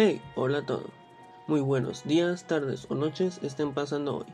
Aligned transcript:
Hey, 0.00 0.22
hola 0.36 0.58
a 0.58 0.64
todos. 0.64 0.92
Muy 1.48 1.60
buenos 1.60 2.04
días, 2.04 2.44
tardes 2.46 2.86
o 2.88 2.94
noches 2.94 3.40
estén 3.42 3.74
pasando 3.74 4.18
hoy. 4.18 4.26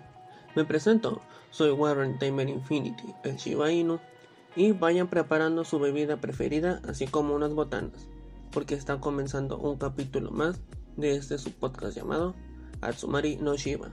Me 0.54 0.66
presento, 0.66 1.22
soy 1.48 1.70
Warren 1.70 2.18
Timer 2.18 2.50
Infinity, 2.50 3.14
el 3.22 3.36
Shiba 3.36 3.72
Inu, 3.72 3.98
y 4.56 4.72
vayan 4.72 5.08
preparando 5.08 5.64
su 5.64 5.78
bebida 5.78 6.20
preferida, 6.20 6.82
así 6.86 7.06
como 7.06 7.34
unas 7.34 7.54
botanas, 7.54 8.10
porque 8.52 8.74
está 8.74 9.00
comenzando 9.00 9.56
un 9.56 9.78
capítulo 9.78 10.30
más 10.30 10.60
de 10.98 11.16
este 11.16 11.38
subpodcast 11.38 11.96
llamado 11.96 12.34
Atsumari 12.82 13.36
no 13.36 13.56
Shiba. 13.56 13.88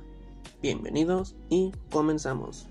Bienvenidos 0.62 1.38
y 1.48 1.72
comenzamos. 1.90 2.68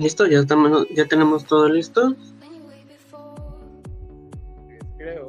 Listo, 0.00 0.26
ya 0.26 0.38
estamos, 0.38 0.86
ya 0.96 1.04
tenemos 1.04 1.44
todo 1.44 1.68
listo. 1.68 2.16
Creo. 4.96 5.26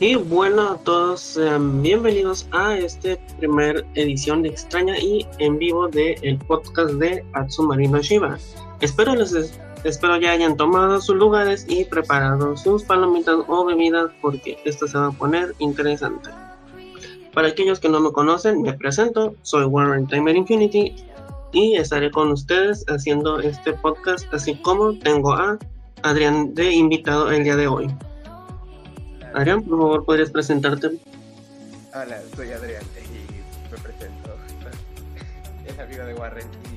Y 0.00 0.14
bueno 0.14 0.70
a 0.70 0.78
todos, 0.78 1.20
sean 1.20 1.82
bienvenidos 1.82 2.48
a 2.52 2.78
este 2.78 3.18
primer 3.38 3.84
edición 3.96 4.42
de 4.42 4.48
Extraña 4.48 4.98
y 4.98 5.26
en 5.38 5.58
vivo 5.58 5.88
del 5.88 6.16
el 6.22 6.38
podcast 6.38 6.92
de 6.94 7.22
Atsumarino 7.34 8.00
Shiba. 8.00 8.38
Espero 8.80 9.14
les 9.14 9.58
espero 9.84 10.16
ya 10.18 10.32
hayan 10.32 10.56
tomado 10.56 11.00
sus 11.00 11.16
lugares 11.16 11.64
y 11.68 11.84
preparado 11.84 12.56
sus 12.56 12.82
palomitas 12.84 13.36
o 13.46 13.64
bebidas 13.64 14.10
porque 14.20 14.58
esto 14.64 14.86
se 14.86 14.98
va 14.98 15.06
a 15.08 15.12
poner 15.12 15.54
interesante. 15.58 16.30
Para 17.34 17.48
aquellos 17.48 17.78
que 17.78 17.88
no 17.88 18.00
me 18.00 18.12
conocen, 18.12 18.62
me 18.62 18.72
presento, 18.72 19.34
soy 19.42 19.64
Warren 19.64 20.06
Timer 20.06 20.34
Infinity 20.34 20.94
y 21.52 21.76
estaré 21.76 22.10
con 22.10 22.32
ustedes 22.32 22.84
haciendo 22.88 23.40
este 23.40 23.72
podcast 23.72 24.32
así 24.34 24.56
como 24.56 24.98
tengo 24.98 25.32
a 25.32 25.58
Adrián 26.02 26.54
de 26.54 26.72
invitado 26.72 27.30
el 27.30 27.44
día 27.44 27.56
de 27.56 27.68
hoy. 27.68 27.88
Adrián, 29.34 29.62
por 29.62 29.78
favor, 29.78 30.04
¿podrías 30.04 30.30
presentarte? 30.30 30.98
Hola, 31.94 32.20
soy 32.34 32.52
Adrián 32.52 32.82
y 32.96 33.70
me 33.70 33.78
presento. 33.78 34.36
Es 35.66 35.78
amigo 35.78 36.04
de 36.04 36.14
Warren 36.14 36.67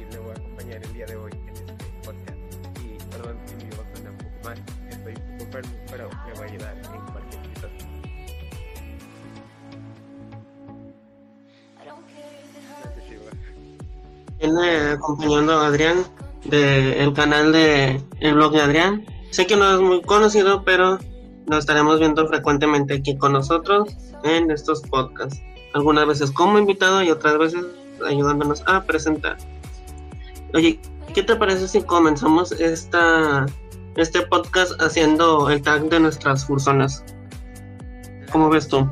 enfermo, 5.51 5.71
pero 5.89 6.09
me 6.09 6.33
va 6.33 6.45
a 6.45 6.49
ayudar 6.49 6.77
en 6.77 7.11
cualquier 7.11 7.43
situación. 7.55 7.91
Viene 14.39 14.91
acompañando 14.91 15.53
a 15.59 15.67
Adrián 15.67 16.03
del 16.45 17.13
canal 17.13 17.51
de 17.51 18.01
el 18.19 18.33
blog 18.33 18.53
de 18.53 18.61
Adrián. 18.61 19.05
Sé 19.29 19.45
que 19.45 19.55
no 19.55 19.75
es 19.75 19.79
muy 19.79 20.01
conocido, 20.01 20.63
pero 20.63 20.97
lo 21.47 21.57
estaremos 21.57 21.99
viendo 21.99 22.27
frecuentemente 22.27 22.95
aquí 22.95 23.17
con 23.17 23.33
nosotros 23.33 23.95
en 24.23 24.49
estos 24.49 24.81
podcasts. 24.81 25.41
Algunas 25.73 26.07
veces 26.07 26.31
como 26.31 26.57
invitado 26.57 27.03
y 27.03 27.11
otras 27.11 27.37
veces 27.37 27.65
ayudándonos 28.05 28.63
a 28.65 28.83
presentar. 28.83 29.37
Oye, 30.53 30.79
¿qué 31.13 31.23
te 31.23 31.35
parece 31.35 31.67
si 31.67 31.81
comenzamos 31.83 32.51
esta, 32.53 33.45
este 33.95 34.21
podcast 34.21 34.81
haciendo 34.81 35.49
el 35.49 35.61
tag 35.61 35.89
de 35.89 35.99
nuestras 35.99 36.45
fursonas? 36.45 37.03
¿Cómo 38.31 38.49
ves 38.49 38.67
tú? 38.67 38.87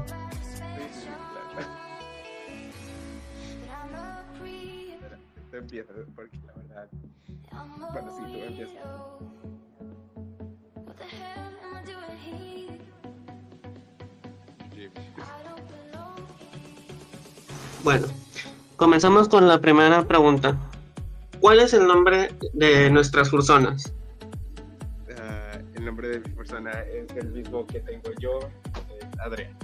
Bueno. 14.82 15.00
Bueno, 17.84 18.08
comenzamos 18.76 19.30
con 19.30 19.48
la 19.48 19.60
primera 19.62 20.06
pregunta. 20.06 20.58
¿Cuál 21.40 21.60
es 21.60 21.74
el 21.74 21.88
nombre 21.88 22.36
de 22.54 22.90
nuestras 22.90 23.30
fursonas? 23.30 23.94
El 25.80 25.86
nombre 25.86 26.10
de 26.10 26.20
mi 26.20 26.30
persona 26.36 26.72
es 26.94 27.08
el 27.16 27.30
mismo 27.30 27.66
que 27.66 27.80
tengo 27.80 28.10
yo, 28.20 28.40
Adrián. 29.26 29.58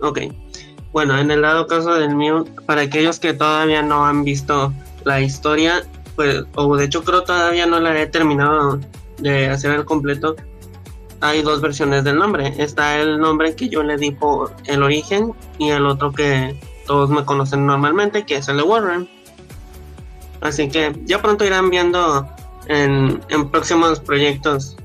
Ok. 0.00 0.20
Bueno, 0.92 1.18
en 1.18 1.30
el 1.30 1.42
dado 1.42 1.66
caso 1.66 1.92
del 1.92 2.16
mío, 2.16 2.46
para 2.64 2.80
aquellos 2.80 3.20
que 3.20 3.34
todavía 3.34 3.82
no 3.82 4.06
han 4.06 4.24
visto 4.24 4.72
la 5.04 5.20
historia, 5.20 5.82
pues, 6.16 6.42
o 6.54 6.74
de 6.74 6.86
hecho 6.86 7.04
creo 7.04 7.22
todavía 7.22 7.66
no 7.66 7.80
la 7.80 8.00
he 8.00 8.06
terminado 8.06 8.80
de 9.18 9.50
hacer 9.50 9.72
al 9.72 9.84
completo, 9.84 10.36
hay 11.20 11.42
dos 11.42 11.60
versiones 11.60 12.02
del 12.02 12.16
nombre. 12.16 12.54
Está 12.56 12.98
el 12.98 13.18
nombre 13.18 13.54
que 13.56 13.68
yo 13.68 13.82
le 13.82 13.98
di 13.98 14.12
por 14.12 14.56
el 14.64 14.82
origen 14.82 15.34
y 15.58 15.68
el 15.68 15.84
otro 15.84 16.12
que 16.12 16.58
todos 16.86 17.10
me 17.10 17.26
conocen 17.26 17.66
normalmente, 17.66 18.24
que 18.24 18.36
es 18.36 18.48
el 18.48 18.56
de 18.56 18.62
Warren. 18.62 19.06
Así 20.40 20.70
que 20.70 20.98
ya 21.04 21.20
pronto 21.20 21.44
irán 21.44 21.68
viendo 21.68 22.26
en, 22.68 23.20
próximos 23.50 24.00
proyectos 24.00 24.76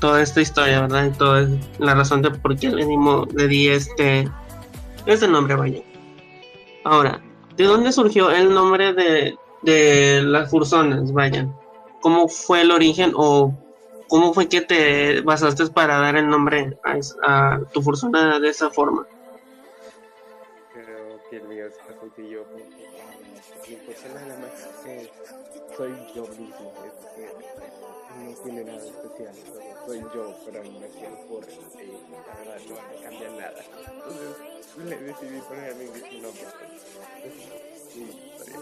toda 0.00 0.22
esta 0.22 0.40
historia, 0.40 0.82
¿verdad? 0.82 1.06
Y 1.06 1.18
toda 1.18 1.48
la 1.78 1.94
razón 1.94 2.22
de 2.22 2.30
por 2.30 2.56
qué 2.58 2.70
le, 2.70 2.84
dimos, 2.84 3.32
le 3.34 3.48
di 3.48 3.68
este, 3.68 4.28
este 5.06 5.28
nombre, 5.28 5.54
vaya. 5.54 5.82
Ahora, 6.84 7.20
¿de 7.56 7.64
dónde 7.64 7.92
surgió 7.92 8.30
el 8.30 8.52
nombre 8.52 8.92
de, 8.92 9.36
de 9.62 10.22
las 10.22 10.50
fursonas, 10.50 11.12
vaya? 11.12 11.48
¿Cómo 12.00 12.28
fue 12.28 12.62
el 12.62 12.70
origen 12.70 13.12
o 13.14 13.52
cómo 14.08 14.32
fue 14.32 14.48
que 14.48 14.60
te 14.60 15.20
basaste 15.22 15.66
para 15.66 15.98
dar 15.98 16.16
el 16.16 16.28
nombre 16.28 16.78
a, 16.84 16.98
a 17.54 17.60
tu 17.72 17.82
fursona 17.82 18.38
de 18.38 18.48
esa 18.48 18.70
forma? 18.70 19.06
Creo 20.72 21.20
que 21.30 21.36
el 21.36 21.58
es 21.58 21.74
porque 22.00 22.22
mi 22.22 22.34
más 24.40 24.86
eh, 24.86 25.10
soy 25.76 25.90
yo 26.14 26.24
tiene 28.46 28.64
nada 28.64 28.78
especial. 28.78 29.34
soy 29.86 30.00
yo, 30.14 30.34
pero 30.44 30.60
así 30.60 31.04
el 31.04 31.26
por 31.28 31.44
eh, 31.44 31.98
la 32.26 32.34
verdad 32.38 32.60
no 32.68 32.74
me 32.74 33.02
cambia 33.02 33.28
nada. 33.30 33.60
Entonces 33.92 34.84
le 34.84 34.96
decidí 34.98 35.40
poner 35.48 35.72
a 35.72 35.74
mi 35.74 36.20
nombre. 36.20 36.44
Sí, 37.92 38.02
está 38.30 38.44
bien. 38.44 38.60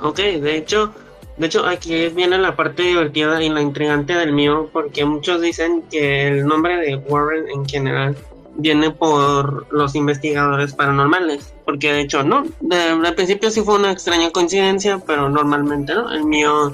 Ok, 0.00 0.18
de 0.18 0.56
hecho, 0.56 0.92
de 1.36 1.46
hecho 1.46 1.64
aquí 1.64 2.08
viene 2.08 2.38
la 2.38 2.56
parte 2.56 2.82
divertida 2.82 3.40
y 3.42 3.48
la 3.48 3.62
intrigante 3.62 4.14
del 4.14 4.32
mío, 4.32 4.68
porque 4.72 5.04
muchos 5.04 5.40
dicen 5.40 5.82
que 5.82 6.26
el 6.26 6.46
nombre 6.46 6.76
de 6.78 6.96
Warren 6.96 7.48
en 7.48 7.64
general 7.66 8.16
viene 8.56 8.90
por 8.90 9.66
los 9.72 9.94
investigadores 9.94 10.74
paranormales, 10.74 11.52
porque 11.64 11.92
de 11.92 12.00
hecho 12.02 12.22
no, 12.22 12.44
al 12.70 13.14
principio 13.14 13.50
sí 13.50 13.62
fue 13.62 13.76
una 13.76 13.90
extraña 13.90 14.30
coincidencia, 14.30 15.00
pero 15.06 15.28
normalmente 15.28 15.94
no, 15.94 16.12
el 16.12 16.24
mío 16.24 16.72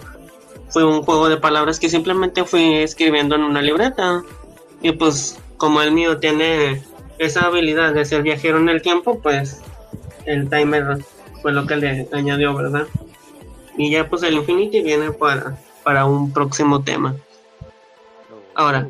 fue 0.69 0.85
un 0.85 1.03
juego 1.03 1.29
de 1.29 1.37
palabras 1.37 1.81
que 1.81 1.89
simplemente 1.89 2.45
fui 2.45 2.75
escribiendo 2.75 3.35
en 3.35 3.43
una 3.43 3.63
libreta, 3.63 4.23
y 4.83 4.93
pues 4.93 5.39
como 5.57 5.83
el 5.83 5.93
mío 5.93 6.19
tiene 6.19 6.83
esa 7.19 7.47
habilidad 7.47 7.93
de 7.93 8.05
ser 8.05 8.23
viajero 8.23 8.59
en 8.59 8.69
el 8.69 8.83
tiempo, 8.83 9.21
pues 9.21 9.61
el 10.27 10.49
timer 10.49 10.99
fue 11.43 11.53
lo 11.53 11.67
que 11.67 11.77
le 11.77 12.09
añadió, 12.13 12.55
¿verdad? 12.55 12.87
Y 13.77 13.91
ya 13.91 14.09
pues 14.09 14.23
el 14.23 14.35
Infinity 14.35 14.83
viene 14.83 15.13
para, 15.13 15.57
para 15.83 16.05
un 16.05 16.33
próximo 16.33 16.83
tema. 16.83 17.15
Ahora. 18.55 18.87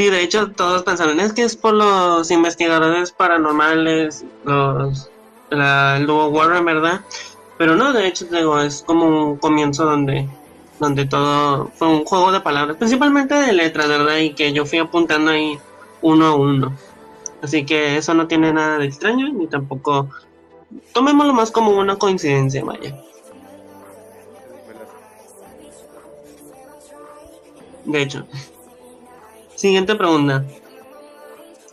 Sí, 0.00 0.08
de 0.08 0.22
hecho 0.22 0.50
todos 0.52 0.82
pensaron, 0.82 1.20
es 1.20 1.34
que 1.34 1.42
es 1.42 1.56
por 1.56 1.74
los 1.74 2.30
investigadores 2.30 3.12
paranormales, 3.12 4.24
los 4.46 5.10
la, 5.50 5.98
el 5.98 6.06
dúo 6.06 6.28
Warren, 6.28 6.64
¿verdad? 6.64 7.02
Pero 7.58 7.76
no, 7.76 7.92
de 7.92 8.06
hecho 8.06 8.24
digo, 8.24 8.58
es 8.58 8.80
como 8.80 9.32
un 9.32 9.36
comienzo 9.36 9.84
donde, 9.84 10.26
donde 10.78 11.04
todo 11.04 11.70
fue 11.74 11.88
un 11.88 12.06
juego 12.06 12.32
de 12.32 12.40
palabras, 12.40 12.78
principalmente 12.78 13.34
de 13.34 13.52
letras, 13.52 13.88
¿verdad? 13.88 14.16
Y 14.16 14.32
que 14.32 14.54
yo 14.54 14.64
fui 14.64 14.78
apuntando 14.78 15.32
ahí 15.32 15.58
uno 16.00 16.28
a 16.28 16.34
uno. 16.34 16.72
Así 17.42 17.66
que 17.66 17.98
eso 17.98 18.14
no 18.14 18.26
tiene 18.26 18.54
nada 18.54 18.78
de 18.78 18.86
extraño, 18.86 19.28
ni 19.28 19.48
tampoco 19.48 20.08
tomémoslo 20.94 21.34
más 21.34 21.50
como 21.50 21.72
una 21.72 21.96
coincidencia, 21.96 22.64
vaya. 22.64 22.96
De 27.84 28.00
hecho. 28.00 28.26
Siguiente 29.60 29.94
pregunta. 29.94 30.42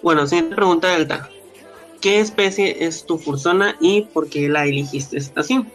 Bueno, 0.04 0.28
siguiente 0.28 0.58
pregunta 0.58 0.90
Delta. 0.90 1.30
¿Qué 2.02 2.02
¿qué 2.02 2.20
especie 2.20 2.84
es 2.86 3.06
tu 3.06 3.18
fursona 3.18 3.78
y 3.80 4.02
por 4.02 4.30
qué 4.30 4.50
la 4.50 4.66
elegiste 4.66 5.18
así? 5.38 5.66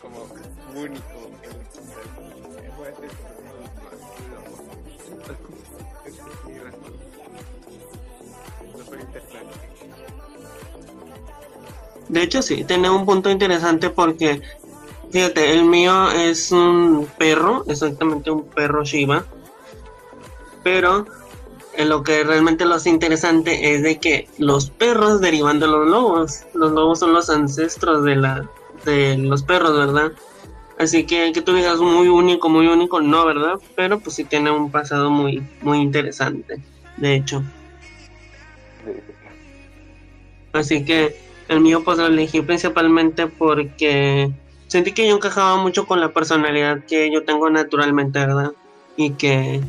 Como 0.00 0.26
único. 0.74 1.30
De 12.08 12.22
hecho, 12.22 12.42
sí, 12.42 12.64
tiene 12.64 12.90
un 12.90 13.06
punto 13.06 13.30
interesante 13.30 13.88
porque, 13.88 14.42
fíjate, 15.10 15.52
el 15.52 15.64
mío 15.64 16.10
es 16.10 16.50
un 16.50 17.08
perro, 17.16 17.64
exactamente 17.68 18.32
un 18.32 18.42
perro 18.46 18.82
Shiba, 18.82 19.24
pero 20.64 21.06
lo 21.78 22.02
que 22.02 22.24
realmente 22.24 22.64
lo 22.64 22.74
hace 22.74 22.90
interesante 22.90 23.74
es 23.74 23.82
de 23.82 23.98
que 23.98 24.28
los 24.38 24.70
perros 24.70 25.20
derivan 25.20 25.60
de 25.60 25.66
los 25.66 25.86
lobos. 25.88 26.44
Los 26.54 26.72
lobos 26.72 26.98
son 26.98 27.12
los 27.12 27.30
ancestros 27.30 28.04
de 28.04 28.16
la 28.16 28.48
de 28.84 29.16
los 29.18 29.42
perros, 29.42 29.76
¿verdad? 29.76 30.12
Así 30.78 31.04
que 31.04 31.32
que 31.32 31.42
tú 31.42 31.54
digas 31.54 31.78
muy 31.78 32.08
único, 32.08 32.48
muy 32.48 32.66
único, 32.66 33.00
no, 33.00 33.26
¿verdad? 33.26 33.58
Pero 33.76 34.00
pues 34.00 34.16
sí 34.16 34.24
tiene 34.24 34.50
un 34.50 34.70
pasado 34.70 35.10
muy, 35.10 35.42
muy 35.60 35.78
interesante, 35.78 36.62
de 36.96 37.14
hecho. 37.14 37.42
Así 40.52 40.84
que 40.84 41.16
el 41.48 41.60
mío 41.60 41.82
pues 41.84 41.98
lo 41.98 42.06
elegí 42.06 42.40
principalmente 42.40 43.26
porque 43.26 44.32
sentí 44.68 44.92
que 44.92 45.06
yo 45.06 45.16
encajaba 45.16 45.56
mucho 45.56 45.86
con 45.86 46.00
la 46.00 46.12
personalidad 46.12 46.84
que 46.86 47.12
yo 47.12 47.24
tengo 47.24 47.50
naturalmente, 47.50 48.18
¿verdad? 48.18 48.52
Y 48.96 49.10
que 49.12 49.60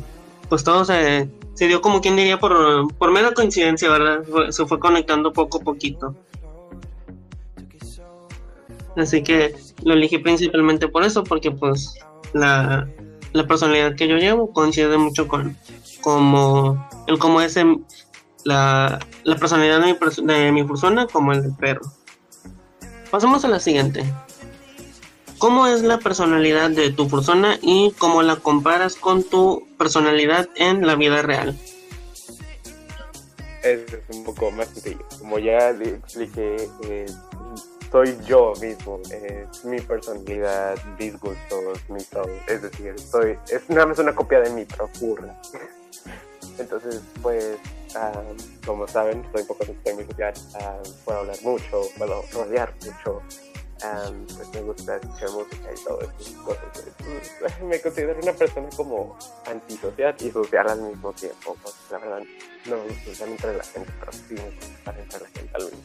pues 0.48 0.64
todo 0.64 0.84
se, 0.84 1.28
se 1.54 1.66
dio 1.66 1.80
como 1.80 2.00
quien 2.00 2.16
diría 2.16 2.38
por, 2.38 2.92
por 2.96 3.10
mera 3.10 3.32
coincidencia, 3.32 3.90
¿verdad? 3.90 4.22
Se 4.50 4.66
fue 4.66 4.78
conectando 4.78 5.32
poco 5.32 5.58
a 5.58 5.64
poquito. 5.64 6.14
Así 8.96 9.22
que 9.22 9.54
lo 9.84 9.94
elegí 9.94 10.18
principalmente 10.18 10.88
por 10.88 11.04
eso, 11.04 11.24
porque 11.24 11.50
pues 11.50 11.94
la, 12.32 12.88
personalidad 13.48 13.96
que 13.96 14.08
yo 14.08 14.16
llevo 14.16 14.52
coincide 14.52 14.98
mucho 14.98 15.28
con 15.28 15.56
como 16.02 16.88
el 17.06 17.18
como 17.18 17.40
es 17.40 17.58
la, 18.44 18.98
la 19.24 19.36
personalidad 19.36 19.80
de 19.80 19.86
mi, 19.86 20.32
de 20.34 20.52
mi 20.52 20.64
persona 20.64 21.06
como 21.06 21.32
el 21.32 21.42
del 21.42 21.54
perro. 21.54 21.82
Pasamos 23.10 23.44
a 23.44 23.48
la 23.48 23.60
siguiente. 23.60 24.04
¿Cómo 25.42 25.66
es 25.66 25.82
la 25.82 25.98
personalidad 25.98 26.70
de 26.70 26.92
tu 26.92 27.08
persona 27.08 27.58
y 27.60 27.90
cómo 27.98 28.22
la 28.22 28.36
comparas 28.36 28.94
con 28.94 29.24
tu 29.24 29.66
personalidad 29.76 30.48
en 30.54 30.86
la 30.86 30.94
vida 30.94 31.20
real? 31.20 31.58
Es 33.64 33.80
un 34.10 34.22
poco 34.22 34.52
más 34.52 34.68
sencillo. 34.68 35.04
Como 35.18 35.40
ya 35.40 35.70
expliqué, 35.70 36.70
eh, 36.84 37.06
soy 37.90 38.16
yo 38.24 38.52
mismo, 38.60 39.00
es 39.10 39.64
mi 39.64 39.80
personalidad, 39.80 40.76
mis 40.96 41.18
gustos, 41.18 41.80
mi 41.88 42.04
todo. 42.04 42.30
Es 42.46 42.62
decir, 42.62 42.94
soy, 43.00 43.36
es 43.50 43.68
nada 43.68 43.86
más 43.86 43.98
una 43.98 44.14
copia 44.14 44.42
de 44.42 44.50
mi 44.50 44.64
procura. 44.64 45.36
Entonces, 46.56 47.02
pues, 47.20 47.56
como 48.64 48.86
saben, 48.86 49.24
soy 49.32 49.40
un 49.40 49.48
poco 49.48 49.64
muy 49.92 50.04
social, 50.04 50.34
puedo 51.04 51.18
hablar 51.18 51.36
mucho, 51.42 51.82
puedo 51.98 52.22
rodear 52.32 52.72
mucho, 52.84 53.20
pues 54.36 54.48
me 54.54 54.62
gusta 54.62 54.96
escuchar 54.96 55.30
música 55.30 55.68
y 55.72 55.84
todo 55.84 56.00
eso. 56.00 56.44
Cosas. 56.44 56.62
Pues, 57.40 57.60
me 57.62 57.80
considero 57.80 58.18
una 58.22 58.32
persona 58.32 58.68
como 58.76 59.18
antisocial 59.46 60.14
y 60.20 60.30
social 60.30 60.68
al 60.68 60.82
mismo 60.82 61.12
tiempo. 61.12 61.56
Pues, 61.62 61.74
la 61.90 61.98
verdad, 61.98 62.22
no 62.66 62.76
me 62.76 62.82
gusta 62.88 63.10
estar 63.10 63.28
entre 63.28 63.56
la 63.56 63.64
gente, 63.64 63.90
pero 64.00 64.12
sí 64.12 64.34
me 64.34 64.44
gusta 64.44 64.66
estar 64.66 64.98
entre 64.98 65.20
la 65.20 65.28
gente 65.28 65.50
al 65.54 65.64
mismo 65.64 65.82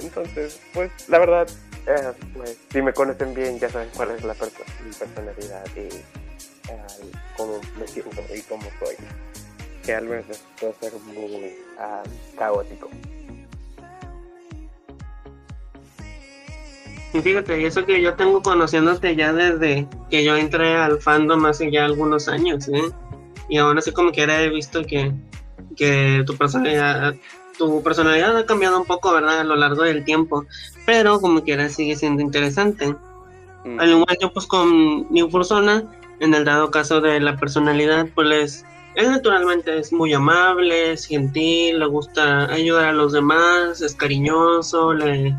entonces, 0.00 0.60
pues 0.72 1.08
la 1.08 1.18
verdad, 1.18 1.48
eh, 1.86 2.12
pues, 2.34 2.58
si 2.70 2.82
me 2.82 2.92
conocen 2.92 3.34
bien 3.34 3.58
ya 3.58 3.68
saben 3.68 3.88
cuál 3.94 4.10
es 4.10 4.24
la 4.24 4.34
mi 4.34 4.92
personalidad 4.92 5.64
y 5.76 5.80
eh, 5.80 7.12
cómo 7.36 7.60
me 7.78 7.86
siento 7.86 8.22
y 8.34 8.40
cómo 8.42 8.64
soy. 8.78 8.96
Que 9.84 9.94
al 9.94 10.04
menos 10.04 10.42
puede 10.58 10.74
ser 10.80 10.92
muy 11.00 11.56
ah, 11.78 12.02
caótico. 12.38 12.88
Y 17.14 17.20
fíjate, 17.20 17.60
y 17.60 17.64
eso 17.64 17.86
que 17.86 18.02
yo 18.02 18.14
tengo 18.14 18.42
conociéndote 18.42 19.14
ya 19.14 19.32
desde 19.32 19.88
que 20.10 20.24
yo 20.24 20.36
entré 20.36 20.74
al 20.74 21.00
fandom 21.00 21.46
hace 21.46 21.70
ya 21.70 21.84
algunos 21.84 22.28
años, 22.28 22.68
¿eh? 22.68 22.82
Y 23.48 23.58
aún 23.58 23.78
así 23.78 23.92
como 23.92 24.10
que 24.10 24.24
he 24.24 24.48
visto 24.48 24.82
que, 24.84 25.12
que 25.76 26.24
tu 26.26 26.36
personalidad 26.36 27.14
tu 27.56 27.82
personalidad 27.82 28.36
ha 28.36 28.46
cambiado 28.46 28.78
un 28.78 28.84
poco, 28.84 29.12
¿verdad? 29.12 29.40
A 29.40 29.44
lo 29.44 29.56
largo 29.56 29.82
del 29.82 30.04
tiempo, 30.04 30.44
pero 30.86 31.20
como 31.20 31.44
quiera 31.44 31.68
sigue 31.68 31.96
siendo 31.96 32.22
interesante. 32.22 32.94
Mm. 33.64 33.80
Al 33.80 33.90
igual 33.90 34.16
yo 34.20 34.32
pues 34.32 34.46
con 34.46 35.12
mi 35.12 35.22
persona, 35.28 35.84
en 36.20 36.34
el 36.34 36.44
dado 36.44 36.70
caso 36.70 37.00
de 37.00 37.20
la 37.20 37.36
personalidad, 37.36 38.08
pues 38.14 38.64
él 38.94 39.10
naturalmente 39.10 39.78
es 39.78 39.92
muy 39.92 40.12
amable, 40.12 40.92
es 40.92 41.06
gentil, 41.06 41.78
le 41.78 41.86
gusta 41.86 42.52
ayudar 42.52 42.86
a 42.86 42.92
los 42.92 43.12
demás, 43.12 43.80
es 43.82 43.94
cariñoso, 43.94 44.92
le, 44.92 45.36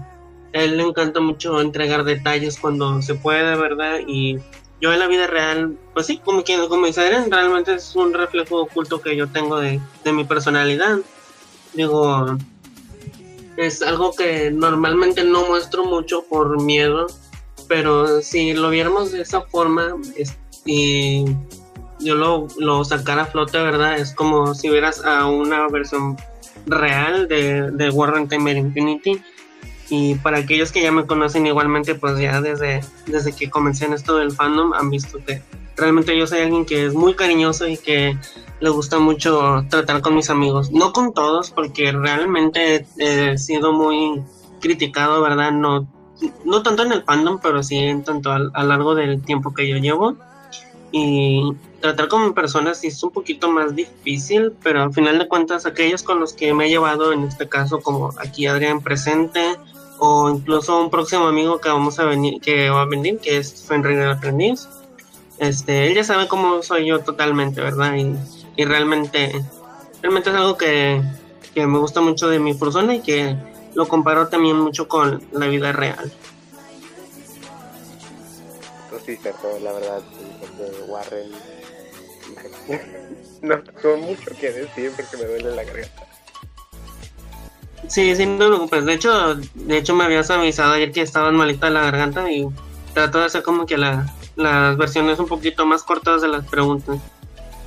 él 0.55 0.77
le 0.77 0.83
encanta 0.83 1.19
mucho 1.19 1.59
entregar 1.59 2.05
detalles 2.05 2.57
cuando 2.57 3.01
se 3.01 3.15
puede, 3.15 3.55
¿verdad? 3.57 3.99
Y 4.07 4.37
yo 4.79 4.93
en 4.93 4.99
la 4.99 5.07
vida 5.07 5.27
real, 5.27 5.77
pues 5.93 6.05
sí, 6.05 6.17
como, 6.23 6.43
como 6.69 6.85
dice 6.85 7.09
realmente 7.29 7.73
es 7.73 7.95
un 7.95 8.13
reflejo 8.13 8.61
oculto 8.61 9.01
que 9.01 9.17
yo 9.17 9.27
tengo 9.27 9.59
de, 9.59 9.81
de 10.03 10.13
mi 10.13 10.23
personalidad. 10.23 10.99
Digo, 11.73 12.37
es 13.57 13.81
algo 13.81 14.13
que 14.13 14.49
normalmente 14.49 15.25
no 15.25 15.45
muestro 15.45 15.83
mucho 15.83 16.23
por 16.23 16.61
miedo, 16.61 17.07
pero 17.67 18.21
si 18.21 18.53
lo 18.53 18.69
viéramos 18.69 19.11
de 19.11 19.21
esa 19.21 19.41
forma 19.41 19.95
y 20.65 21.25
yo 21.99 22.15
lo, 22.15 22.47
lo 22.57 22.85
sacara 22.85 23.23
a 23.23 23.25
flote, 23.25 23.57
¿verdad? 23.57 23.97
Es 23.97 24.13
como 24.13 24.55
si 24.55 24.69
vieras 24.69 25.03
a 25.03 25.27
una 25.27 25.67
versión 25.67 26.15
real 26.65 27.27
de, 27.27 27.71
de 27.71 27.89
Warren 27.89 28.29
Timer 28.29 28.55
Infinity. 28.55 29.21
Y 29.89 30.15
para 30.15 30.39
aquellos 30.39 30.71
que 30.71 30.81
ya 30.81 30.91
me 30.91 31.05
conocen 31.05 31.45
igualmente, 31.45 31.95
pues 31.95 32.17
ya 32.19 32.41
desde, 32.41 32.81
desde 33.05 33.33
que 33.33 33.49
comencé 33.49 33.85
en 33.85 33.93
esto 33.93 34.17
del 34.17 34.31
fandom, 34.31 34.73
han 34.73 34.89
visto 34.89 35.19
que 35.25 35.41
realmente 35.77 36.17
yo 36.17 36.25
soy 36.25 36.39
alguien 36.39 36.65
que 36.65 36.85
es 36.85 36.93
muy 36.93 37.13
cariñoso 37.13 37.67
y 37.67 37.77
que 37.77 38.17
le 38.59 38.69
gusta 38.69 38.99
mucho 38.99 39.65
tratar 39.69 40.01
con 40.01 40.15
mis 40.15 40.29
amigos. 40.29 40.71
No 40.71 40.93
con 40.93 41.13
todos, 41.13 41.51
porque 41.51 41.91
realmente 41.91 42.85
he 42.97 43.37
sido 43.37 43.73
muy 43.73 44.23
criticado, 44.59 45.21
¿verdad? 45.21 45.51
No, 45.51 45.87
no 46.45 46.63
tanto 46.63 46.83
en 46.83 46.91
el 46.91 47.03
fandom, 47.03 47.39
pero 47.41 47.61
sí 47.63 47.77
en 47.77 48.03
tanto 48.03 48.31
a, 48.31 48.39
lo 48.39 48.63
largo 48.63 48.95
del 48.95 49.21
tiempo 49.21 49.53
que 49.53 49.67
yo 49.67 49.77
llevo. 49.77 50.15
Y 50.91 51.53
tratar 51.81 52.07
con 52.07 52.33
personas 52.33 52.79
sí 52.79 52.87
es 52.87 53.03
un 53.03 53.11
poquito 53.11 53.51
más 53.51 53.75
difícil, 53.75 54.53
pero 54.63 54.81
al 54.81 54.93
final 54.93 55.19
de 55.19 55.27
cuentas 55.27 55.65
aquellos 55.65 56.03
con 56.03 56.19
los 56.19 56.33
que 56.33 56.53
me 56.53 56.65
he 56.65 56.69
llevado, 56.69 57.11
en 57.11 57.25
este 57.25 57.49
caso 57.49 57.81
como 57.81 58.11
aquí 58.17 58.47
Adrián 58.47 58.81
presente, 58.81 59.57
o 59.99 60.29
incluso 60.29 60.81
un 60.81 60.89
próximo 60.89 61.27
amigo 61.27 61.59
que 61.59 61.69
vamos 61.69 61.99
a 61.99 62.05
venir, 62.05 62.41
que 62.41 62.69
va 62.69 62.81
a 62.81 62.85
venir, 62.85 63.19
que 63.19 63.37
es 63.37 63.65
Fenrir 63.67 63.99
el 63.99 64.11
Aprendiz, 64.11 64.67
este, 65.37 65.87
él 65.87 65.95
ya 65.95 66.03
sabe 66.03 66.27
cómo 66.27 66.61
soy 66.63 66.87
yo 66.87 66.99
totalmente, 66.99 67.61
¿verdad? 67.61 67.95
Y 67.95 68.15
y 68.57 68.65
realmente, 68.65 69.43
realmente 70.01 70.29
es 70.29 70.35
algo 70.35 70.57
que, 70.57 71.01
me 71.55 71.79
gusta 71.79 72.01
mucho 72.01 72.27
de 72.29 72.39
mi 72.39 72.53
persona 72.53 72.95
y 72.95 73.01
que 73.01 73.35
lo 73.73 73.87
comparo 73.87 74.27
también 74.27 74.57
mucho 74.57 74.87
con 74.87 75.21
la 75.31 75.47
vida 75.47 75.71
real. 75.71 76.11
Pues 78.89 79.03
sí, 79.03 79.17
cierto, 79.17 79.59
la 79.61 79.73
verdad, 79.73 80.01
de 80.57 80.83
Warren 80.87 81.31
no 83.41 83.61
tengo 83.61 83.97
mucho 83.97 84.31
que 84.39 84.51
decir 84.51 84.91
porque 84.95 85.17
me 85.17 85.25
duele 85.25 85.55
la 85.55 85.63
garganta. 85.63 86.07
Sí, 87.87 88.15
sí, 88.15 88.25
no 88.25 88.37
te 88.37 88.47
preocupes. 88.47 88.85
De 88.85 88.93
hecho, 88.93 89.35
de 89.35 89.77
hecho 89.77 89.95
me 89.95 90.03
habías 90.03 90.29
avisado 90.29 90.73
ayer 90.73 90.91
que 90.91 91.01
estaban 91.01 91.35
malita 91.35 91.69
la 91.69 91.81
garganta 91.81 92.31
y 92.31 92.47
trato 92.93 93.19
de 93.19 93.25
hacer 93.25 93.43
como 93.43 93.65
que 93.65 93.77
la, 93.77 94.13
las 94.35 94.77
versiones 94.77 95.19
un 95.19 95.27
poquito 95.27 95.65
más 95.65 95.83
cortas 95.83 96.21
de 96.21 96.27
las 96.27 96.45
preguntas. 96.45 96.97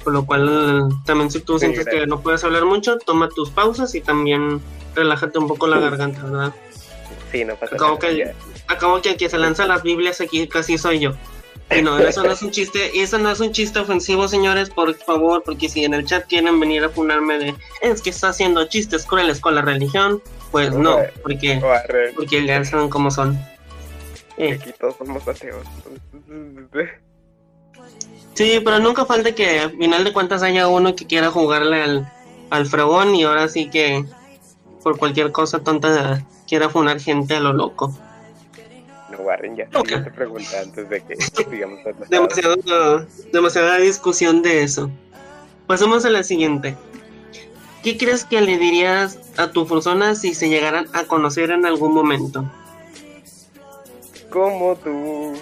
Por 0.04 0.12
lo 0.12 0.24
cual, 0.24 0.88
también 1.04 1.30
si 1.30 1.40
tú 1.40 1.58
sientes 1.58 1.86
que 1.86 2.06
no 2.06 2.20
puedes 2.20 2.42
hablar 2.44 2.64
mucho, 2.64 2.98
toma 2.98 3.28
tus 3.28 3.50
pausas 3.50 3.94
y 3.94 4.00
también 4.00 4.60
relájate 4.94 5.38
un 5.38 5.48
poco 5.48 5.66
la 5.66 5.78
garganta, 5.78 6.22
¿verdad? 6.24 6.54
Sí, 7.30 7.44
no 7.44 7.54
pasa 7.56 7.74
acabo 7.74 7.98
nada. 8.00 8.14
Que, 8.14 8.34
acabo 8.68 9.02
que 9.02 9.16
que 9.16 9.28
se 9.28 9.38
lanza 9.38 9.66
las 9.66 9.82
Biblias 9.82 10.20
aquí 10.20 10.46
casi 10.48 10.78
soy 10.78 11.00
yo. 11.00 11.12
Y 11.70 11.82
no, 11.82 11.98
eso 11.98 12.22
no 12.22 12.32
es 12.32 12.40
un 12.40 12.50
chiste, 12.50 12.98
eso 13.00 13.18
no 13.18 13.30
es 13.30 13.40
un 13.40 13.52
chiste 13.52 13.78
ofensivo, 13.78 14.26
señores, 14.26 14.70
por 14.70 14.94
favor, 14.94 15.42
porque 15.44 15.68
si 15.68 15.84
en 15.84 15.92
el 15.92 16.06
chat 16.06 16.26
quieren 16.26 16.58
venir 16.58 16.82
a 16.84 16.88
funarme 16.88 17.38
de 17.38 17.54
es 17.82 18.00
que 18.00 18.10
está 18.10 18.30
haciendo 18.30 18.66
chistes 18.68 19.04
crueles 19.04 19.38
con 19.38 19.54
la 19.54 19.60
religión, 19.60 20.22
pues 20.50 20.72
no, 20.72 20.98
porque, 21.22 21.60
porque 22.16 22.46
ya 22.46 22.64
saben 22.64 22.88
cómo 22.88 23.10
son. 23.10 23.38
Eh. 24.38 24.58
Aquí 24.60 24.72
todos 24.80 24.96
somos 24.96 25.28
ateos. 25.28 25.66
Sí, 28.32 28.60
pero 28.64 28.78
nunca 28.78 29.04
falta 29.04 29.34
que 29.34 29.60
al 29.60 29.72
final 29.72 30.04
de 30.04 30.12
cuentas 30.12 30.42
haya 30.42 30.68
uno 30.68 30.94
que 30.94 31.06
quiera 31.06 31.30
jugarle 31.30 31.82
al, 31.82 32.12
al 32.50 32.66
fregón 32.66 33.14
y 33.14 33.24
ahora 33.24 33.48
sí 33.48 33.68
que 33.68 34.06
por 34.82 34.96
cualquier 34.96 35.32
cosa 35.32 35.58
tonta 35.58 36.24
quiera 36.46 36.70
funar 36.70 37.00
gente 37.00 37.36
a 37.36 37.40
lo 37.40 37.52
loco. 37.52 37.92
Warren, 39.28 39.56
ya, 39.56 39.68
te 39.68 40.10
pregunté 40.10 40.58
antes 40.58 40.88
de 40.88 41.02
que 41.02 41.16
sigamos 41.16 41.80
demasiada 43.30 43.76
discusión 43.76 44.40
de 44.40 44.62
eso. 44.62 44.90
Pasemos 45.66 46.06
a 46.06 46.10
la 46.10 46.22
siguiente. 46.22 46.74
¿Qué 47.82 47.98
crees 47.98 48.24
que 48.24 48.40
le 48.40 48.56
dirías 48.56 49.18
a 49.36 49.50
tu 49.50 49.66
persona 49.66 50.14
si 50.14 50.34
se 50.34 50.48
llegaran 50.48 50.86
a 50.94 51.04
conocer 51.04 51.50
en 51.50 51.66
algún 51.66 51.92
momento? 51.92 52.50
Como 54.30 54.76
tú, 54.76 55.34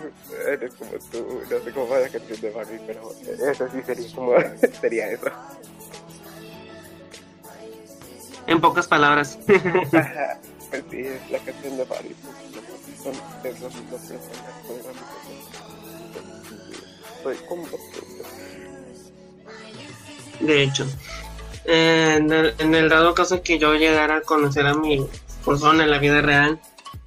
eres 0.49 0.75
como 0.75 0.90
tú, 1.12 1.40
no 1.49 1.64
sé 1.64 1.73
cómo 1.73 1.88
va 1.88 2.00
la 2.00 2.09
canción 2.09 2.40
de 2.40 2.50
Barbie, 2.50 2.81
pero 2.87 3.12
eso 3.50 3.69
sí 3.73 3.83
sería 3.87 4.14
como, 4.14 4.33
sería 4.81 5.11
eso. 5.12 5.26
En 8.49 8.61
pocas 8.61 8.88
palabras. 8.88 9.38
pues 9.47 10.83
sí, 10.90 11.00
es 11.00 11.31
la 11.31 11.38
canción 11.38 11.76
de 11.76 11.85
Barbie. 11.85 12.16
De 20.41 20.63
hecho 20.63 20.87
en, 21.67 22.75
el, 22.75 22.89
dado 22.89 23.15
caso 23.15 23.43
que 23.43 23.59
yo 23.59 23.75
llegara 23.75 24.17
a 24.17 24.21
conocer 24.21 24.67
a 24.67 24.75
mi 24.75 25.07
persona 25.45 25.85
en 25.85 25.91
la 25.91 25.99
vida 25.99 26.21
real, 26.21 26.61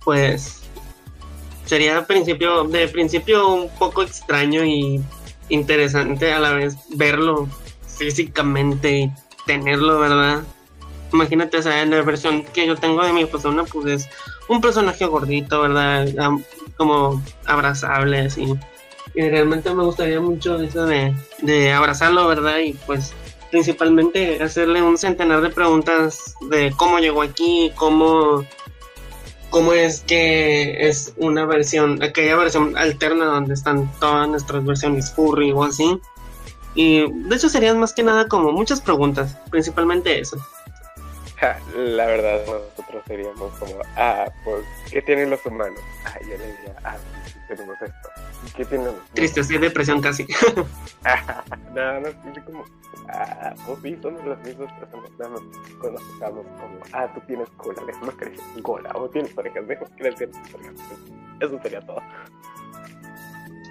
pues 0.03 0.61
sería 1.65 2.05
principio, 2.05 2.65
de 2.65 2.87
principio 2.87 3.47
un 3.47 3.69
poco 3.77 4.03
extraño 4.03 4.65
y 4.65 5.01
interesante 5.49 6.31
a 6.33 6.39
la 6.39 6.51
vez 6.53 6.75
verlo 6.89 7.47
físicamente 7.87 8.91
y 8.91 9.11
tenerlo, 9.45 9.99
¿verdad? 9.99 10.43
Imagínate, 11.11 11.57
o 11.57 11.71
en 11.71 11.89
la 11.89 12.01
versión 12.01 12.43
que 12.43 12.67
yo 12.67 12.75
tengo 12.75 13.03
de 13.03 13.13
mi 13.13 13.25
persona, 13.25 13.63
pues 13.63 13.85
es 13.87 14.09
un 14.49 14.61
personaje 14.61 15.05
gordito, 15.05 15.61
¿verdad? 15.61 16.07
Como 16.75 17.23
abrazable, 17.45 18.19
así. 18.19 18.53
Y 19.15 19.21
realmente 19.29 19.73
me 19.73 19.83
gustaría 19.83 20.19
mucho 20.19 20.59
eso 20.59 20.85
de, 20.85 21.15
de 21.41 21.71
abrazarlo, 21.71 22.27
¿verdad? 22.27 22.57
Y 22.59 22.73
pues 22.85 23.13
principalmente 23.51 24.41
hacerle 24.43 24.81
un 24.81 24.97
centenar 24.97 25.41
de 25.41 25.49
preguntas 25.49 26.35
de 26.49 26.71
cómo 26.77 26.99
llegó 26.99 27.21
aquí, 27.21 27.71
cómo, 27.75 28.45
cómo 29.49 29.73
es 29.73 30.01
que 30.01 30.87
es 30.87 31.13
una 31.17 31.45
versión, 31.45 32.01
aquella 32.03 32.35
versión 32.35 32.77
alterna 32.77 33.25
donde 33.25 33.53
están 33.53 33.91
todas 33.99 34.27
nuestras 34.27 34.65
versiones 34.65 35.11
furry 35.11 35.51
o 35.51 35.63
así. 35.63 35.99
Y 36.75 37.11
de 37.11 37.35
hecho 37.35 37.49
serían 37.49 37.79
más 37.79 37.93
que 37.93 38.03
nada 38.03 38.27
como 38.27 38.51
muchas 38.51 38.81
preguntas, 38.81 39.35
principalmente 39.49 40.19
eso. 40.19 40.37
La 41.75 42.05
verdad, 42.05 42.41
nosotros 42.45 43.03
seríamos 43.07 43.53
como, 43.59 43.75
ah, 43.95 44.25
pues, 44.43 44.65
¿qué 44.91 45.01
tienen 45.01 45.29
los 45.29 45.45
humanos? 45.45 45.79
Ah, 46.05 46.17
yo 46.21 46.37
le 46.37 46.47
diría, 46.47 46.75
ah, 46.83 46.97
tenemos 47.47 47.75
esto. 47.81 48.09
¿Qué 48.55 48.65
tienen 48.65 48.93
Triste, 49.13 49.41
estoy 49.41 49.57
depresión 49.57 50.01
casi. 50.01 50.25
no, 51.73 51.99
no, 51.99 52.07
es 52.07 52.15
como, 52.45 52.65
ah, 53.09 53.53
pues 53.65 53.79
sí, 53.83 53.97
somos 54.01 54.25
las 54.25 54.39
mismas 54.39 54.71
personas, 54.73 55.11
nada 55.17 55.31
más 55.31 55.41
cuando 55.79 56.01
estamos 56.13 56.45
como, 56.45 56.79
ah, 56.93 57.07
tú 57.13 57.21
tienes 57.27 57.49
cola, 57.57 57.81
déjame 57.85 58.11
crecer 58.13 58.63
cola, 58.63 58.91
o 58.95 59.09
tienes 59.09 59.37
orejas, 59.37 59.67
déjame 59.67 59.91
crecer 59.97 60.29
orejas. 60.53 60.75
Eso 61.39 61.59
sería 61.61 61.81
todo. 61.81 62.01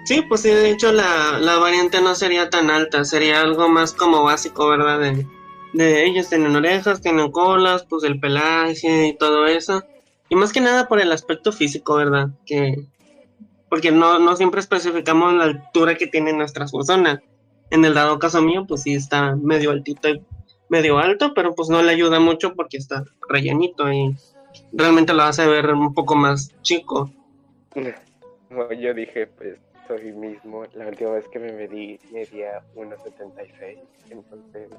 Sí, 0.05 0.23
pues 0.23 0.41
sí, 0.41 0.49
de 0.49 0.71
hecho 0.71 0.91
la, 0.91 1.37
la 1.37 1.57
variante 1.57 2.01
no 2.01 2.15
sería 2.15 2.49
tan 2.49 2.71
alta, 2.71 3.05
sería 3.05 3.41
algo 3.41 3.69
más 3.69 3.93
como 3.93 4.23
básico, 4.23 4.67
¿verdad? 4.67 4.99
De, 4.99 5.27
de 5.73 6.05
ellos 6.05 6.29
tienen 6.29 6.55
orejas, 6.55 7.01
tienen 7.01 7.31
colas, 7.31 7.85
pues 7.89 8.03
el 8.03 8.19
pelaje 8.19 9.07
y 9.07 9.17
todo 9.17 9.45
eso. 9.45 9.83
Y 10.29 10.35
más 10.35 10.53
que 10.53 10.61
nada 10.61 10.87
por 10.87 10.99
el 10.99 11.11
aspecto 11.11 11.51
físico, 11.51 11.95
¿verdad? 11.95 12.29
Que 12.45 12.85
porque 13.69 13.91
no, 13.91 14.19
no 14.19 14.35
siempre 14.35 14.59
especificamos 14.59 15.33
la 15.33 15.43
altura 15.45 15.95
que 15.95 16.07
tiene 16.07 16.33
nuestra 16.33 16.65
persona. 16.65 17.21
En 17.69 17.85
el 17.85 17.93
dado 17.93 18.17
caso 18.17 18.41
mío, 18.41 18.65
pues 18.67 18.81
sí 18.81 18.95
está 18.95 19.35
medio 19.35 19.69
altito 19.69 20.09
y 20.09 20.23
medio 20.69 20.97
alto, 20.97 21.33
pero 21.35 21.53
pues 21.53 21.69
no 21.69 21.81
le 21.81 21.91
ayuda 21.91 22.19
mucho 22.19 22.55
porque 22.55 22.77
está 22.77 23.05
rellenito 23.27 23.91
y 23.91 24.15
realmente 24.73 25.13
lo 25.13 25.23
hace 25.23 25.45
ver 25.47 25.71
un 25.71 25.93
poco 25.93 26.15
más 26.15 26.51
chico. 26.61 27.11
yo 28.79 28.93
dije, 28.93 29.27
pues 29.27 29.57
soy 29.87 30.11
mismo, 30.13 30.65
la 30.75 30.87
última 30.87 31.11
vez 31.11 31.27
que 31.27 31.39
me 31.39 31.51
medí 31.51 31.99
medía 32.11 32.61
1,76, 32.75 33.79
entonces, 34.11 34.69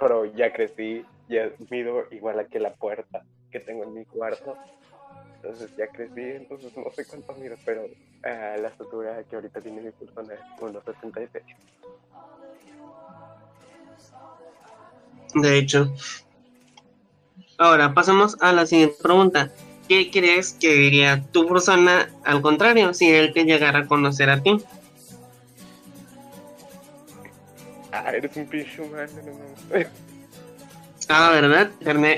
pero 0.00 0.24
ya 0.24 0.52
crecí, 0.52 1.04
ya 1.28 1.50
mido 1.68 2.06
igual 2.10 2.40
a 2.40 2.46
que 2.46 2.58
la 2.58 2.72
puerta 2.72 3.22
que 3.52 3.60
tengo 3.60 3.84
en 3.84 3.94
mi 3.94 4.04
cuarto, 4.06 4.56
entonces 5.36 5.70
ya 5.76 5.86
crecí, 5.88 6.22
entonces 6.22 6.74
no 6.76 6.90
sé 6.90 7.04
cuánto 7.06 7.34
mido, 7.34 7.56
pero 7.64 7.84
uh, 7.84 8.60
la 8.60 8.68
estatura 8.68 9.22
que 9.28 9.36
ahorita 9.36 9.60
tiene 9.60 9.82
mi 9.82 9.90
persona 9.90 10.34
es 10.34 10.40
1,76. 10.60 11.42
De 15.34 15.58
hecho. 15.58 15.92
Ahora, 17.58 17.92
pasamos 17.92 18.36
a 18.40 18.52
la 18.52 18.66
siguiente 18.66 18.96
pregunta. 19.02 19.50
¿Qué 19.86 20.10
crees 20.10 20.54
que 20.54 20.72
diría 20.72 21.22
tu 21.30 21.46
persona 21.46 22.08
al 22.24 22.40
contrario 22.40 22.94
si 22.94 23.10
él 23.10 23.32
te 23.32 23.44
llegara 23.44 23.80
a 23.80 23.86
conocer 23.86 24.30
a 24.30 24.42
ti? 24.42 24.56
Ah, 27.92 28.12
eres 28.14 28.36
un 28.36 28.46
pinche 28.46 28.82
humano, 28.82 29.10
Ah, 31.08 31.30
¿verdad? 31.32 31.70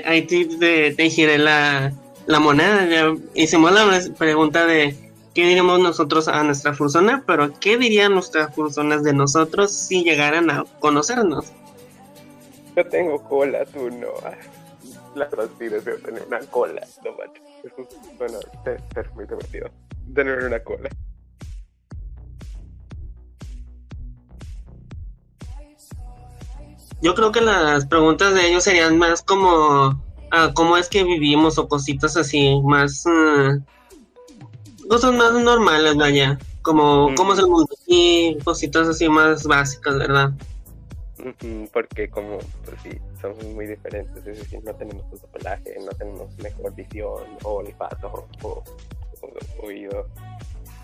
Ahí 0.05 0.21
te, 0.27 0.93
te 0.93 1.09
giré 1.09 1.39
la, 1.39 1.91
la 2.27 2.39
moneda. 2.39 2.85
Ya 2.85 3.13
hicimos 3.33 3.71
la 3.71 4.01
pregunta 4.17 4.67
de 4.67 4.95
qué 5.33 5.47
diríamos 5.47 5.79
nosotros 5.79 6.27
a 6.27 6.43
nuestra 6.43 6.73
persona, 6.73 7.23
pero 7.25 7.51
qué 7.59 7.77
dirían 7.77 8.13
nuestras 8.13 8.53
personas 8.53 9.03
de 9.03 9.13
nosotros 9.13 9.71
si 9.75 10.03
llegaran 10.03 10.51
a 10.51 10.63
conocernos. 10.79 11.51
Yo 12.75 12.85
tengo 12.87 13.21
cola, 13.23 13.65
tú 13.65 13.89
no. 13.89 14.09
La 15.15 15.29
sí 15.59 15.69
deseo 15.69 15.97
tener 15.97 16.23
una 16.27 16.39
cola, 16.39 16.85
no 17.03 17.11
macho. 17.13 17.41
Bueno, 18.17 18.39
ser 18.93 19.09
muy 19.15 19.25
divertido. 19.25 19.69
Tener 20.13 20.43
una 20.45 20.59
cola. 20.59 20.89
Yo 27.03 27.13
creo 27.15 27.33
que 27.33 27.41
las 27.41 27.85
preguntas 27.85 28.33
de 28.33 28.47
ellos 28.47 28.63
serían 28.63 28.97
más 28.97 29.21
como 29.21 30.01
ah, 30.31 30.51
cómo 30.55 30.77
es 30.77 30.87
que 30.87 31.03
vivimos 31.03 31.57
o 31.57 31.67
cositas 31.67 32.15
así, 32.15 32.61
más 32.63 33.05
uh, 33.05 33.61
cosas 34.87 35.13
más 35.13 35.33
normales, 35.33 35.97
vaya, 35.97 36.39
como 36.61 37.13
cómo 37.15 37.33
es 37.33 37.39
el 37.39 37.47
mundo 37.47 37.67
y 37.87 38.37
cositas 38.45 38.87
así 38.87 39.09
más 39.09 39.45
básicas, 39.45 39.97
¿verdad? 39.97 40.31
Porque 41.73 42.09
como, 42.09 42.37
pues 42.63 42.81
sí, 42.83 42.91
somos 43.21 43.43
muy 43.47 43.67
diferentes, 43.67 44.25
es 44.25 44.39
decir, 44.39 44.63
no 44.63 44.73
tenemos 44.73 45.03
tanto 45.09 45.27
pelaje, 45.27 45.75
no 45.81 45.91
tenemos 45.91 46.37
mejor 46.37 46.73
visión 46.73 47.23
o 47.43 47.55
olfato 47.55 48.27
o, 48.43 48.63
oído. 49.61 50.07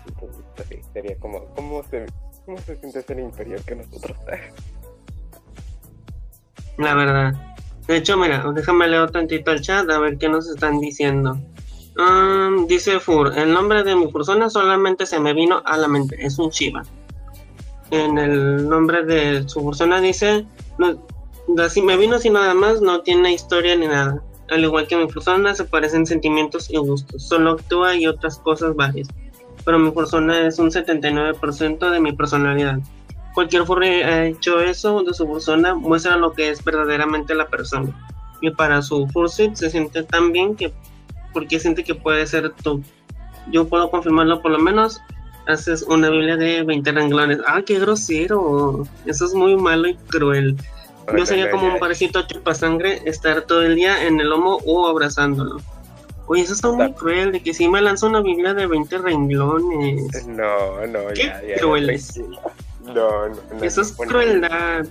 Entonces, 0.06 0.44
pues 0.54 0.68
sí, 0.68 0.80
sería 0.92 1.16
como, 1.16 1.46
¿cómo 1.54 1.82
se, 1.84 2.04
cómo 2.44 2.58
se 2.58 2.76
siente 2.76 3.00
ser 3.00 3.20
inferior 3.20 3.62
que 3.62 3.74
nosotros? 3.74 4.18
La 6.78 6.94
verdad. 6.94 7.34
De 7.86 7.96
hecho, 7.96 8.16
mira, 8.16 8.44
déjame 8.54 8.88
leer 8.88 9.10
tantito 9.10 9.50
el 9.50 9.60
chat 9.60 9.88
a 9.90 9.98
ver 9.98 10.18
qué 10.18 10.28
nos 10.28 10.48
están 10.48 10.80
diciendo. 10.80 11.38
Um, 11.98 12.66
dice 12.66 13.00
Fur, 13.00 13.36
el 13.36 13.52
nombre 13.52 13.82
de 13.82 13.96
mi 13.96 14.06
persona 14.06 14.48
solamente 14.48 15.06
se 15.06 15.18
me 15.18 15.34
vino 15.34 15.60
a 15.64 15.76
la 15.76 15.88
mente, 15.88 16.16
es 16.24 16.38
un 16.38 16.50
Shiva 16.50 16.82
en 17.90 18.18
el 18.18 18.68
nombre 18.68 19.04
de 19.04 19.48
su 19.48 19.64
persona 19.64 20.00
dice, 20.00 20.46
así 21.58 21.82
me 21.82 21.96
vino 21.96 22.16
así 22.16 22.30
nada 22.30 22.54
más, 22.54 22.80
no 22.80 23.00
tiene 23.02 23.32
historia 23.32 23.76
ni 23.76 23.86
nada. 23.86 24.22
Al 24.48 24.64
igual 24.64 24.86
que 24.86 24.96
mi 24.96 25.06
persona, 25.06 25.54
se 25.54 25.64
parecen 25.64 26.06
sentimientos 26.06 26.70
y 26.70 26.76
gustos, 26.76 27.22
solo 27.22 27.52
actúa 27.52 27.96
y 27.96 28.06
otras 28.06 28.38
cosas 28.38 28.74
varias. 28.74 29.08
Pero 29.64 29.78
mi 29.78 29.90
persona 29.90 30.46
es 30.46 30.58
un 30.58 30.70
79% 30.70 31.90
de 31.90 32.00
mi 32.00 32.12
personalidad. 32.12 32.78
Cualquier 33.34 33.64
furry 33.64 34.02
ha 34.02 34.26
hecho 34.26 34.60
eso 34.60 35.02
de 35.02 35.14
su 35.14 35.30
persona, 35.30 35.74
muestra 35.74 36.16
lo 36.16 36.32
que 36.32 36.50
es 36.50 36.64
verdaderamente 36.64 37.34
la 37.34 37.46
persona. 37.48 37.90
Y 38.40 38.50
para 38.50 38.82
su 38.82 39.06
fursuit 39.08 39.54
se 39.54 39.70
siente 39.70 40.02
tan 40.02 40.32
bien 40.32 40.56
que, 40.56 40.72
porque 41.32 41.60
siente 41.60 41.84
que 41.84 41.94
puede 41.94 42.26
ser 42.26 42.52
tú. 42.62 42.82
Yo 43.50 43.68
puedo 43.68 43.90
confirmarlo 43.90 44.42
por 44.42 44.50
lo 44.50 44.58
menos 44.58 45.00
haces 45.46 45.82
una 45.82 46.10
Biblia 46.10 46.36
de 46.36 46.62
20 46.62 46.92
renglones. 46.92 47.38
Ah, 47.46 47.62
qué 47.64 47.78
grosero. 47.78 48.86
Eso 49.06 49.26
es 49.26 49.34
muy 49.34 49.56
malo 49.56 49.88
y 49.88 49.96
cruel. 49.96 50.56
Yo 51.16 51.26
sería 51.26 51.50
como 51.50 51.66
un 51.66 51.78
parecito 51.80 52.22
chupasangre 52.22 53.02
estar 53.04 53.42
todo 53.42 53.62
el 53.62 53.74
día 53.74 54.06
en 54.06 54.20
el 54.20 54.28
lomo 54.28 54.58
o 54.64 54.86
abrazándolo. 54.86 55.60
Oye, 56.26 56.42
eso 56.42 56.54
está 56.54 56.70
muy 56.70 56.92
cruel, 56.92 57.32
de 57.32 57.42
que 57.42 57.52
si 57.52 57.68
me 57.68 57.80
lanza 57.80 58.06
una 58.06 58.20
Biblia 58.20 58.54
de 58.54 58.66
20 58.68 58.98
renglones. 58.98 60.26
No, 60.28 60.86
no, 60.86 61.08
¿Qué 61.14 61.24
ya, 61.24 61.42
ya. 61.42 61.56
Crueles? 61.56 62.20
No, 62.82 63.28
no, 63.28 63.28
no. 63.28 63.62
Eso 63.62 63.82
es 63.82 63.92
crueldad. 63.92 64.86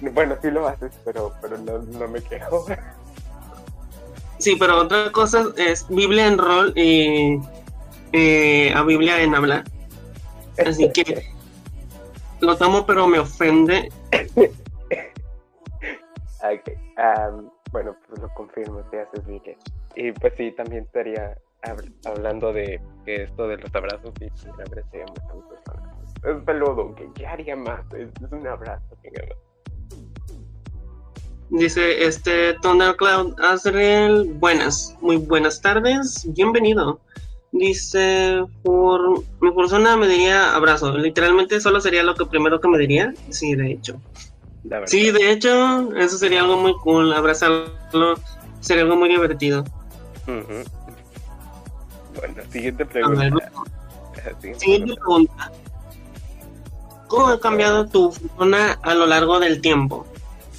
Bueno, 0.00 0.36
sí 0.40 0.50
lo 0.50 0.66
haces, 0.68 0.92
pero, 1.04 1.32
pero 1.40 1.58
no, 1.58 1.78
no 1.78 2.08
me 2.08 2.22
quejo. 2.22 2.66
Sí, 4.38 4.54
pero 4.54 4.82
otra 4.82 5.10
cosa 5.10 5.46
es 5.56 5.84
Biblia 5.88 6.28
en 6.28 6.38
rol 6.38 6.72
y 6.76 7.40
eh, 8.12 8.72
a 8.72 8.84
Biblia 8.84 9.20
en 9.20 9.34
hablar. 9.34 9.64
Así 10.64 10.90
que 10.92 11.26
lo 12.40 12.56
tomo, 12.56 12.86
pero 12.86 13.08
me 13.08 13.18
ofende. 13.18 13.90
ok, 16.42 16.70
bueno, 17.72 17.96
pues 18.08 18.20
lo 18.20 18.28
confirmo, 18.34 18.80
te 18.90 19.00
haces 19.00 19.26
Biblia. 19.26 19.56
Y 19.96 20.12
pues 20.12 20.32
sí, 20.36 20.52
también 20.52 20.84
estaría 20.84 21.36
hablando 22.04 22.52
de 22.52 22.80
que 23.04 23.24
esto 23.24 23.48
de 23.48 23.56
los 23.58 23.74
abrazos 23.74 24.12
y 24.20 24.26
abracé 24.48 25.02
a 25.02 25.06
muchas 25.06 25.48
personas. 25.48 25.97
Es 26.24 26.36
peludo, 26.44 26.94
¿qué, 27.14 27.26
haría 27.26 27.56
más? 27.56 27.80
Es, 27.94 28.10
un 28.30 28.46
abrazo, 28.46 28.84
más. 29.04 29.36
Dice 31.50 32.04
este 32.04 32.54
Thundercloud 32.54 33.40
Azrael, 33.40 34.32
buenas, 34.34 34.96
muy 35.00 35.16
buenas 35.16 35.62
tardes, 35.62 36.26
bienvenido. 36.34 37.00
Dice, 37.52 38.44
por 38.62 39.22
mi 39.40 39.50
persona 39.52 39.96
me 39.96 40.08
diría 40.08 40.54
abrazo, 40.54 40.92
literalmente 40.92 41.58
solo 41.60 41.80
sería 41.80 42.02
lo 42.02 42.14
que 42.14 42.26
primero 42.26 42.60
que 42.60 42.68
me 42.68 42.76
diría, 42.78 43.14
sí, 43.30 43.54
de 43.54 43.72
hecho. 43.72 43.98
Sí, 44.84 45.10
de 45.10 45.32
hecho, 45.32 45.96
eso 45.96 46.18
sería 46.18 46.40
algo 46.40 46.58
muy 46.58 46.76
cool, 46.78 47.14
abrazarlo 47.14 48.16
sería 48.60 48.82
algo 48.82 48.96
muy 48.96 49.08
divertido. 49.08 49.64
Bueno, 50.26 50.64
siguiente 52.50 52.84
pregunta. 52.84 53.30
siguiente 54.58 54.94
pregunta. 54.94 55.50
¿Cómo 57.08 57.28
ha 57.28 57.40
cambiado 57.40 57.86
tu 57.86 58.12
persona 58.12 58.78
a 58.82 58.94
lo 58.94 59.06
largo 59.06 59.40
del 59.40 59.60
tiempo? 59.60 60.06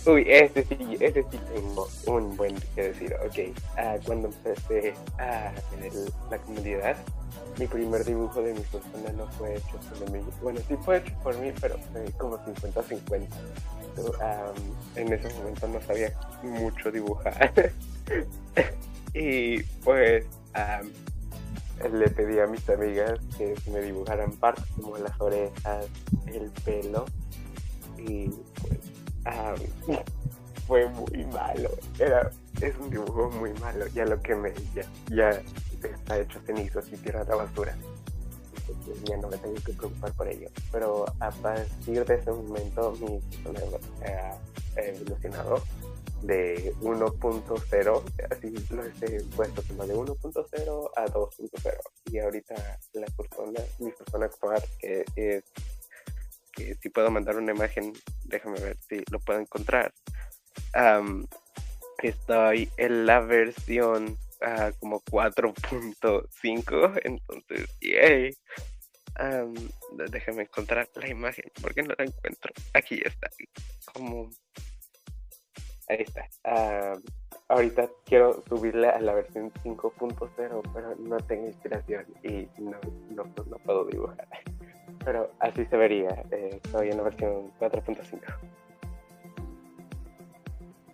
Uy, 0.06 0.26
ese 0.28 0.66
sí, 0.66 0.98
ese 1.00 1.24
sí 1.30 1.40
tengo 1.54 1.88
un 2.08 2.36
buen 2.36 2.56
que 2.74 2.90
decir. 2.90 3.16
Ok, 3.26 3.38
uh, 3.78 4.04
cuando 4.06 4.30
empecé 4.30 4.94
a 5.20 5.52
tener 5.70 5.92
la 6.32 6.38
comunidad, 6.40 6.98
mi 7.60 7.68
primer 7.68 8.04
dibujo 8.04 8.42
de 8.42 8.54
mi 8.54 8.62
persona 8.62 9.12
no 9.16 9.28
fue 9.34 9.58
hecho 9.58 9.78
por 9.78 10.10
mí. 10.10 10.20
Bueno, 10.42 10.60
sí 10.68 10.76
fue 10.84 10.98
hecho 10.98 11.14
por 11.22 11.38
mí, 11.38 11.52
pero 11.62 11.78
fue 11.92 12.06
como 12.18 12.38
50-50. 12.40 13.28
en 14.96 15.14
ese 15.14 15.34
momento 15.36 15.68
no 15.68 15.82
sabía 15.82 16.14
mucho 16.42 16.92
dibujar. 16.92 17.72
y 19.14 19.62
pues 19.84 20.26
le 21.92 22.10
pedí 22.10 22.40
a 22.40 22.48
mis 22.48 22.68
amigas 22.70 23.20
que 23.38 23.56
me 23.72 23.82
dibujaran 23.82 24.32
partes 24.34 24.66
como 24.82 24.98
las 24.98 25.20
orejas, 25.20 25.86
el 26.28 26.50
pelo 26.64 27.06
y 27.98 28.30
pues 28.62 28.80
Ah, 29.26 29.56
fue 30.68 30.88
muy 30.90 31.26
malo. 31.26 31.70
Era, 31.98 32.30
es 32.62 32.78
un 32.78 32.90
dibujo 32.90 33.30
muy 33.32 33.54
malo. 33.56 33.88
Ya 33.88 34.06
lo 34.06 34.22
que 34.22 34.36
me 34.36 34.54
ya, 34.74 34.84
ya 35.10 35.42
está 35.84 36.20
hecho 36.20 36.40
cenizos 36.46 36.86
y 36.92 36.98
tierra 36.98 37.24
la 37.24 37.36
basura. 37.36 37.76
Entonces 38.68 39.04
ya 39.04 39.18
no 39.18 39.30
me 39.30 39.38
tengo 39.38 39.56
que 39.56 39.74
preocupar 39.74 40.14
por 40.14 40.28
ello. 40.28 40.50
Pero 40.72 41.06
a 41.20 41.32
partir 41.32 42.06
de 42.06 42.16
ese 42.16 42.32
momento 42.32 42.96
mi 43.00 43.20
persona 43.20 43.60
ha 44.06 44.82
evolucionado 44.82 45.64
de 46.22 46.74
1.0, 46.82 48.04
así 48.30 48.54
lo 48.74 48.86
he 48.86 49.24
puesto 49.36 49.64
como 49.68 49.86
de 49.86 49.96
1.0 49.96 50.90
a 50.96 51.06
2.0. 51.06 51.78
Y 52.12 52.20
ahorita 52.20 52.56
la 52.94 53.08
persona, 53.08 53.60
mi 53.80 53.92
persona 53.92 54.26
actual, 54.26 54.64
que 54.80 55.04
es 55.16 55.44
si 56.82 56.90
puedo 56.90 57.12
mandar 57.12 57.38
una 57.38 57.52
imagen, 57.52 57.94
déjame 58.26 58.60
ver 58.60 58.76
si 58.88 59.04
lo 59.12 59.20
puedo 59.20 59.40
encontrar. 59.40 59.94
estoy 62.02 62.70
en 62.78 63.06
la 63.06 63.20
versión 63.20 64.18
uh, 64.42 64.72
como 64.80 65.02
4.5, 65.02 67.02
entonces, 67.04 67.70
yay. 67.82 68.36
déjame 70.12 70.44
encontrar 70.44 70.88
la 70.96 71.08
imagen, 71.08 71.52
porque 71.62 71.84
no 71.84 71.94
la 71.98 72.06
encuentro. 72.06 72.54
Aquí 72.74 73.02
está, 73.04 73.30
como... 73.94 74.30
Ahí 75.90 76.06
está. 76.06 76.30
ahorita 77.50 77.90
quiero 78.06 78.44
subirla 78.48 78.92
a 78.92 79.02
la 79.02 79.14
versión 79.14 79.52
5.0, 79.64 80.62
pero 80.74 80.96
no 80.96 81.18
tengo 81.18 81.48
inspiración 81.48 82.06
y 82.24 82.48
no, 82.62 82.78
no, 83.10 83.24
no 83.48 83.58
puedo 83.58 83.86
dibujar 83.86 84.28
pero 85.04 85.32
así 85.40 85.66
se 85.66 85.78
vería. 85.78 86.24
Eh, 86.32 86.60
estoy 86.64 86.90
en 86.90 86.98
la 86.98 87.04
versión 87.04 87.52
4.5. 87.60 88.22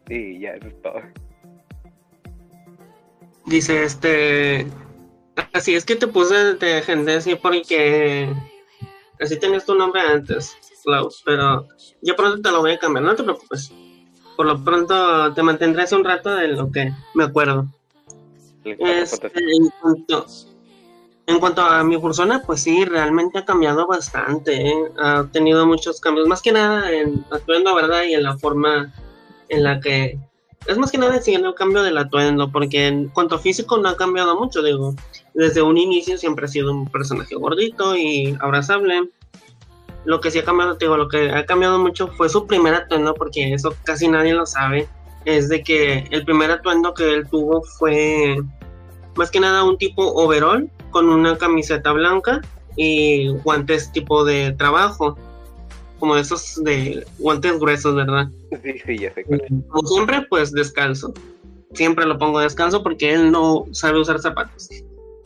Y 0.10 0.39
ya, 0.39 0.51
eso 0.51 0.67
es 0.67 0.81
todo. 0.81 1.01
Dice 3.45 3.84
este. 3.84 4.67
Así 5.53 5.75
es 5.75 5.86
que 5.86 5.95
te 5.95 6.08
puse 6.08 6.55
de 6.55 6.81
gente 6.81 7.13
así 7.13 7.36
porque. 7.36 8.34
Así 9.19 9.39
tenías 9.39 9.65
tu 9.65 9.75
nombre 9.75 10.01
antes, 10.01 10.58
Klaus, 10.84 11.21
pero 11.25 11.67
yo 12.01 12.15
pronto 12.17 12.41
te 12.41 12.51
lo 12.51 12.60
voy 12.60 12.73
a 12.73 12.79
cambiar, 12.79 13.05
no 13.05 13.15
te 13.15 13.23
preocupes. 13.23 13.71
Por 14.35 14.45
lo 14.45 14.63
pronto 14.63 15.33
te 15.33 15.43
mantendré 15.43 15.83
hace 15.83 15.95
un 15.95 16.03
rato 16.03 16.35
de 16.35 16.49
lo 16.49 16.71
que 16.71 16.91
me 17.13 17.23
acuerdo. 17.23 17.67
Este, 18.63 19.31
en 19.35 19.69
cuanto, 19.79 20.25
en 21.27 21.39
cuanto 21.39 21.61
a 21.61 21.83
mi 21.83 21.97
persona, 21.97 22.41
pues 22.45 22.61
sí, 22.61 22.83
realmente 22.83 23.39
ha 23.39 23.45
cambiado 23.45 23.87
bastante. 23.87 24.69
¿eh? 24.69 24.75
Ha 24.97 25.25
tenido 25.31 25.65
muchos 25.65 26.01
cambios, 26.01 26.27
más 26.27 26.41
que 26.41 26.51
nada 26.51 26.91
en 26.91 27.23
atuendo, 27.31 27.75
¿verdad? 27.75 28.03
Y 28.03 28.13
en 28.13 28.23
la 28.23 28.37
forma 28.37 28.91
en 29.49 29.63
la 29.63 29.79
que. 29.79 30.19
Es 30.67 30.79
más 30.79 30.91
que 30.91 30.97
nada 30.97 31.21
siguiendo 31.21 31.49
el 31.49 31.55
cambio 31.55 31.83
del 31.83 31.97
atuendo, 31.97 32.51
porque 32.51 32.87
en 32.87 33.09
cuanto 33.09 33.35
a 33.35 33.39
físico 33.39 33.77
no 33.77 33.89
ha 33.89 33.97
cambiado 33.97 34.39
mucho, 34.39 34.63
digo. 34.63 34.95
Desde 35.35 35.61
un 35.61 35.77
inicio 35.77 36.17
siempre 36.17 36.45
ha 36.45 36.47
sido 36.47 36.71
un 36.71 36.89
personaje 36.89 37.35
gordito 37.35 37.95
y 37.95 38.35
abrazable. 38.41 39.09
Lo 40.05 40.21
que 40.21 40.31
sí 40.31 40.39
ha 40.39 40.45
cambiado, 40.45 40.75
digo, 40.75 40.97
lo 40.97 41.09
que 41.09 41.31
ha 41.31 41.45
cambiado 41.45 41.79
mucho 41.79 42.07
fue 42.09 42.29
su 42.29 42.45
primer 42.45 42.75
atuendo, 42.75 43.13
porque 43.15 43.53
eso 43.53 43.75
casi 43.83 44.07
nadie 44.07 44.33
lo 44.33 44.45
sabe. 44.45 44.87
Es 45.25 45.49
de 45.49 45.63
que 45.63 46.07
el 46.11 46.23
primer 46.23 46.51
atuendo 46.51 46.93
que 46.93 47.13
él 47.13 47.27
tuvo 47.27 47.63
fue 47.63 48.37
más 49.15 49.31
que 49.31 49.39
nada 49.39 49.63
un 49.63 49.77
tipo 49.77 50.03
overall 50.13 50.69
con 50.91 51.09
una 51.09 51.37
camiseta 51.37 51.91
blanca 51.91 52.41
y 52.75 53.29
guantes 53.43 53.91
tipo 53.91 54.23
de 54.23 54.51
trabajo, 54.53 55.17
como 55.99 56.15
esos 56.17 56.63
de 56.63 57.05
guantes 57.17 57.59
gruesos, 57.59 57.95
¿verdad? 57.95 58.27
Sí, 58.63 58.79
sí, 58.85 58.97
ya 58.99 59.13
sé. 59.13 59.23
Como 59.23 59.87
siempre, 59.87 60.25
pues 60.29 60.51
descalzo. 60.51 61.13
Siempre 61.73 62.05
lo 62.05 62.17
pongo 62.17 62.39
descalzo 62.39 62.83
porque 62.83 63.13
él 63.13 63.31
no 63.31 63.65
sabe 63.71 63.99
usar 63.99 64.19
zapatos. 64.19 64.69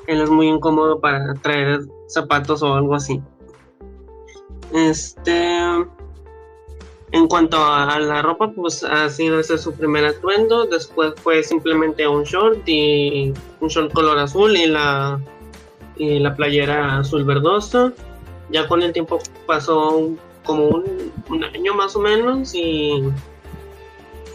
Él 0.08 0.22
es 0.22 0.30
muy 0.30 0.48
incómodo 0.48 1.00
para 1.00 1.34
traer 1.36 1.82
zapatos 2.08 2.64
o 2.64 2.74
algo 2.74 2.96
así. 2.96 3.22
Este. 4.74 5.58
En 7.12 7.28
cuanto 7.28 7.58
a 7.58 7.98
la 8.00 8.22
ropa, 8.22 8.52
pues 8.52 8.84
ha 8.84 9.10
sido 9.10 9.40
ese 9.40 9.58
su 9.58 9.74
primer 9.74 10.06
atuendo. 10.06 10.68
Después 10.68 11.14
fue 11.18 11.44
simplemente 11.44 12.08
un 12.08 12.24
short 12.24 12.68
y 12.68 13.34
un 13.62 13.68
short 13.68 13.92
color 13.94 14.20
azul 14.20 14.56
y 14.56 14.68
la 14.68 15.20
y 16.00 16.20
la 16.20 16.36
playera 16.36 17.00
azul 17.00 17.24
verdoso. 17.26 17.92
Ya 18.50 18.68
con 18.68 18.82
el 18.82 18.94
tiempo 18.94 19.20
pasó 19.46 20.10
como 20.44 20.68
un, 21.30 21.44
año 21.44 21.76
más 21.76 21.96
o 21.96 22.00
menos 22.00 22.56
y 22.56 23.04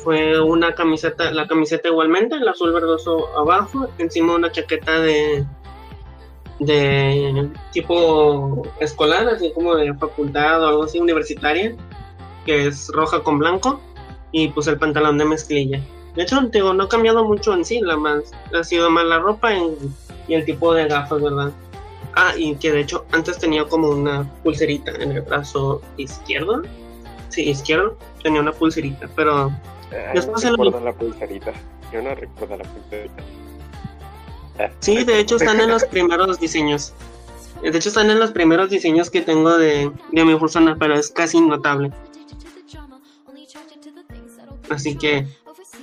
fue 0.05 0.40
una 0.40 0.75
camiseta, 0.75 1.33
la 1.33 1.49
camiseta 1.49 1.88
igualmente, 1.88 2.37
el 2.37 2.47
azul 2.47 2.73
verdoso 2.73 3.37
abajo, 3.37 3.88
encima 3.99 4.35
una 4.35 4.53
chaqueta 4.53 5.01
de 5.01 5.44
de 6.61 7.51
tipo 7.73 8.62
escolar, 8.81 9.29
así 9.29 9.53
como 9.53 9.75
de 9.75 9.93
facultad 9.95 10.62
o 10.62 10.69
algo 10.69 10.85
así 10.85 10.99
universitaria, 10.99 11.75
que 12.45 12.67
es 12.67 12.88
roja 12.88 13.23
con 13.23 13.38
blanco, 13.38 13.81
y 14.33 14.49
pues 14.49 14.67
el 14.67 14.79
pantalón 14.79 15.19
de 15.19 15.25
mezclilla. 15.25 15.81
De 16.14 16.23
hecho, 16.23 16.40
digo, 16.53 16.73
no 16.73 16.85
ha 16.85 16.88
cambiado 16.88 17.25
mucho 17.25 17.55
en 17.55 17.64
sí, 17.64 17.81
la 17.81 17.97
más, 17.97 18.33
ha 18.53 18.62
sido 18.62 18.88
más 18.90 19.05
la 19.05 19.19
ropa 19.19 19.55
en 19.55 19.75
y 20.29 20.35
el 20.35 20.45
tipo 20.45 20.73
de 20.73 20.87
gafas, 20.87 21.23
¿verdad? 21.23 21.53
Ah, 22.14 22.33
y 22.37 22.55
que 22.57 22.73
de 22.73 22.81
hecho 22.81 23.05
antes 23.12 23.38
tenía 23.38 23.64
como 23.64 23.88
una 23.88 24.25
pulserita 24.43 24.93
en 24.93 25.12
el 25.12 25.23
brazo 25.23 25.83
izquierdo. 25.97 26.62
Sí, 27.29 27.51
izquierdo. 27.51 27.99
Tenía 28.23 28.40
una 28.40 28.53
pulserita, 28.53 29.09
pero... 29.17 29.51
Ah, 29.93 30.12
después 30.14 30.45
no 30.45 30.51
recuerdo 30.53 30.81
la 30.81 30.93
pulserita. 30.93 31.53
Yo 31.93 32.03
no 32.03 32.14
recuerdo 32.14 32.57
la 32.57 32.64
pulserita. 32.64 33.23
Sí, 34.81 35.05
de 35.05 35.21
hecho 35.21 35.37
están 35.37 35.61
en 35.61 35.71
los 35.71 35.85
primeros 35.85 36.38
diseños. 36.38 36.93
De 37.62 37.79
hecho, 37.79 37.88
están 37.88 38.11
en 38.11 38.19
los 38.19 38.33
primeros 38.33 38.69
diseños 38.69 39.09
que 39.11 39.23
tengo 39.23 39.57
de, 39.57 39.90
de 40.12 40.25
mi 40.25 40.37
persona, 40.37 40.77
pero 40.79 40.95
es 40.95 41.11
casi 41.11 41.40
notable. 41.40 41.90
Así 44.69 44.97
que 44.97 45.27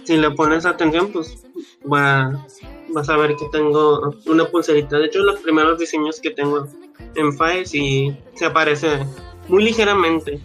si 0.04 0.18
le 0.18 0.32
pones 0.32 0.66
atención, 0.66 1.12
pues 1.12 1.44
va, 1.92 2.46
vas 2.90 3.10
a 3.10 3.18
ver 3.18 3.36
que 3.36 3.46
tengo 3.52 4.16
una 4.28 4.46
pulserita. 4.46 5.00
De 5.00 5.06
hecho, 5.06 5.20
los 5.20 5.40
primeros 5.40 5.80
diseños 5.80 6.20
que 6.20 6.32
tengo 6.32 6.68
en 7.16 7.38
Files 7.38 7.74
y 7.74 8.16
se 8.36 8.46
aparece 8.46 9.06
muy 9.48 9.64
ligeramente. 9.64 10.40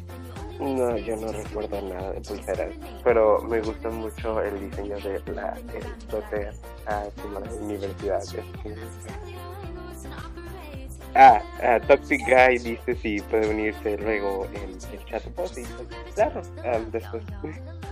No, 0.60 0.96
yo 0.96 1.16
no 1.16 1.32
recuerdo 1.32 1.82
nada 1.82 2.12
de 2.12 2.20
pulseras, 2.20 2.72
pero 3.04 3.42
me 3.42 3.60
gusta 3.60 3.90
mucho 3.90 4.40
el 4.42 4.70
diseño 4.70 4.96
de 4.96 5.22
la 5.32 5.52
el 5.52 6.64
a 6.86 7.04
la 7.40 7.52
universidad. 7.60 8.22
Ah, 11.14 11.42
ah, 11.62 11.80
Toxic 11.86 12.20
Guy 12.26 12.58
dice 12.58 12.94
si 12.94 13.20
puede 13.22 13.48
unirse 13.48 13.96
luego 13.96 14.46
en 14.52 14.70
el 14.70 15.04
chat. 15.06 15.22
Pues 15.34 15.50
sí, 15.50 15.64
claro, 16.14 16.42
ah, 16.64 16.78
después 16.92 17.24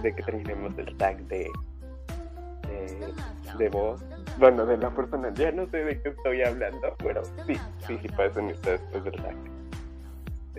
de 0.03 0.15
que 0.15 0.23
terminemos 0.23 0.77
el 0.79 0.95
tag 0.99 1.19
de, 1.29 1.51
de, 3.59 3.69
voz. 3.71 4.03
Bueno, 4.39 4.67
de 4.67 4.77
la 4.77 4.91
persona, 4.91 5.33
ya 5.35 5.53
no 5.53 5.67
sé 5.71 5.85
de 5.85 6.03
qué 6.03 6.11
estoy 6.11 6.43
hablando, 6.43 6.95
pero 6.99 7.25
sí, 7.47 7.55
sí, 7.87 7.99
sí 8.03 8.09
puedes 8.09 8.37
unirse 8.37 8.73
después 8.73 9.05
del 9.05 9.17
tag. 9.17 9.37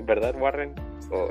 ¿Verdad, 0.01 0.35
Warren? 0.35 0.73
¿O 1.11 1.29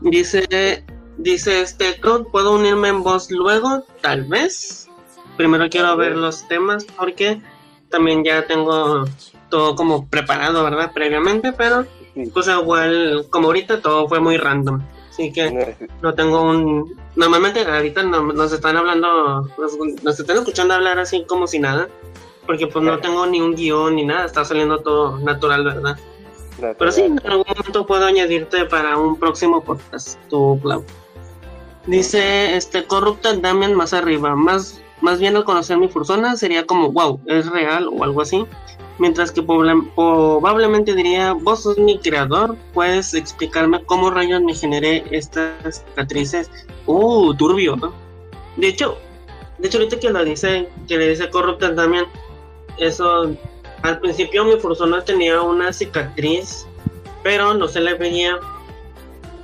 dice, 0.00 0.84
dice 1.16 1.60
este, 1.60 2.00
¿puedo 2.32 2.52
unirme 2.52 2.88
en 2.88 3.02
voz 3.02 3.30
luego? 3.30 3.84
Tal 4.00 4.24
vez. 4.24 4.88
Primero 5.36 5.68
quiero 5.70 5.96
ver 5.96 6.16
los 6.16 6.46
temas 6.48 6.84
porque 6.84 7.40
también 7.90 8.24
ya 8.24 8.46
tengo 8.46 9.04
todo 9.50 9.76
como 9.76 10.06
preparado, 10.08 10.64
¿verdad? 10.64 10.92
Previamente, 10.92 11.52
pero 11.52 11.86
pues 12.32 12.48
igual, 12.48 13.26
como 13.30 13.48
ahorita 13.48 13.80
todo 13.80 14.08
fue 14.08 14.20
muy 14.20 14.36
random. 14.36 14.82
Así 15.10 15.32
que 15.32 15.76
no 16.02 16.14
tengo 16.14 16.42
un... 16.42 16.96
Normalmente 17.16 17.62
ahorita 17.62 18.04
nos 18.04 18.52
están 18.52 18.76
hablando, 18.76 19.48
nos, 20.02 20.20
están 20.20 20.36
escuchando 20.36 20.74
hablar 20.74 20.98
así 20.98 21.24
como 21.24 21.46
si 21.48 21.58
nada, 21.58 21.88
porque 22.46 22.68
pues 22.68 22.84
no 22.84 22.98
tengo 23.00 23.26
ni 23.26 23.40
un 23.40 23.54
guion 23.56 23.96
ni 23.96 24.04
nada, 24.04 24.26
está 24.26 24.44
saliendo 24.44 24.78
todo 24.78 25.18
natural, 25.18 25.64
¿verdad? 25.64 25.98
Pero 26.60 26.92
sí, 26.92 27.02
en 27.02 27.20
algún 27.24 27.44
momento 27.48 27.86
puedo 27.86 28.04
añadirte 28.04 28.64
para 28.64 28.96
un 28.96 29.16
próximo 29.18 29.62
podcast, 29.62 30.18
tu 30.28 30.58
Cloud. 30.60 30.84
Dice 31.86 32.56
este 32.56 32.84
Corrupta 32.84 33.34
Damian 33.34 33.74
más 33.74 33.94
arriba, 33.94 34.34
más, 34.34 34.80
más 35.00 35.20
bien 35.20 35.36
al 35.36 35.44
conocer 35.44 35.78
mi 35.78 35.88
persona 35.88 36.36
sería 36.36 36.66
como 36.66 36.92
wow, 36.92 37.20
es 37.26 37.48
real 37.50 37.88
o 37.90 38.04
algo 38.04 38.22
así. 38.22 38.44
Mientras 38.98 39.30
que 39.30 39.42
probablemente 39.42 40.94
diría, 40.94 41.32
vos 41.32 41.62
sos 41.62 41.78
mi 41.78 42.00
creador, 42.00 42.56
puedes 42.74 43.14
explicarme 43.14 43.84
cómo 43.84 44.10
rayos 44.10 44.42
me 44.42 44.54
generé 44.54 45.04
estas 45.12 45.84
cicatrices. 45.86 46.50
Uh, 46.86 47.32
turbio, 47.34 47.76
¿no? 47.76 47.92
De 48.56 48.68
hecho, 48.68 48.98
de 49.58 49.68
hecho 49.68 49.78
ahorita 49.78 50.00
que 50.00 50.10
lo 50.10 50.24
dice, 50.24 50.68
que 50.88 50.98
le 50.98 51.10
dice 51.10 51.30
Corrupta 51.30 51.70
Damian, 51.70 52.06
eso 52.78 53.30
al 53.82 54.00
principio 54.00 54.44
mi 54.44 54.56
persona 54.56 55.02
tenía 55.02 55.40
una 55.42 55.72
cicatriz, 55.72 56.66
pero 57.22 57.54
no 57.54 57.68
se 57.68 57.80
le 57.80 57.94
veía 57.94 58.38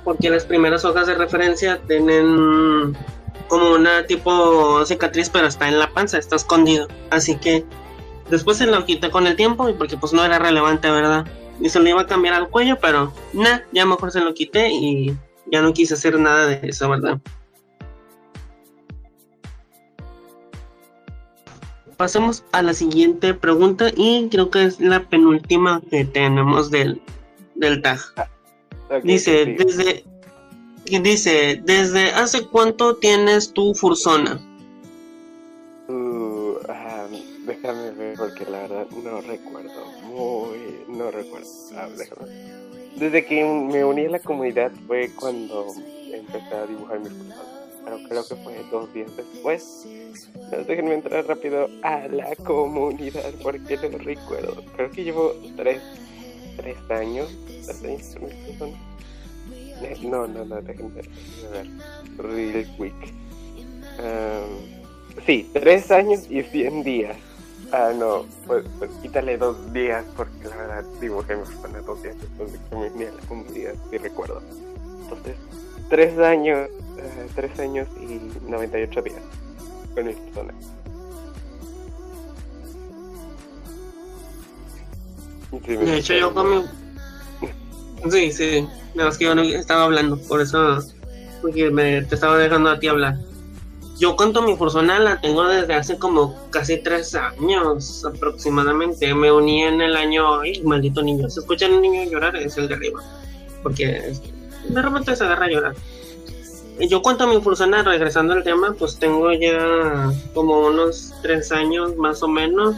porque 0.03 0.29
las 0.29 0.45
primeras 0.45 0.85
hojas 0.85 1.07
de 1.07 1.15
referencia 1.15 1.79
tienen 1.87 2.95
como 3.47 3.71
una 3.71 4.05
tipo 4.05 4.85
cicatriz, 4.85 5.29
pero 5.29 5.47
está 5.47 5.67
en 5.67 5.79
la 5.79 5.89
panza, 5.89 6.17
está 6.17 6.35
escondido. 6.35 6.87
Así 7.09 7.37
que 7.37 7.65
después 8.29 8.57
se 8.57 8.65
lo 8.65 8.85
quité 8.85 9.09
con 9.09 9.27
el 9.27 9.35
tiempo 9.35 9.69
y 9.69 9.73
porque 9.73 9.97
pues 9.97 10.13
no 10.13 10.23
era 10.23 10.39
relevante, 10.39 10.89
¿verdad? 10.89 11.25
Y 11.59 11.69
se 11.69 11.79
lo 11.79 11.89
iba 11.89 12.01
a 12.01 12.07
cambiar 12.07 12.35
al 12.35 12.49
cuello, 12.49 12.77
pero 12.81 13.13
nada, 13.33 13.65
ya 13.71 13.85
mejor 13.85 14.11
se 14.11 14.19
lo 14.19 14.33
quité 14.33 14.69
y 14.69 15.17
ya 15.51 15.61
no 15.61 15.73
quise 15.73 15.93
hacer 15.93 16.19
nada 16.19 16.47
de 16.47 16.59
eso, 16.63 16.89
¿verdad? 16.89 17.19
Pasemos 21.95 22.43
a 22.51 22.61
la 22.61 22.73
siguiente 22.73 23.33
pregunta 23.33 23.91
y 23.95 24.27
creo 24.29 24.49
que 24.49 24.65
es 24.65 24.79
la 24.79 25.07
penúltima 25.07 25.81
que 25.89 26.05
tenemos 26.05 26.71
del, 26.71 27.01
del 27.55 27.81
tag. 27.81 27.99
Dice, 29.03 29.45
desde 29.57 30.03
dice, 30.85 31.61
¿desde 31.63 32.11
hace 32.11 32.45
cuánto 32.47 32.97
tienes 32.97 33.51
tu 33.51 33.73
Fursona? 33.73 34.39
Uh, 35.87 36.57
ah, 36.69 37.07
déjame 37.45 37.91
ver 37.91 38.17
porque 38.17 38.45
la 38.45 38.59
verdad 38.61 38.87
no 39.03 39.21
recuerdo. 39.21 39.85
Muy, 40.03 40.85
no 40.87 41.11
recuerdo. 41.11 41.47
Ah, 41.75 41.87
desde 42.95 43.25
que 43.25 43.43
me 43.43 43.83
uní 43.83 44.05
a 44.05 44.09
la 44.09 44.19
comunidad 44.19 44.71
fue 44.87 45.09
cuando 45.15 45.73
empecé 46.13 46.55
a 46.55 46.65
dibujar 46.65 46.99
mis 46.99 47.11
Fursona 47.11 47.54
pero 47.85 47.99
creo 48.09 48.27
que 48.27 48.35
fue 48.35 48.65
dos 48.71 48.91
días 48.93 49.15
después. 49.15 49.87
déjenme 50.67 50.95
entrar 50.95 51.25
rápido 51.25 51.69
a 51.83 52.07
la 52.07 52.35
comunidad 52.35 53.31
porque 53.41 53.77
no 53.77 53.97
recuerdo. 53.99 54.63
Creo 54.75 54.91
que 54.91 55.03
llevo 55.03 55.33
tres, 55.55 55.81
tres 56.57 56.77
años. 56.89 57.29
No, 60.01 60.27
no, 60.27 60.45
no, 60.45 60.61
déjenme 60.61 60.89
ver. 60.95 61.07
Real 62.17 62.65
quick. 62.77 63.13
Um, 63.99 65.23
sí, 65.25 65.49
tres 65.53 65.91
años 65.91 66.25
y 66.29 66.41
cien 66.43 66.83
días. 66.83 67.15
Ah, 67.71 67.91
no, 67.95 68.25
pues, 68.45 68.65
pues, 68.79 68.91
quítale 69.01 69.37
dos 69.37 69.73
días 69.73 70.05
porque 70.15 70.47
la 70.47 70.55
verdad 70.55 70.85
dibujé 71.01 71.35
persona 71.35 71.81
dos 71.81 72.01
días 72.03 72.15
después 72.19 72.51
de 72.53 72.59
que 72.59 72.75
me 72.75 72.91
uní 72.91 73.05
a 73.05 73.11
la 73.11 73.21
comunidad, 73.27 73.73
si 73.89 73.97
recuerdo. 73.97 74.41
Entonces, 75.03 75.35
tres 75.89 76.17
años 76.19 76.69
eh, 76.97 77.27
tres 77.35 77.59
años 77.59 77.87
y 77.99 78.19
98 78.49 79.01
días 79.01 79.21
con 79.93 80.07
esta 80.07 80.33
zona. 80.33 80.53
de 85.67 85.97
hecho, 85.97 86.13
yo 86.13 86.33
con 86.33 86.49
mi... 86.49 86.65
Sí, 88.11 88.31
sí, 88.31 88.67
nada 88.93 89.09
más 89.09 89.17
que 89.17 89.25
yo 89.25 89.35
no 89.35 89.41
estaba 89.41 89.85
hablando, 89.85 90.17
por 90.17 90.41
eso 90.41 90.79
porque 91.41 91.69
me, 91.69 92.01
te 92.03 92.15
estaba 92.15 92.37
dejando 92.37 92.69
a 92.69 92.79
ti 92.79 92.87
hablar. 92.87 93.17
Yo 93.97 94.15
cuento 94.15 94.41
mi 94.41 94.55
persona 94.55 94.99
la 94.99 95.21
tengo 95.21 95.47
desde 95.47 95.73
hace 95.73 95.97
como 95.97 96.49
casi 96.49 96.77
tres 96.77 97.15
años 97.15 98.03
aproximadamente. 98.03 99.13
Me 99.13 99.31
uní 99.31 99.63
en 99.63 99.79
el 99.79 99.95
año. 99.95 100.41
¡Ay, 100.41 100.61
maldito 100.63 101.01
niño! 101.01 101.29
¿Se 101.29 101.39
escucha 101.39 101.67
un 101.67 101.81
niño 101.81 102.03
llorar? 102.11 102.35
Es 102.35 102.57
el 102.57 102.67
de 102.67 102.73
arriba. 102.73 103.01
Porque 103.63 104.13
de 104.69 104.81
repente 104.81 105.15
se 105.15 105.23
agarra 105.23 105.45
a 105.45 105.49
llorar 105.49 105.75
yo 106.79 107.01
cuento 107.01 107.27
mi 107.27 107.39
persona, 107.39 107.83
regresando 107.83 108.33
al 108.33 108.43
tema, 108.43 108.75
pues 108.77 108.97
tengo 108.99 109.31
ya 109.33 110.11
como 110.33 110.67
unos 110.67 111.13
tres 111.21 111.51
años 111.51 111.95
más 111.95 112.21
o 112.21 112.27
menos. 112.27 112.75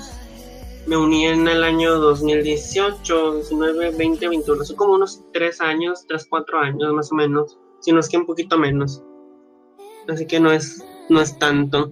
Me 0.86 0.96
uní 0.96 1.26
en 1.26 1.48
el 1.48 1.64
año 1.64 1.98
2018, 2.00 3.36
19, 3.36 3.92
20, 3.98 4.28
21. 4.30 4.64
Son 4.64 4.76
como 4.76 4.94
unos 4.94 5.22
tres 5.34 5.60
años, 5.60 6.06
tres, 6.08 6.28
cuatro 6.30 6.60
años 6.60 6.94
más 6.94 7.12
o 7.12 7.16
menos. 7.16 7.58
Si 7.82 7.92
no 7.92 8.00
es 8.00 8.08
que 8.08 8.18
un 8.18 8.26
poquito 8.26 8.58
menos. 8.58 9.04
Así 10.08 10.26
que 10.26 10.40
no 10.40 10.52
es, 10.52 10.86
no 11.10 11.20
es 11.20 11.38
tanto. 11.40 11.92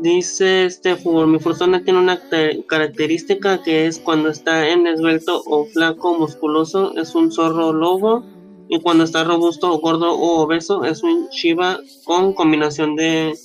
Dice 0.00 0.64
este 0.64 0.96
mi 1.04 1.38
persona 1.38 1.84
tiene 1.84 1.98
una 1.98 2.18
característica 2.66 3.62
que 3.62 3.86
es 3.86 3.98
cuando 3.98 4.30
está 4.30 4.68
en 4.68 4.86
esbelto 4.86 5.42
o 5.44 5.66
flaco, 5.66 6.16
musculoso, 6.18 6.96
es 6.96 7.14
un 7.14 7.30
zorro 7.30 7.74
lobo 7.74 8.24
y 8.72 8.80
cuando 8.80 9.04
está 9.04 9.22
robusto 9.22 9.70
o 9.70 9.80
gordo 9.80 10.14
o 10.14 10.40
obeso 10.40 10.82
es 10.82 11.02
un 11.02 11.28
Shiba 11.28 11.78
con 12.04 12.32
combinación 12.32 12.96
de, 12.96 13.38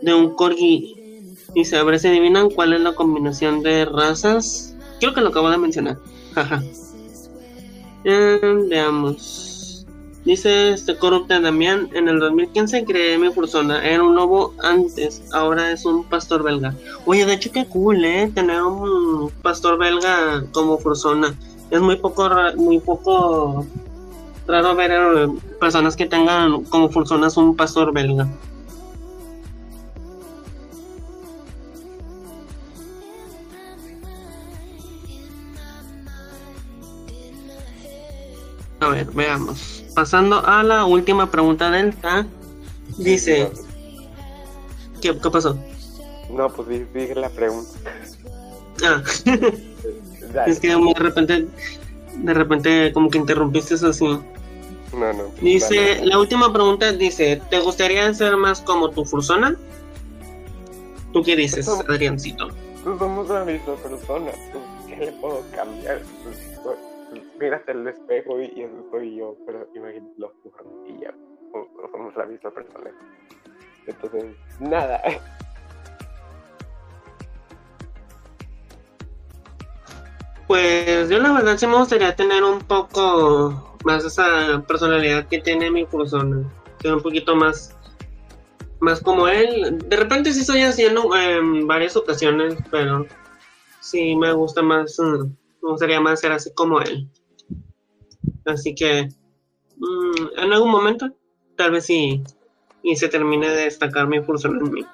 de 0.00 0.14
un 0.14 0.36
Corgi. 0.36 1.34
Y 1.56 1.64
se 1.64 1.82
ver 1.82 1.98
si 1.98 2.06
adivinan 2.06 2.50
cuál 2.50 2.72
es 2.72 2.82
la 2.82 2.94
combinación 2.94 3.64
de 3.64 3.84
razas. 3.84 4.76
Creo 5.00 5.12
que 5.12 5.22
lo 5.22 5.30
acabo 5.30 5.50
de 5.50 5.58
mencionar. 5.58 5.98
Jaja. 6.36 6.62
Eh, 8.04 8.38
veamos. 8.70 9.84
Dice 10.24 10.70
este 10.70 10.96
corrupta 10.96 11.40
Damián, 11.40 11.90
en 11.92 12.06
el 12.06 12.20
2015 12.20 12.84
creé 12.84 13.18
mi 13.18 13.30
persona, 13.30 13.84
era 13.84 14.04
un 14.04 14.14
lobo 14.14 14.54
antes, 14.62 15.22
ahora 15.32 15.72
es 15.72 15.84
un 15.84 16.04
pastor 16.04 16.44
belga. 16.44 16.76
Oye, 17.06 17.26
de 17.26 17.34
hecho 17.34 17.50
qué 17.50 17.66
cool, 17.66 18.04
eh, 18.04 18.30
tener 18.32 18.62
un 18.62 19.32
pastor 19.42 19.78
belga 19.78 20.44
como 20.52 20.78
persona. 20.78 21.36
Es 21.70 21.80
muy 21.80 21.96
poco, 21.96 22.28
muy 22.56 22.78
poco 22.78 23.66
raro 24.46 24.74
ver 24.74 25.28
personas 25.60 25.96
que 25.96 26.06
tengan 26.06 26.64
como 26.64 26.90
personas 26.90 27.36
un 27.36 27.56
pastor 27.56 27.92
belga. 27.92 28.28
A 38.80 38.88
ver, 38.88 39.06
veamos. 39.12 39.84
Pasando 39.94 40.46
a 40.46 40.62
la 40.62 40.84
última 40.84 41.30
pregunta 41.30 41.70
del 41.70 41.94
TAG, 41.96 42.26
dice... 42.98 43.50
¿Qué, 45.00 45.12
pasó? 45.14 45.58
No, 46.30 46.48
pues 46.50 46.68
dije 46.92 47.14
la 47.14 47.30
pregunta. 47.30 47.70
Ah. 48.84 49.02
Es 50.46 50.60
que 50.60 50.68
de 50.68 50.94
repente, 50.96 51.46
de 52.16 52.34
repente 52.34 52.92
como 52.92 53.08
que 53.08 53.18
interrumpiste 53.18 53.74
eso 53.74 53.88
así. 53.88 54.04
No, 54.96 55.12
no. 55.12 55.24
Dice, 55.40 56.04
la 56.04 56.18
última 56.18 56.52
pregunta 56.52 56.92
dice, 56.92 57.40
¿te 57.50 57.60
gustaría 57.60 58.12
ser 58.14 58.36
más 58.36 58.62
como 58.62 58.90
tu 58.90 59.04
fursona? 59.04 59.54
¿Tú 61.12 61.22
qué 61.22 61.36
dices, 61.36 61.68
Adriancito? 61.68 62.48
Pues 62.82 62.98
somos 62.98 63.28
la 63.28 63.44
misma 63.44 63.74
persona, 63.76 64.30
pues, 64.52 64.64
¿qué 64.88 65.06
le 65.06 65.12
puedo 65.12 65.42
cambiar? 65.54 66.00
Pues, 66.22 66.60
pues, 66.62 66.78
mírate 67.38 67.72
el 67.72 67.86
espejo 67.88 68.40
y, 68.40 68.62
eso 68.62 68.86
soy 68.90 69.16
yo, 69.16 69.36
pero 69.44 69.68
imagínate 69.74 70.12
los 70.18 70.32
y 70.86 71.00
ya, 71.00 71.14
somos 71.92 72.16
la 72.16 72.26
misma 72.26 72.50
persona. 72.50 72.90
Entonces, 73.86 74.24
nada. 74.60 75.02
Pues 80.46 81.08
yo 81.08 81.18
la 81.18 81.32
verdad 81.32 81.58
sí 81.58 81.66
me 81.66 81.76
gustaría 81.76 82.14
tener 82.14 82.44
un 82.44 82.60
poco 82.60 83.76
más 83.84 84.04
esa 84.04 84.62
personalidad 84.66 85.26
que 85.26 85.40
tiene 85.40 85.70
mi 85.70 85.84
persona, 85.84 86.48
ser 86.80 86.94
un 86.94 87.02
poquito 87.02 87.34
más 87.34 87.76
más 88.80 89.00
como 89.00 89.28
él. 89.28 89.78
De 89.88 89.96
repente 89.96 90.32
sí 90.32 90.40
estoy 90.40 90.62
haciendo 90.62 91.14
en 91.16 91.66
varias 91.66 91.96
ocasiones, 91.96 92.56
pero 92.70 93.06
sí 93.80 94.14
me 94.16 94.32
gusta 94.32 94.62
más, 94.62 94.98
mm, 94.98 95.22
me 95.62 95.70
gustaría 95.70 96.00
más 96.00 96.20
ser 96.20 96.32
así 96.32 96.52
como 96.54 96.80
él. 96.80 97.08
Así 98.44 98.74
que 98.74 99.08
mm, 99.76 100.38
en 100.38 100.52
algún 100.52 100.70
momento, 100.70 101.08
tal 101.56 101.72
vez 101.72 101.86
sí, 101.86 102.22
y 102.82 102.96
se 102.96 103.08
termine 103.08 103.48
de 103.48 103.64
destacar 103.64 104.06
mi 104.06 104.20
persona 104.20 104.58
en 104.58 104.72
mí. 104.72 104.86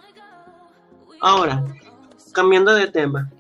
Ahora, 1.21 1.65
cambiando 2.33 2.75
de 2.75 2.87
tema, 2.87 3.31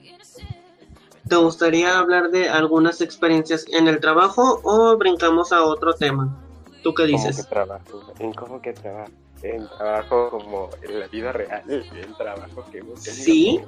¿Te 1.28 1.37
gustaría 1.37 1.98
hablar 1.98 2.30
de 2.30 2.48
algunas 2.48 3.00
experiencias 3.00 3.64
en 3.68 3.88
el 3.88 4.00
trabajo 4.00 4.61
o 4.64 4.96
brincamos 4.96 5.52
a 5.52 5.62
otro 5.62 5.94
tema? 5.94 6.37
¿Tú 6.82 6.92
qué 6.94 7.04
dices? 7.04 7.37
¿Cómo 7.37 7.44
que 7.44 7.54
trabajo? 7.54 8.14
¿En 8.18 8.32
cómo 8.32 8.62
que 8.62 8.72
trabajo? 8.72 9.12
En 9.42 9.68
trabajo 9.68 10.30
como 10.30 10.70
en 10.82 11.00
la 11.00 11.06
vida 11.08 11.32
real, 11.32 11.62
en 11.68 12.14
trabajo 12.14 12.64
que 12.70 12.78
hemos 12.78 13.02
tenido. 13.02 13.24
¿Sí? 13.24 13.61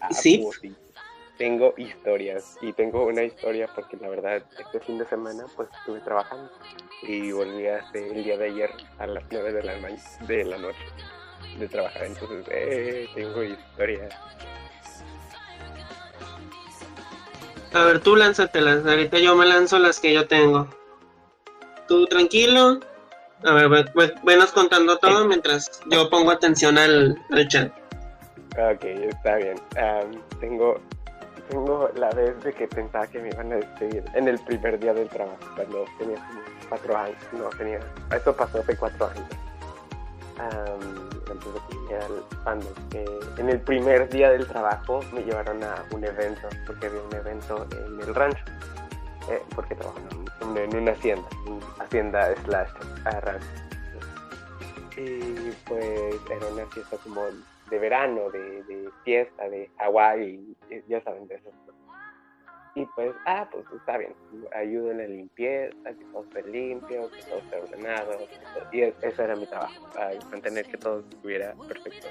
Ah, 0.00 0.12
¿Sí? 0.12 0.38
Pues 0.44 0.58
¿Sí? 0.60 0.74
Tengo 1.38 1.74
historias 1.76 2.56
y 2.62 2.72
tengo 2.72 3.04
una 3.04 3.22
historia 3.22 3.68
porque 3.74 3.98
la 3.98 4.08
verdad 4.08 4.42
este 4.58 4.80
fin 4.80 4.98
de 4.98 5.06
semana 5.06 5.44
pues 5.54 5.68
estuve 5.80 6.00
trabajando 6.00 6.50
y 7.02 7.30
volví 7.30 7.66
hace 7.66 8.10
el 8.10 8.24
día 8.24 8.38
de 8.38 8.46
ayer 8.46 8.70
a 8.98 9.06
las 9.06 9.22
9 9.30 9.52
de 9.52 9.62
la, 9.62 9.74
de 10.26 10.44
la 10.44 10.58
noche 10.58 10.78
de 11.58 11.68
trabajar. 11.68 12.04
Entonces, 12.04 12.46
eh, 12.50 13.08
tengo 13.14 13.42
historias 13.42 14.14
A 17.76 17.84
ver, 17.84 18.00
tú 18.00 18.16
lánzatelas. 18.16 18.86
Ahorita 18.86 19.18
yo 19.18 19.36
me 19.36 19.44
lanzo 19.44 19.78
las 19.78 20.00
que 20.00 20.14
yo 20.14 20.26
tengo. 20.26 20.66
Tú 21.86 22.06
tranquilo. 22.06 22.80
A 23.44 23.52
ver, 23.52 23.92
venos 24.24 24.52
contando 24.52 24.96
todo 24.96 25.26
mientras 25.26 25.82
yo 25.90 26.08
pongo 26.08 26.30
atención 26.30 26.78
al, 26.78 27.18
chat. 27.48 27.70
Ok, 28.52 28.82
está 28.82 29.36
bien. 29.36 29.60
tengo, 30.40 30.80
tengo 31.50 31.90
la 31.96 32.08
vez 32.12 32.42
de 32.42 32.54
que 32.54 32.66
pensaba 32.66 33.06
que 33.08 33.18
me 33.18 33.28
iban 33.28 33.52
a 33.52 33.56
despedir 33.56 34.02
en 34.14 34.26
el 34.26 34.38
primer 34.38 34.80
día 34.80 34.94
del 34.94 35.10
trabajo, 35.10 35.36
cuando 35.54 35.84
tenía 35.98 36.16
como 36.16 36.40
cuatro 36.70 36.96
años. 36.96 37.18
No, 37.32 37.50
tenía. 37.58 37.80
Eso 38.10 38.34
pasó 38.34 38.60
hace 38.60 38.74
cuatro 38.74 39.06
años 39.06 41.05
antes 42.44 42.74
de 42.74 42.88
que 42.90 43.04
el 43.04 43.38
en 43.38 43.48
el 43.50 43.60
primer 43.60 44.08
día 44.08 44.30
del 44.30 44.46
trabajo 44.46 45.00
me 45.12 45.22
llevaron 45.22 45.62
a 45.62 45.84
un 45.92 46.04
evento, 46.04 46.48
porque 46.66 46.86
había 46.86 47.00
un 47.02 47.14
evento 47.14 47.66
en 47.70 48.00
el 48.00 48.14
rancho, 48.14 48.44
eh, 49.30 49.42
porque 49.54 49.74
trabajaba 49.74 50.08
en, 50.56 50.76
una 50.76 50.92
hacienda, 50.92 51.28
hacienda 51.78 52.34
slash 52.44 52.68
rancho. 53.22 53.46
Y 54.96 55.52
pues 55.66 56.14
era 56.30 56.46
una 56.52 56.66
fiesta 56.66 56.96
como 56.98 57.22
de 57.70 57.78
verano, 57.78 58.30
de, 58.30 58.62
de 58.64 58.88
fiesta, 59.04 59.48
de 59.48 59.70
Hawái, 59.78 60.56
ya 60.88 61.02
saben 61.02 61.26
de 61.28 61.34
eso. 61.34 61.50
Y 62.76 62.84
pues, 62.94 63.14
ah, 63.24 63.48
pues 63.50 63.64
está 63.74 63.96
bien, 63.96 64.14
ayudo 64.54 64.90
en 64.90 64.98
la 64.98 65.06
limpieza, 65.06 65.74
que 65.82 66.04
todo 66.12 66.24
esté 66.24 66.42
limpio, 66.42 67.10
que 67.10 67.22
todo 67.22 67.38
esté 67.38 67.56
ordenado. 67.56 68.18
Y 68.70 68.82
ese 68.82 69.24
era 69.24 69.34
mi 69.34 69.46
trabajo, 69.46 69.88
mantener 70.30 70.66
que 70.66 70.76
todo 70.76 71.00
estuviera 71.00 71.54
perfecto. 71.66 72.06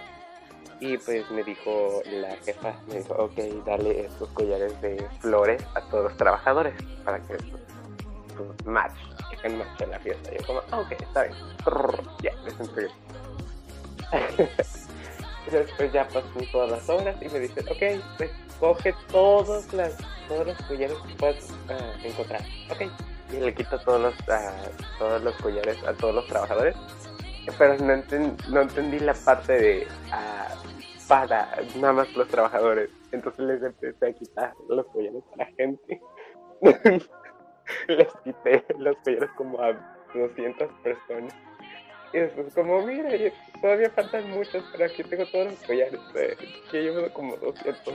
Y 0.79 0.97
pues 0.97 1.29
me 1.29 1.43
dijo 1.43 2.01
la 2.11 2.35
jefa, 2.37 2.73
me 2.87 2.95
dijo, 2.95 3.13
ok, 3.13 3.37
dale 3.63 4.07
estos 4.07 4.27
collares 4.29 4.81
de 4.81 5.07
flores 5.19 5.63
a 5.75 5.81
todos 5.89 6.05
los 6.05 6.17
trabajadores 6.17 6.73
para 7.03 7.19
que 7.19 7.37
pues, 8.35 8.65
match, 8.65 8.97
que 9.41 9.49
match 9.49 9.81
en 9.81 9.91
la 9.91 9.99
fiesta. 9.99 10.31
Yo 10.31 10.47
como, 10.47 10.59
ok, 10.81 10.91
está 10.93 11.23
bien. 11.25 11.35
Ya, 12.23 12.33
les 12.43 12.59
entregué. 12.59 12.89
Después 15.51 15.93
ya 15.93 16.07
pasan 16.07 16.51
todas 16.51 16.71
las 16.71 16.89
horas 16.89 17.15
y 17.21 17.29
me 17.29 17.39
dicen, 17.39 17.63
ok, 17.69 18.03
pues 18.17 18.31
coge 18.59 18.93
todos, 19.11 19.71
las, 19.73 19.95
todos 20.27 20.47
los 20.47 20.61
collares 20.63 20.97
que 21.07 21.13
puedas 21.15 21.53
ah, 21.69 21.93
encontrar. 22.03 22.41
Ok. 22.71 22.91
Y 23.33 23.37
le 23.37 23.53
quito 23.53 23.79
todos 23.79 24.01
los, 24.01 24.13
uh, 24.27 24.99
todos 24.99 25.23
los 25.23 25.35
collares 25.35 25.77
a 25.85 25.93
todos 25.93 26.15
los 26.15 26.27
trabajadores. 26.27 26.75
Pero 27.57 27.77
no, 27.77 28.03
no 28.49 28.61
entendí 28.61 28.99
la 28.99 29.13
parte 29.13 29.53
de 29.53 29.87
uh, 30.07 31.07
para 31.07 31.49
nada 31.79 31.93
más 31.93 32.15
los 32.15 32.27
trabajadores. 32.27 32.89
Entonces 33.11 33.45
les 33.45 33.63
empecé 33.63 34.07
a 34.07 34.13
quitar 34.13 34.53
los 34.69 34.85
collares 34.87 35.23
a 35.33 35.37
la 35.37 35.45
gente. 35.57 36.01
les 37.87 38.07
quité 38.23 38.65
los 38.77 38.95
collares 38.97 39.29
como 39.37 39.61
a 39.61 39.73
200 40.13 40.69
personas. 40.83 41.33
Y 42.13 42.17
después 42.19 42.53
como, 42.53 42.81
mira, 42.85 43.09
todavía 43.61 43.89
faltan 43.89 44.29
muchos, 44.31 44.63
pero 44.71 44.85
aquí 44.85 45.03
tengo 45.03 45.25
todos 45.27 45.51
los 45.51 45.59
collares, 45.63 45.99
eh, 46.15 46.37
que 46.71 46.83
llevo 46.83 47.09
como 47.13 47.35
200. 47.37 47.93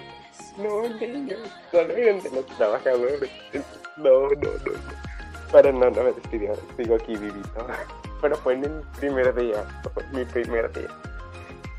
No, 0.58 0.88
niños, 0.88 1.40
solo 1.70 1.92
eran 1.94 2.20
de 2.20 2.30
los 2.30 2.46
trabajadores. 2.58 3.30
No, 3.96 4.28
no, 4.28 4.50
no. 4.50 4.72
Pero 5.52 5.72
no, 5.72 5.90
no 5.90 6.02
me 6.04 6.12
despidió, 6.12 6.54
sigo 6.76 6.94
aquí 6.96 7.16
vivito. 7.16 7.66
Pero 8.20 8.36
fue 8.36 8.54
en 8.54 8.64
el 8.64 8.82
primer 8.98 9.34
día, 9.34 9.64
mi 10.12 10.24
primer 10.24 10.70
día. 10.72 10.88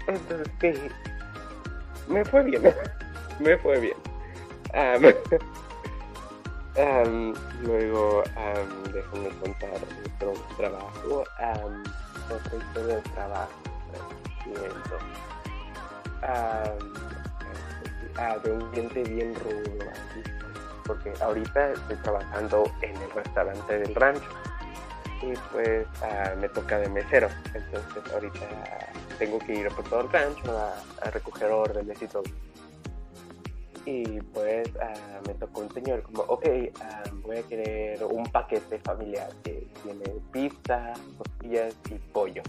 Entonces, 0.07 0.47
sí, 0.59 0.73
me 2.07 2.25
fue 2.25 2.43
bien, 2.43 2.61
me 3.39 3.57
fue 3.57 3.79
bien. 3.79 3.97
Luego, 7.63 8.23
um, 8.23 8.91
déjenme 8.91 9.29
contar 9.39 9.69
otro 10.19 10.33
trabajo. 10.57 11.23
Otra 12.33 12.57
historia 12.57 12.95
de 12.95 13.01
trabajo. 13.01 13.51
Ah, 16.23 16.63
ah, 18.17 18.37
de 18.43 18.51
un 18.51 18.71
cliente 18.71 19.03
bien 19.03 19.35
rudo, 19.35 19.91
porque 20.85 21.13
ahorita 21.21 21.71
estoy 21.71 21.95
trabajando 21.97 22.71
en 22.81 22.95
el 22.95 23.11
restaurante 23.11 23.79
del 23.79 23.95
rancho 23.95 24.29
y 25.21 25.33
pues 25.51 25.87
ah, 26.01 26.33
me 26.39 26.49
toca 26.49 26.79
de 26.79 26.89
mesero, 26.89 27.29
entonces 27.53 28.13
ahorita 28.13 28.39
tengo 29.17 29.39
que 29.39 29.53
ir 29.53 29.67
por 29.69 29.85
todo 29.85 30.01
el 30.01 30.09
rancho 30.09 30.57
a, 30.57 31.09
recoger 31.11 31.51
órdenes 31.51 32.01
y 32.01 32.07
todo. 32.07 32.23
Y 33.85 34.21
pues 34.33 34.69
me 35.27 35.33
tocó 35.35 35.61
un 35.61 35.73
señor 35.73 36.03
como, 36.03 36.21
ok, 36.23 36.45
voy 37.23 37.37
a 37.37 37.43
querer 37.43 38.03
un 38.03 38.23
paquete 38.25 38.77
familiar 38.79 39.29
que 39.43 39.67
tiene 39.83 40.03
pizza, 40.31 40.93
costillas 41.17 41.75
y 41.89 41.95
pollo. 42.11 42.43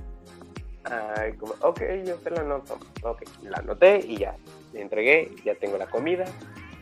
Ay, 0.85 1.33
como, 1.35 1.55
ok, 1.61 1.81
yo 2.05 2.16
te 2.16 2.31
lo 2.31 2.40
anoto. 2.40 2.79
Ok, 3.03 3.23
la 3.42 3.59
anoté 3.59 4.05
y 4.07 4.18
ya. 4.18 4.37
Le 4.73 4.83
entregué, 4.83 5.31
ya 5.45 5.55
tengo 5.55 5.79
la 5.79 5.87
comida, 5.87 6.25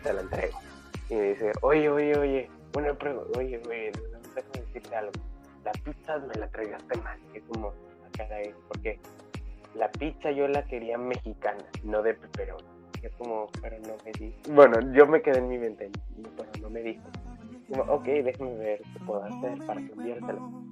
te 0.03 0.13
la 0.13 0.23
entrego. 0.23 0.59
Y 1.09 1.15
me 1.15 1.23
dice, 1.31 1.53
oye, 1.63 1.89
oye, 1.89 2.19
oye, 2.19 2.51
una 2.77 2.95
pregunta, 2.95 3.39
oye, 3.39 3.61
oye, 3.69 3.93
déjame 4.35 4.67
decirte 4.67 4.97
algo. 4.97 5.13
La 5.65 5.73
pizza 5.73 6.19
me 6.19 6.35
la 6.35 6.49
traigaste 6.49 6.97
mal. 7.03 7.21
Y 7.35 7.41
como, 7.41 7.69
ah, 7.69 8.09
caray, 8.17 8.53
porque 8.67 8.99
la 9.75 9.91
pizza 9.93 10.31
yo 10.31 10.49
la 10.49 10.65
quería 10.65 10.99
mexicana, 10.99 11.65
no 11.85 12.03
de 12.03 12.15
pepperoni. 12.15 12.80
Y 13.03 13.09
como, 13.17 13.49
pero 13.63 13.79
no 13.81 13.95
me 14.05 14.13
dijo. 14.13 14.37
Bueno, 14.53 14.93
yo 14.93 15.07
me 15.07 15.23
quedé 15.23 15.39
en 15.39 15.49
mi 15.49 15.59
mente, 15.59 15.91
pero 16.37 16.51
no 16.61 16.71
me 16.71 16.83
dijo. 16.83 17.03
Como, 17.69 17.83
ok, 17.85 18.05
déjame 18.05 18.55
ver 18.57 18.83
qué 18.93 19.05
puedo 19.05 19.23
hacer 19.23 19.59
para 19.67 19.81
cambiártelo 19.87 20.71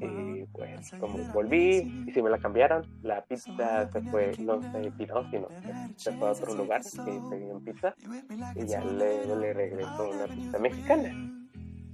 y 0.00 0.44
pues 0.52 0.90
como 1.00 1.18
volví 1.32 2.04
y 2.06 2.12
si 2.12 2.20
me 2.20 2.28
la 2.28 2.38
cambiaron, 2.38 2.84
la 3.02 3.24
pizza 3.24 3.90
se 3.90 4.00
fue, 4.02 4.32
no 4.38 4.60
se 4.60 4.90
tiró, 4.92 5.28
sino 5.30 5.48
se 5.96 6.12
fue 6.12 6.28
a 6.28 6.32
otro 6.32 6.54
lugar 6.54 6.82
que 6.82 7.10
en 7.10 7.60
pizza 7.64 7.94
y 8.54 8.66
ya 8.66 8.84
le, 8.84 9.24
le 9.24 9.52
regresó 9.54 10.10
una 10.10 10.26
pizza 10.26 10.58
mexicana. 10.58 11.32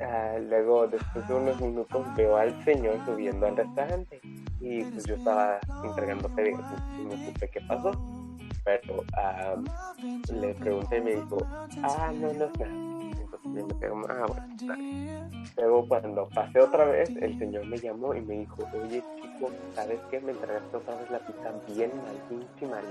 Uh, 0.00 0.40
luego, 0.48 0.88
después 0.88 1.28
de 1.28 1.34
unos 1.34 1.60
minutos, 1.60 2.04
veo 2.16 2.36
al 2.36 2.64
señor 2.64 2.96
subiendo 3.04 3.46
al 3.46 3.56
restaurante 3.56 4.20
y 4.60 4.82
pues 4.82 5.04
yo 5.04 5.14
estaba 5.14 5.60
entregando 5.84 6.28
pedidos 6.34 6.64
no 7.04 7.12
supe 7.12 7.48
qué 7.48 7.60
pasó. 7.68 7.92
Pero 8.64 9.04
le 10.32 10.54
pregunté 10.54 10.98
y 10.98 11.00
me 11.00 11.14
dijo, 11.16 11.38
ah, 11.82 12.12
no, 12.14 12.32
no 12.32 12.44
es 12.44 12.58
nada. 12.58 12.92
Entonces 13.20 13.52
me 13.52 13.66
quedé, 13.78 13.92
ah, 14.08 14.26
bueno, 14.26 15.46
Luego 15.56 15.88
cuando 15.88 16.28
pasé 16.28 16.60
otra 16.60 16.84
vez, 16.84 17.10
el 17.10 17.38
señor 17.38 17.66
me 17.66 17.78
llamó 17.78 18.14
y 18.14 18.20
me 18.20 18.38
dijo, 18.38 18.56
oye 18.74 19.02
chico, 19.16 19.50
¿sabes 19.74 20.00
qué? 20.10 20.20
Me 20.20 20.32
entregaste 20.32 20.76
otra 20.76 20.96
vez 20.96 21.10
la 21.10 21.18
pizza 21.18 21.52
bien 21.68 21.90
mal, 21.96 22.16
pinche 22.28 22.66
mal. 22.66 22.84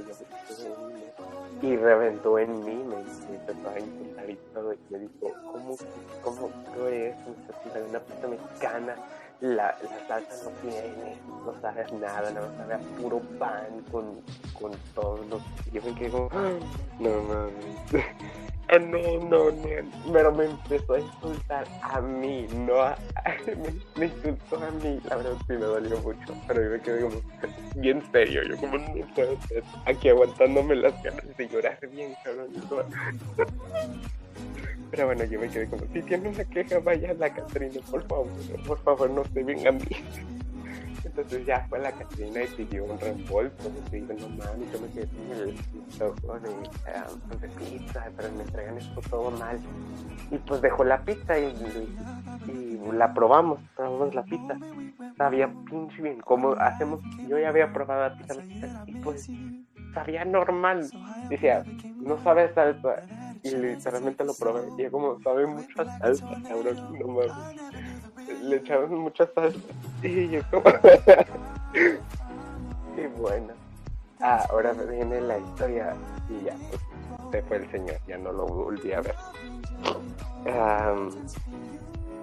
Y, 1.61 1.75
reventó 1.75 2.37
en 2.39 2.65
mí, 2.65 2.75
me, 2.75 2.95
empezó 3.35 3.69
a 3.69 3.79
insultar 3.79 4.29
y 4.29 4.35
todo. 4.53 4.73
Y 4.73 4.79
me 4.89 4.99
dijo, 4.99 5.31
¿cómo, 5.51 5.77
cómo, 6.23 6.51
qué 6.75 7.09
es 7.09 7.15
una 7.89 7.99
pizza 7.99 8.27
mexicana? 8.27 8.95
La, 9.41 9.75
la 9.81 10.07
salsa 10.07 10.35
no 10.43 10.51
tiene, 10.61 11.17
no 11.45 11.53
sabe 11.61 11.85
nada, 11.99 12.31
no 12.31 12.41
sabe 12.57 12.75
a 12.75 12.79
puro 12.97 13.19
pan 13.39 13.81
con, 13.91 14.21
con 14.53 14.71
todo 14.93 15.17
lo 15.23 15.41
Yo 15.73 15.81
me 15.81 15.95
quedé 15.95 16.09
como, 16.09 16.29
no 16.99 17.23
mames. 17.23 17.75
Ah, 18.73 18.79
no, 18.79 18.97
no, 19.27 19.51
no, 19.51 20.13
pero 20.13 20.31
me 20.31 20.45
empezó 20.45 20.93
a 20.93 20.99
insultar 21.01 21.67
a 21.81 21.99
mí, 21.99 22.47
no 22.53 22.81
a, 22.81 22.97
me, 23.97 24.05
insultó 24.05 24.63
a 24.63 24.71
mí, 24.71 24.97
la 25.09 25.17
verdad 25.17 25.33
sí 25.45 25.53
me 25.53 25.65
dolió 25.65 25.97
mucho, 25.99 26.33
pero 26.47 26.63
yo 26.63 26.69
me 26.69 26.79
quedé 26.79 27.01
como 27.01 27.21
bien 27.75 28.01
serio, 28.13 28.43
yo 28.43 28.55
como 28.55 28.77
no 28.77 28.93
puedo 29.13 29.33
estar 29.33 29.63
aquí 29.87 30.07
aguantándome 30.07 30.75
las 30.75 31.03
ganas 31.03 31.35
de 31.35 31.49
llorar 31.49 31.79
bien, 31.89 32.15
cabrón. 32.23 32.47
Pero 34.91 35.05
bueno, 35.05 35.23
yo 35.23 35.39
me 35.39 35.47
quedé 35.47 35.67
como, 35.67 35.83
si 35.93 36.01
tiene 36.01 36.29
una 36.29 36.43
queja, 36.43 36.79
vaya 36.79 37.11
a 37.11 37.13
la 37.13 37.33
Catrina, 37.33 37.79
por 37.89 38.05
favor, 38.07 38.27
por 38.67 38.77
favor, 38.79 39.09
no 39.09 39.23
se 39.23 39.41
venga 39.41 39.69
a 39.69 39.71
mí. 39.71 39.85
Entonces 41.05 41.45
ya 41.45 41.65
fue 41.69 41.79
la 41.79 41.91
Catrina 41.91 42.43
y 42.43 42.47
pidió 42.47 42.85
un 42.85 42.99
reembolso. 42.99 43.71
Y 43.91 43.95
digo, 43.95 44.13
no 44.13 44.29
mames, 44.29 44.71
yo 44.71 44.79
me 44.79 44.87
quedé 44.89 45.07
sin 45.07 45.31
el 45.31 45.55
toco 45.97 46.39
de 46.39 46.49
uh, 46.49 47.59
pizza, 47.59 48.09
pero 48.15 48.31
me 48.33 48.43
entregan 48.43 48.77
esto 48.77 49.01
todo 49.09 49.31
mal. 49.31 49.59
Y 50.29 50.37
pues 50.37 50.61
dejó 50.61 50.83
la 50.83 51.01
pizza 51.01 51.39
y, 51.39 51.53
la 52.93 53.13
probamos, 53.13 53.59
probamos 53.75 54.13
la 54.13 54.23
pizza. 54.23 54.57
Sabía 55.17 55.49
pinche 55.69 56.01
bien, 56.01 56.19
como 56.19 56.51
hacemos, 56.53 56.99
yo 57.27 57.39
ya 57.39 57.49
había 57.49 57.71
probado 57.73 58.09
la 58.09 58.17
pizza, 58.17 58.83
y 58.85 58.95
pues 58.95 59.29
sabía 59.93 60.25
normal. 60.25 60.89
Decía, 61.29 61.63
no 61.97 62.17
sabe 62.23 62.53
salsa 62.53 63.03
y 63.43 63.51
literalmente 63.51 64.23
lo 64.23 64.33
probé. 64.33 64.63
Y 64.77 64.89
como 64.89 65.21
sabe 65.21 65.45
mucha 65.47 65.99
salsa, 65.99 66.25
cabrón, 66.47 66.97
no 66.99 67.07
mames. 67.07 67.31
Le 68.43 68.55
echaban 68.57 68.95
mucha 68.95 69.27
salsa. 69.33 69.59
Y 70.03 70.29
yo 70.29 70.41
como... 70.49 70.63
y 72.97 73.05
bueno, 73.19 73.53
ah, 74.19 74.45
ahora 74.49 74.73
viene 74.73 75.21
la 75.21 75.37
historia. 75.37 75.93
Y 76.29 76.45
ya, 76.45 76.55
pues, 76.69 76.81
se 77.31 77.41
fue 77.43 77.57
el 77.57 77.69
señor, 77.71 77.97
ya 78.07 78.17
no 78.17 78.31
lo 78.31 78.47
volví 78.47 78.93
a 78.93 79.01
ver. 79.01 79.15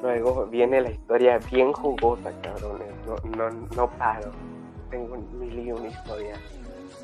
luego 0.03 0.47
viene 0.47 0.81
la 0.81 0.91
historia 0.91 1.39
bien 1.51 1.73
jugosa, 1.73 2.33
cabrones, 2.43 2.93
no, 3.07 3.17
no, 3.37 3.51
no 3.75 3.91
paro. 3.91 4.31
Tengo 4.91 5.17
mil 5.17 5.59
y 5.59 5.73
una 5.73 5.89
historias, 5.89 6.39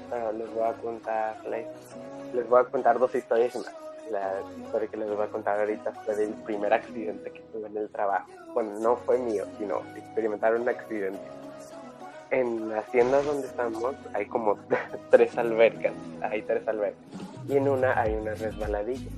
pero 0.08 0.32
les 0.32 0.54
voy 0.54 0.64
a 0.64 0.72
contar, 0.74 1.36
les 2.32 2.48
voy 2.48 2.60
a 2.60 2.64
contar 2.64 2.98
dos 2.98 3.14
historias 3.14 3.54
más 3.56 3.84
la 4.10 4.42
historia 4.62 4.88
que 4.88 4.96
les 4.96 5.08
voy 5.08 5.24
a 5.24 5.28
contar 5.28 5.60
ahorita 5.60 5.92
fue 6.04 6.14
del 6.16 6.30
primer 6.30 6.72
accidente 6.72 7.30
que 7.30 7.40
tuve 7.52 7.68
en 7.68 7.76
el 7.76 7.88
trabajo. 7.88 8.28
Bueno, 8.52 8.78
no 8.80 8.96
fue 8.96 9.18
mío, 9.18 9.44
sino 9.58 9.80
experimentar 9.96 10.54
un 10.54 10.68
accidente. 10.68 11.20
En 12.30 12.68
la 12.68 12.78
hacienda 12.78 13.22
donde 13.22 13.46
estamos 13.46 13.94
hay 14.12 14.26
como 14.26 14.58
tres 15.10 15.36
albercas, 15.38 15.92
hay 16.22 16.42
tres 16.42 16.66
albercas, 16.66 17.00
y 17.48 17.56
en 17.56 17.68
una 17.68 18.00
hay 18.00 18.14
una 18.14 18.34
resbaladilla. 18.34 19.10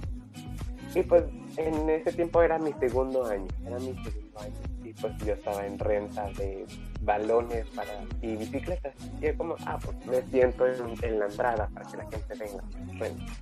Y 0.95 1.03
pues 1.03 1.25
en 1.57 1.91
ese 1.91 2.13
tiempo 2.13 2.43
era 2.43 2.59
mi 2.59 2.73
segundo 2.75 3.25
año, 3.27 3.49
era 3.67 3.79
mi 3.79 3.95
segundo 4.03 4.41
año, 4.41 4.55
y 4.85 4.93
pues 4.95 5.17
yo 5.19 5.35
estaba 5.35 5.67
en 5.67 5.79
renta 5.79 6.31
de 6.39 6.67
balones 7.03 7.67
para 7.69 7.91
y 8.23 8.37
bicicletas. 8.37 8.95
Y 9.21 9.27
es 9.27 9.37
como, 9.37 9.57
ah, 9.67 9.79
pues 9.83 10.07
me 10.07 10.23
siento 10.31 10.67
en, 10.67 10.95
en 11.03 11.19
la 11.19 11.27
entrada 11.27 11.69
para 11.73 11.89
que 11.89 11.97
la 11.97 12.05
gente 12.11 12.35
venga. 12.39 12.63
Renta 12.99 13.33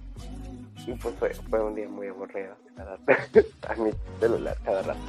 y 0.86 0.92
pues 0.92 1.14
fue, 1.16 1.30
fue 1.30 1.62
un 1.62 1.74
día 1.74 1.88
muy 1.88 2.08
aburrido 2.08 2.54
a 3.68 3.74
mi 3.76 3.90
celular 4.20 4.56
cada 4.64 4.82
rato. 4.82 5.00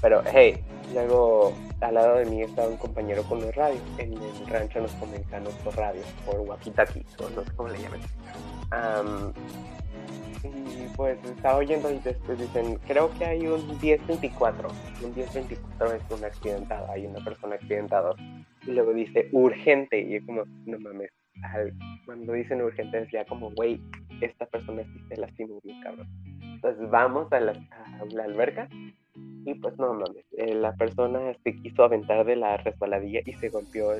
Pero 0.00 0.22
hey, 0.32 0.62
luego 0.92 1.54
al 1.80 1.94
lado 1.94 2.16
de 2.16 2.26
mí 2.26 2.42
estaba 2.42 2.68
un 2.68 2.76
compañero 2.76 3.22
con 3.24 3.40
los 3.40 3.54
radios. 3.54 3.82
En 3.98 4.12
el 4.12 4.46
rancho 4.46 4.80
nos 4.80 4.92
comentan 4.92 5.44
por 5.64 5.76
radio, 5.76 6.02
por 6.24 6.40
wakitaki, 6.40 7.04
o 7.18 7.30
no 7.30 7.44
sé 7.44 7.50
cómo 7.56 7.68
le 7.70 7.78
llaman. 7.80 8.00
y 10.44 10.88
pues 10.96 11.18
estaba 11.24 11.58
oyendo 11.58 11.90
y 11.90 11.98
después 11.98 12.38
dicen, 12.38 12.78
creo 12.86 13.10
que 13.14 13.24
hay 13.24 13.46
un 13.46 13.66
1024. 13.80 14.68
Un 15.02 15.14
1024 15.14 15.92
es 15.92 16.02
un 16.10 16.24
accidentado, 16.24 16.90
hay 16.90 17.06
una 17.06 17.24
persona 17.24 17.54
accidentada. 17.54 18.14
Y 18.66 18.72
luego 18.72 18.92
dice 18.92 19.28
urgente, 19.32 20.00
y 20.00 20.20
yo 20.20 20.26
como, 20.26 20.44
no 20.66 20.78
mames, 20.78 21.10
cuando 22.04 22.32
dicen 22.32 22.62
urgente 22.62 23.02
es 23.02 23.10
ya 23.10 23.24
como, 23.24 23.50
güey, 23.50 23.80
esta 24.20 24.46
persona 24.46 24.82
sí 24.84 25.00
se 25.08 25.16
lastimó 25.16 25.60
bien, 25.62 25.80
cabrón. 25.82 26.08
Entonces 26.40 26.90
vamos 26.90 27.32
a 27.32 27.40
la, 27.40 27.52
alberca 28.24 28.68
y 29.14 29.54
pues 29.54 29.76
no 29.78 29.92
mames, 29.94 30.24
eh, 30.36 30.54
la 30.54 30.74
persona 30.74 31.34
se 31.44 31.54
quiso 31.56 31.84
aventar 31.84 32.24
de 32.24 32.36
la 32.36 32.56
resbaladilla 32.56 33.20
y 33.24 33.32
se 33.34 33.48
golpeó 33.48 33.92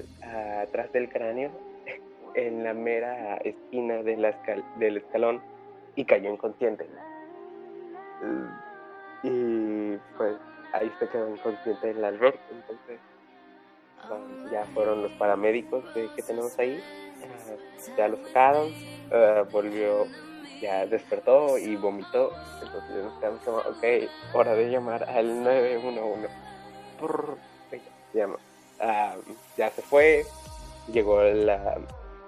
atrás 0.63 0.93
del 0.93 1.09
cráneo 1.09 1.51
en 2.35 2.65
la 2.65 2.75
mera 2.75 3.37
esquina 3.39 4.03
del 4.03 4.97
escalón 4.97 5.41
y 5.95 6.05
cayó 6.05 6.33
inconsciente. 6.33 6.87
Y 9.23 9.97
pues 10.17 10.37
ahí 10.73 10.91
se 10.99 11.09
quedó 11.09 11.31
inconsciente 11.31 11.91
en 11.91 12.01
la 12.01 12.09
alberca. 12.09 12.41
Entonces 12.51 13.01
ya 14.51 14.65
fueron 14.67 15.03
los 15.03 15.13
paramédicos 15.13 15.85
que 15.95 16.23
tenemos 16.23 16.57
ahí 16.59 16.81
ya 17.97 18.09
lo 18.09 18.17
sacaron, 18.27 18.73
eh, 19.11 19.45
volvió, 19.51 20.07
ya 20.61 20.87
despertó 20.87 21.59
y 21.59 21.77
vomitó. 21.77 22.33
Entonces 22.63 23.05
nos 23.05 23.19
quedamos 23.21 23.41
como, 23.43 23.59
ok, 23.59 23.85
hora 24.35 24.55
de 24.55 24.71
llamar 24.71 25.05
al 25.05 25.43
911. 25.43 26.29
Ah, 28.81 29.15
ya 29.57 29.71
se 29.71 29.83
fue, 29.83 30.25
llegó 30.93 31.23
la, 31.23 31.79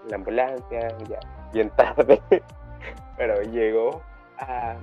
la 0.08 0.16
ambulancia, 0.16 0.96
ya 1.08 1.20
bien 1.52 1.70
tarde, 1.76 2.20
pero 3.16 3.42
llegó, 3.42 4.02
a, 4.38 4.76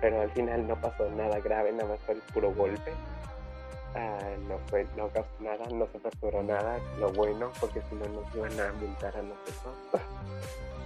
pero 0.00 0.22
al 0.22 0.30
final 0.30 0.66
no 0.66 0.80
pasó 0.80 1.08
nada 1.10 1.40
grave, 1.40 1.72
nada 1.72 1.88
más 1.88 2.00
fue 2.00 2.14
el 2.14 2.20
puro 2.32 2.52
golpe. 2.52 2.92
Ah, 3.94 4.18
no 4.48 4.58
fue, 4.68 4.86
no 4.96 5.08
pasó 5.08 5.28
nada, 5.40 5.66
no 5.70 5.86
se 5.92 5.98
fracturó 5.98 6.42
nada, 6.42 6.78
lo 6.98 7.12
bueno, 7.12 7.50
porque 7.60 7.82
si 7.90 7.94
no 7.96 8.06
nos 8.08 8.34
iban 8.34 8.58
a 8.58 8.72
multar 8.72 9.14
a 9.16 9.22
nosotros. 9.22 9.74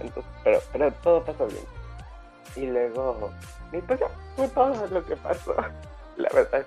Entonces, 0.01 0.31
pero, 0.43 0.59
pero 0.73 0.91
todo 1.03 1.23
pasó 1.23 1.47
bien. 1.47 1.63
Y 2.55 2.65
luego, 2.65 3.31
y 3.71 3.77
pues 3.77 3.99
ya, 3.99 4.07
fue 4.35 4.47
todo 4.49 4.87
lo 4.87 5.05
que 5.05 5.15
pasó, 5.15 5.55
la 6.17 6.29
verdad. 6.33 6.65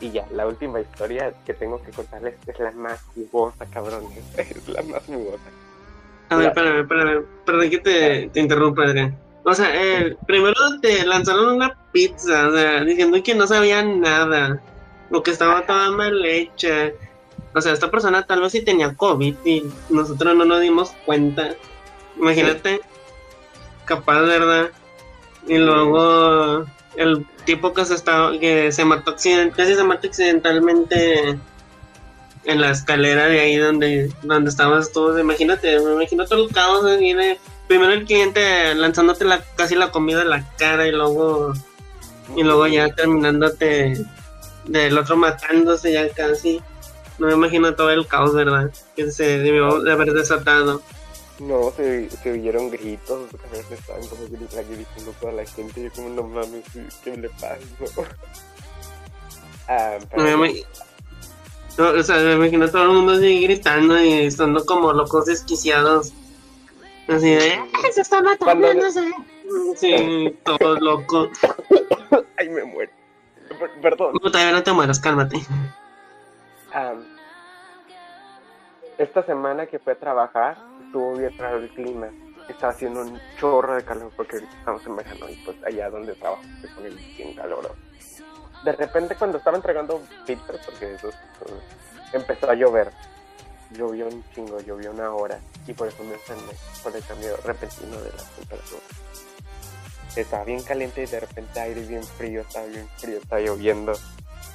Y 0.00 0.10
ya, 0.10 0.26
la 0.32 0.46
última 0.46 0.80
historia 0.80 1.32
que 1.44 1.54
tengo 1.54 1.82
que 1.82 1.90
contarles 1.90 2.34
es 2.46 2.58
la 2.58 2.70
más 2.72 3.02
jugosa, 3.14 3.66
cabrón. 3.66 4.04
Es 4.36 4.68
la 4.68 4.82
más 4.82 5.02
jugosa. 5.04 5.50
A 6.28 6.36
ver, 6.36 6.48
espérame, 6.48 6.80
espérame, 6.80 7.24
perdón 7.44 7.70
que 7.70 7.78
te, 7.78 8.28
te 8.28 8.40
interrumpa, 8.40 8.84
Adrián. 8.84 9.16
O 9.44 9.54
sea, 9.54 9.70
eh, 9.74 10.16
primero 10.26 10.54
te 10.80 11.04
lanzaron 11.04 11.56
una 11.56 11.76
pizza, 11.90 12.48
o 12.48 12.52
sea, 12.52 12.84
diciendo 12.84 13.20
que 13.22 13.34
no 13.34 13.46
sabían 13.46 14.00
nada 14.00 14.62
lo 15.12 15.22
que 15.22 15.30
estaba 15.30 15.66
toda 15.66 15.90
mal 15.90 16.24
hecha. 16.24 16.90
O 17.54 17.60
sea, 17.60 17.72
esta 17.72 17.90
persona 17.90 18.26
tal 18.26 18.40
vez 18.40 18.52
sí 18.52 18.62
tenía 18.62 18.96
COVID 18.96 19.36
y 19.44 19.62
nosotros 19.90 20.34
no 20.34 20.46
nos 20.46 20.60
dimos 20.60 20.92
cuenta. 21.04 21.54
Imagínate, 22.16 22.80
capaz, 23.84 24.22
¿verdad? 24.22 24.70
Y 25.46 25.58
luego 25.58 26.64
el 26.96 27.26
tipo 27.44 27.74
que 27.74 27.84
se 27.84 27.94
estaba, 27.94 28.38
que 28.38 28.72
se 28.72 28.84
mató 28.86 29.10
accident, 29.10 29.54
casi 29.54 29.74
se 29.74 29.84
mató 29.84 30.08
accidentalmente 30.08 31.38
en 32.44 32.60
la 32.60 32.70
escalera 32.70 33.26
de 33.26 33.40
ahí 33.40 33.56
donde, 33.56 34.10
donde 34.22 34.48
estábamos 34.48 34.92
todos. 34.92 35.20
Imagínate, 35.20 35.78
me 35.78 35.92
imagino 35.92 36.26
todo 36.26 36.46
el 36.46 36.54
caos. 36.54 36.98
Viene 36.98 37.38
primero 37.68 37.92
el 37.92 38.06
cliente 38.06 38.74
lanzándote 38.74 39.26
la, 39.26 39.44
casi 39.56 39.74
la 39.74 39.90
comida 39.90 40.22
en 40.22 40.30
la 40.30 40.48
cara 40.56 40.86
y 40.86 40.92
luego, 40.92 41.52
y 42.34 42.42
luego 42.42 42.66
ya 42.66 42.88
terminándote 42.94 44.02
del 44.66 44.98
otro 44.98 45.16
matándose 45.16 45.92
ya 45.92 46.08
casi. 46.10 46.62
No 47.18 47.26
me 47.26 47.34
imagino 47.34 47.74
todo 47.74 47.90
el 47.90 48.06
caos, 48.06 48.34
¿verdad? 48.34 48.72
Que 48.96 49.10
se 49.10 49.38
debió 49.38 49.80
de 49.80 49.92
haber 49.92 50.12
desatado. 50.12 50.82
No, 51.38 51.72
se, 51.76 52.08
se 52.10 52.30
oyeron 52.30 52.70
gritos, 52.70 53.28
estaban 53.70 54.06
como 54.06 54.26
gritando 54.28 55.12
toda 55.20 55.32
la 55.32 55.44
gente, 55.44 55.82
yo 55.82 55.90
como 55.92 56.10
no 56.10 56.22
mames, 56.22 56.64
¿qué 57.02 57.16
le 57.16 57.28
pasa? 57.30 57.58
ah, 59.68 59.98
no, 60.16 60.22
me 60.22 60.32
imagino, 60.32 60.66
o 61.78 62.02
sea, 62.02 62.16
me 62.18 62.34
imagino 62.34 62.70
todo 62.70 62.82
el 62.84 62.88
mundo 62.90 63.12
así 63.12 63.40
gritando 63.42 64.00
y 64.00 64.12
estando 64.12 64.64
como 64.64 64.92
locos 64.92 65.26
desquiciados. 65.26 66.12
Así 67.08 67.30
de, 67.30 67.60
se 67.92 68.02
está 68.02 68.22
matando, 68.22 68.74
no 68.74 68.92
sé. 68.92 69.10
Sí, 69.76 70.38
todo 70.44 70.76
loco. 70.76 71.28
Ay, 72.38 72.48
me 72.50 72.64
muero. 72.64 72.92
Perdón. 73.80 74.14
No, 74.22 74.30
todavía 74.30 74.52
no 74.52 74.62
te 74.62 74.72
mueras, 74.72 75.00
cálmate. 75.00 75.38
esta 78.98 79.22
semana 79.24 79.66
que 79.66 79.78
fui 79.78 79.92
a 79.92 79.98
trabajar, 79.98 80.56
estuvo 80.86 81.14
bien 81.14 81.36
raro 81.38 81.58
el 81.58 81.68
clima. 81.70 82.08
Estaba 82.48 82.72
haciendo 82.72 83.00
un 83.02 83.20
chorro 83.38 83.74
de 83.74 83.84
calor 83.84 84.10
porque 84.16 84.36
estamos 84.36 84.84
en 84.86 84.96
verano 84.96 85.28
y 85.28 85.36
pues 85.44 85.56
allá 85.64 85.90
donde 85.90 86.14
trabajo 86.14 86.42
se 86.60 86.68
pone 86.68 86.90
bien 86.90 87.34
calor. 87.34 87.74
De 88.64 88.72
repente 88.72 89.16
cuando 89.16 89.38
estaba 89.38 89.56
entregando 89.56 90.00
pizzas, 90.26 90.58
porque 90.64 90.94
eso, 90.94 91.10
empezó 92.12 92.50
a 92.50 92.54
llover. 92.54 92.90
Llovió 93.70 94.06
un 94.06 94.22
chingo, 94.34 94.60
llovió 94.60 94.90
una 94.90 95.10
hora 95.12 95.38
y 95.66 95.72
por 95.72 95.88
eso 95.88 96.04
me 96.04 96.14
enfermé 96.14 96.52
por 96.82 96.94
el 96.94 97.02
cambio 97.04 97.36
repentino 97.44 97.96
de 97.96 98.10
la 98.10 98.22
temperatura. 98.36 99.01
Estaba 100.16 100.44
bien 100.44 100.62
caliente 100.62 101.02
y 101.02 101.06
de 101.06 101.20
repente 101.20 101.60
aire 101.60 101.80
bien 101.86 102.04
frío, 102.04 102.42
estaba 102.42 102.66
bien 102.66 102.88
frío, 102.98 103.18
estaba 103.18 103.40
lloviendo 103.40 103.92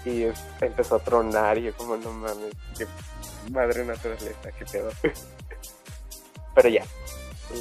y 0.05 0.25
empezó 0.61 0.95
a 0.95 0.99
tronar 0.99 1.57
y 1.57 1.63
yo 1.63 1.75
como 1.75 1.97
no 1.97 2.11
mames, 2.11 2.53
qué 2.77 2.87
madre 3.51 3.83
naturaleza, 3.85 4.51
qué 4.57 4.65
pedo. 4.65 4.89
Pero 6.55 6.69
ya, 6.69 6.85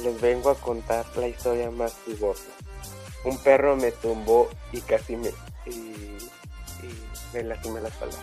les 0.03 0.21
vengo 0.21 0.49
a 0.49 0.55
contar 0.55 1.05
la 1.17 1.27
historia 1.27 1.69
más 1.71 1.95
jugosa. 2.05 2.49
Un 3.23 3.37
perro 3.39 3.75
me 3.75 3.91
tumbó 3.91 4.49
y 4.71 4.81
casi 4.81 5.15
me, 5.15 5.29
y, 5.65 6.17
me 7.33 7.43
lastimé 7.43 7.81
la 7.81 7.89
espalda. 7.89 8.17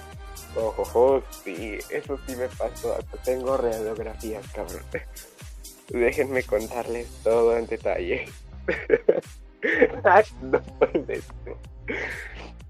Ojo, 0.57 0.83
ojo, 0.83 1.23
sí, 1.45 1.79
eso 1.91 2.19
sí 2.27 2.37
me 2.37 2.49
pasó. 2.49 2.97
Hasta 2.97 3.17
tengo 3.23 3.57
radiografías, 3.57 4.47
cabrón. 4.53 4.83
Déjenme 5.89 6.43
contarles 6.45 7.09
todo 7.23 7.57
en 7.57 7.67
detalle. 7.67 8.29
Ay, 10.05 10.25
no 10.43 10.61
puede 10.79 11.05
ser. 11.07 11.23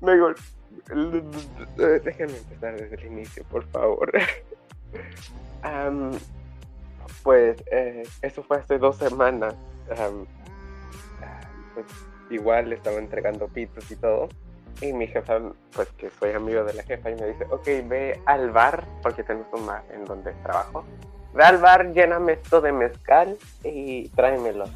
Me 0.01 0.13
Déjenme 2.05 2.37
empezar 2.37 2.77
desde 2.77 2.95
el 2.97 3.07
inicio, 3.07 3.45
por 3.45 3.65
favor. 3.69 4.13
pues 7.23 7.57
eh, 7.71 8.03
eso 8.23 8.43
fue 8.43 8.59
hace 8.59 8.79
dos 8.79 8.97
semanas. 8.97 9.55
pues, 11.75 11.87
igual 12.31 12.73
estaba 12.73 12.99
entregando 12.99 13.49
pitos 13.49 13.91
y 13.91 13.97
todo. 13.97 14.29
Y 14.81 14.93
mi 14.93 15.07
jefa, 15.07 15.41
pues 15.75 15.89
que 15.93 16.11
soy 16.11 16.33
amigo 16.33 16.65
de 16.65 16.75
la 16.75 16.83
jefa, 16.83 17.11
y 17.11 17.15
me 17.15 17.29
dice, 17.29 17.47
ok, 17.49 17.65
ve 17.89 18.21
al 18.27 18.51
bar, 18.51 18.85
porque 19.03 19.23
tenemos 19.23 19.47
un 19.53 19.67
bar 19.67 19.85
en 19.91 20.05
donde 20.05 20.33
trabajo. 20.43 20.85
Ve 21.35 21.43
al 21.43 21.59
bar, 21.59 21.93
lléname 21.93 22.35
esto 22.35 22.61
de 22.61 22.73
mezcal 22.73 23.37
y 23.65 24.09
tráemelo. 24.11 24.67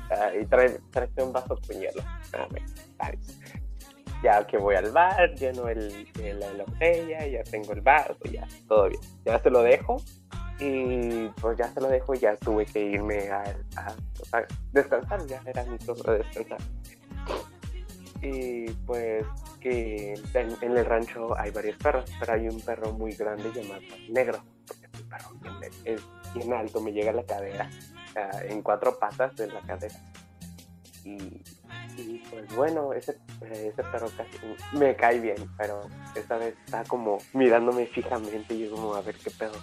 y 0.40 0.44
trae, 0.46 0.80
un 1.18 1.32
vaso 1.32 1.56
con 1.66 1.76
hielo. 1.76 2.02
A 2.32 2.48
ver, 2.48 3.18
ya 4.22 4.44
que 4.44 4.58
voy 4.58 4.74
al 4.74 4.90
bar, 4.90 5.34
lleno 5.36 5.68
el, 5.68 6.08
la 6.40 6.64
botella, 6.64 7.26
ya 7.26 7.44
tengo 7.44 7.72
el 7.72 7.80
vaso, 7.80 8.16
ya, 8.30 8.46
todo 8.66 8.88
bien. 8.88 9.00
Ya 9.24 9.38
se 9.38 9.50
lo 9.50 9.62
dejo 9.62 10.02
y 10.58 11.28
pues 11.40 11.56
ya 11.56 11.68
se 11.68 11.80
lo 11.80 11.88
dejo 11.88 12.14
y 12.14 12.18
ya 12.18 12.34
tuve 12.36 12.66
que 12.66 12.80
irme 12.80 13.30
a, 13.30 13.44
descansar, 14.72 15.24
ya 15.26 15.40
era 15.46 15.62
mi 15.64 15.78
turno 15.78 16.12
de 16.12 16.18
descansar. 16.18 16.58
Y 18.20 18.68
pues 18.84 19.24
que 19.60 20.14
en, 20.34 20.76
el 20.76 20.84
rancho 20.84 21.38
hay 21.38 21.52
varios 21.52 21.76
perros, 21.76 22.10
pero 22.18 22.32
hay 22.32 22.48
un 22.48 22.60
perro 22.60 22.92
muy 22.92 23.12
grande 23.12 23.52
llamado 23.54 23.80
negro, 24.08 24.42
porque 25.04 25.70
es 25.84 26.02
bien 26.34 26.52
alto, 26.52 26.80
me 26.80 26.92
llega 26.92 27.10
a 27.10 27.14
la 27.14 27.24
cadera, 27.24 27.70
en 28.44 28.62
cuatro 28.62 28.98
patas 28.98 29.34
de 29.36 29.48
la 29.48 29.60
cadera. 29.60 29.98
Y 31.04 31.42
pues 32.30 32.54
bueno, 32.54 32.92
ese, 32.92 33.18
ese 33.40 33.82
perro 33.82 34.08
casi 34.16 34.38
me 34.72 34.94
cae 34.94 35.18
bien, 35.18 35.50
pero 35.56 35.88
esta 36.14 36.36
vez 36.36 36.54
está 36.64 36.84
como 36.84 37.18
mirándome 37.32 37.86
fijamente 37.86 38.54
y 38.54 38.66
yo 38.66 38.74
como 38.74 38.94
a 38.94 39.00
ver 39.00 39.16
qué 39.16 39.30
pedo. 39.30 39.58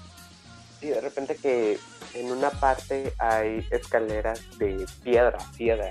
Y 0.81 0.87
de 0.87 1.01
repente 1.01 1.35
que 1.35 1.79
en 2.13 2.31
una 2.31 2.49
parte 2.49 3.13
hay 3.17 3.65
escaleras 3.71 4.41
de 4.57 4.85
piedra, 5.03 5.37
piedra. 5.57 5.89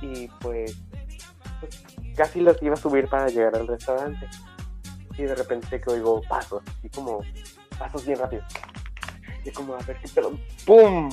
Y 0.00 0.28
pues, 0.40 0.76
pues 1.60 1.82
casi 2.16 2.40
los 2.40 2.60
iba 2.62 2.74
a 2.74 2.76
subir 2.76 3.08
para 3.08 3.28
llegar 3.28 3.54
al 3.56 3.68
restaurante. 3.68 4.28
Y 5.16 5.22
de 5.22 5.34
repente 5.34 5.80
que 5.80 5.90
oigo 5.90 6.20
pasos, 6.22 6.62
así 6.66 6.88
como 6.90 7.20
pasos 7.78 8.06
bien 8.06 8.18
rápidos. 8.18 8.46
Y 9.44 9.50
como 9.50 9.74
a 9.74 9.78
ver 9.78 9.98
qué 10.00 10.08
pedo. 10.08 10.38
¡Pum! 10.64 11.10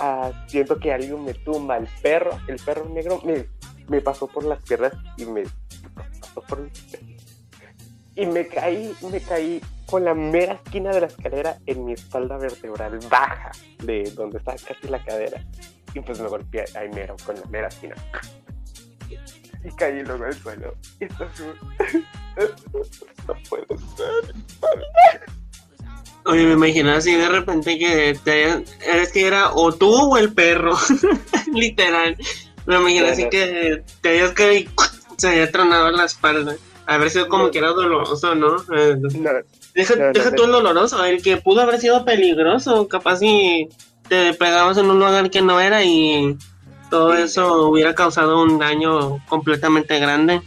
Ah, 0.00 0.32
siento 0.48 0.78
que 0.78 0.92
alguien 0.92 1.24
me 1.24 1.34
tumba. 1.34 1.76
El 1.76 1.88
perro, 2.02 2.30
el 2.48 2.56
perro 2.56 2.88
negro 2.88 3.20
me 3.24 3.46
me 3.88 4.00
pasó 4.00 4.26
por 4.26 4.44
las 4.44 4.62
piernas 4.62 4.92
y 5.16 5.24
me 5.24 5.44
pasó 5.94 6.42
por 6.42 6.68
y 8.14 8.26
me 8.26 8.46
caí, 8.46 8.94
me 9.10 9.20
caí 9.20 9.60
con 9.86 10.04
la 10.04 10.14
mera 10.14 10.54
esquina 10.54 10.90
de 10.90 11.02
la 11.02 11.06
escalera 11.06 11.58
en 11.66 11.84
mi 11.84 11.92
espalda 11.92 12.36
vertebral 12.36 12.98
baja 13.10 13.52
de 13.82 14.10
donde 14.14 14.38
está 14.38 14.56
casi 14.56 14.88
la 14.88 15.02
cadera 15.04 15.44
y 15.94 16.00
pues 16.00 16.20
me 16.20 16.28
golpeé 16.28 16.64
ahí 16.74 16.88
mero 16.90 17.16
con 17.24 17.36
la 17.36 17.46
mera 17.46 17.68
esquina 17.68 17.94
y 19.64 19.70
caí 19.76 20.02
luego 20.02 20.24
al 20.24 20.34
suelo 20.34 20.74
y 21.00 21.04
esto 21.04 21.26
no 23.26 23.34
puede 23.48 23.66
ser 23.96 24.34
Oye, 26.28 26.44
me 26.44 26.52
imagino 26.52 26.92
así 26.92 27.14
de 27.14 27.26
repente 27.26 27.78
que 27.78 28.14
te 28.22 28.62
eres 28.86 29.12
que 29.12 29.26
era 29.26 29.50
o 29.54 29.72
tú 29.72 30.12
o 30.12 30.18
el 30.18 30.34
perro, 30.34 30.76
literal. 31.54 32.18
Me 32.66 32.76
imagino 32.76 33.06
así 33.06 33.30
que 33.30 33.82
te 34.02 34.08
hayas 34.10 34.32
que 34.32 34.68
se 35.16 35.28
haya 35.28 35.50
tronado 35.50 35.90
la 35.90 36.04
espalda. 36.04 36.54
Haber 36.84 37.08
sido 37.08 37.28
como 37.28 37.50
que 37.50 37.58
era 37.58 37.68
doloroso, 37.68 38.34
¿no? 38.34 38.56
Eh, 38.76 38.96
deja, 39.74 39.94
deja 40.12 40.34
tú 40.34 40.44
el 40.44 40.52
doloroso, 40.52 41.02
el 41.02 41.22
que 41.22 41.38
pudo 41.38 41.62
haber 41.62 41.80
sido 41.80 42.04
peligroso. 42.04 42.88
Capaz 42.88 43.20
si 43.20 43.66
te 44.06 44.34
pegabas 44.34 44.76
en 44.76 44.90
un 44.90 44.98
lugar 44.98 45.30
que 45.30 45.40
no 45.40 45.58
era 45.60 45.82
y 45.82 46.36
todo 46.90 47.14
eso 47.14 47.68
hubiera 47.68 47.94
causado 47.94 48.42
un 48.42 48.58
daño 48.58 49.24
completamente 49.28 49.98
grande. 49.98 50.42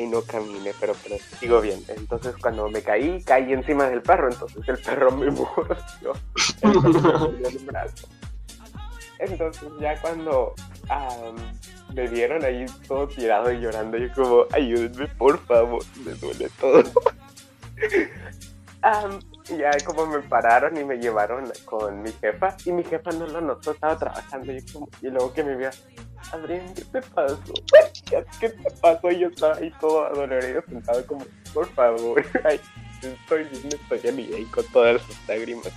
Y 0.00 0.06
no 0.06 0.22
caminé, 0.22 0.72
pero, 0.80 0.94
pero 1.02 1.16
sigo 1.38 1.60
bien. 1.60 1.84
Entonces 1.88 2.34
cuando 2.40 2.70
me 2.70 2.80
caí, 2.80 3.22
caí 3.22 3.52
encima 3.52 3.86
del 3.90 4.00
perro, 4.00 4.30
entonces 4.32 4.66
el 4.66 4.78
perro 4.78 5.10
me 5.12 5.30
mordió. 5.30 6.14
Entonces 9.18 9.68
ya 9.78 10.00
cuando 10.00 10.54
me 11.92 12.08
vieron 12.08 12.42
ahí 12.42 12.64
todo 12.88 13.08
tirado 13.08 13.52
y 13.52 13.60
llorando, 13.60 13.98
yo 13.98 14.10
como, 14.14 14.46
ayúdenme 14.52 15.06
por 15.18 15.38
favor, 15.40 15.84
me 16.02 16.14
duele 16.14 16.48
todo. 16.58 16.82
ya 19.44 19.70
como 19.84 20.06
me 20.06 20.20
pararon 20.20 20.76
y 20.76 20.84
me 20.84 20.96
llevaron 20.96 21.50
con 21.64 22.02
mi 22.02 22.12
jefa 22.12 22.56
y 22.64 22.72
mi 22.72 22.84
jefa 22.84 23.10
no 23.12 23.26
lo 23.26 23.40
notó, 23.40 23.72
estaba 23.72 23.96
trabajando 23.96 24.52
y, 24.52 24.62
como, 24.66 24.88
y 25.02 25.08
luego 25.08 25.32
que 25.32 25.44
me 25.44 25.56
vio, 25.56 25.70
Adrián, 26.32 26.72
¿qué 26.74 26.82
te 26.84 27.02
pasó? 27.02 27.38
¿Qué 28.40 28.48
te 28.50 28.70
pasó? 28.80 29.10
Y 29.10 29.20
yo 29.20 29.28
estaba 29.28 29.56
ahí 29.56 29.72
todo 29.80 30.04
adolorido, 30.04 30.62
sentado 30.68 31.06
como, 31.06 31.24
por 31.52 31.66
favor, 31.68 32.24
ay, 32.44 32.60
estoy 33.02 33.44
bien, 33.44 33.68
estoy 33.68 34.12
bien 34.12 34.40
y 34.40 34.44
con 34.46 34.64
todas 34.66 34.94
las 34.94 35.28
lágrimas 35.28 35.72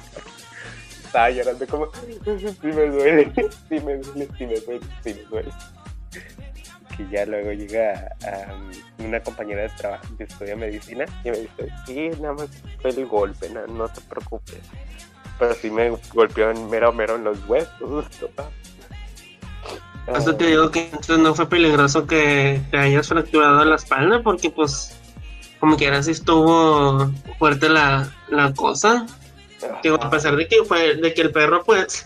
estaba 1.14 1.30
llorando 1.30 1.68
como, 1.68 1.88
sí 1.94 2.56
me 2.64 2.88
duele, 2.88 3.32
sí 3.70 3.80
me 3.80 3.98
duele, 3.98 4.30
sí 4.38 4.46
me 4.48 4.60
duele, 4.60 4.86
sí 5.04 5.14
me 5.14 5.24
duele. 5.30 5.52
Que 6.96 7.08
ya 7.10 7.26
luego 7.26 7.52
llega 7.52 8.16
una 9.00 9.20
compañera 9.22 9.64
de 9.64 9.70
trabajo 9.70 10.06
que 10.18 10.24
estudia 10.26 10.56
medicina 10.56 11.06
y 11.24 11.32
me 11.32 11.40
dice, 11.40 11.68
sí, 11.86 12.10
nada 12.22 12.34
más 12.34 12.50
fue 12.82 12.92
el 12.92 13.06
golpe, 13.06 13.50
no, 13.50 13.88
te 13.90 14.02
preocupes. 14.02 14.60
Pero 15.40 15.54
sí 15.56 15.72
me 15.72 15.90
golpeó 16.14 16.52
en 16.52 16.70
mero 16.70 16.94
mero 16.94 17.16
en 17.16 17.24
los 17.24 17.38
huesos. 17.48 18.06
Hasta 20.08 20.38
te 20.38 20.48
digo 20.48 20.70
que 20.70 20.86
entonces 20.86 21.20
no 21.20 21.34
fue 21.34 21.48
peligroso 21.48 22.06
que 22.06 22.62
te 22.70 22.78
hayas 22.78 23.08
fracturado 23.08 23.64
la 23.64 23.76
espalda 23.76 24.22
porque 24.22 24.50
pues 24.50 25.00
como 25.60 25.78
que 25.78 25.86
ahora 25.86 26.04
sí 26.04 26.12
estuvo 26.12 27.10
fuerte 27.40 27.70
la, 27.70 28.14
la 28.30 28.54
cosa 28.54 29.08
a 30.00 30.10
pesar 30.10 30.36
de 30.36 30.48
que 30.48 30.64
fue, 30.64 30.96
de 30.96 31.14
que 31.14 31.22
el 31.22 31.32
perro, 31.32 31.64
pues, 31.64 32.06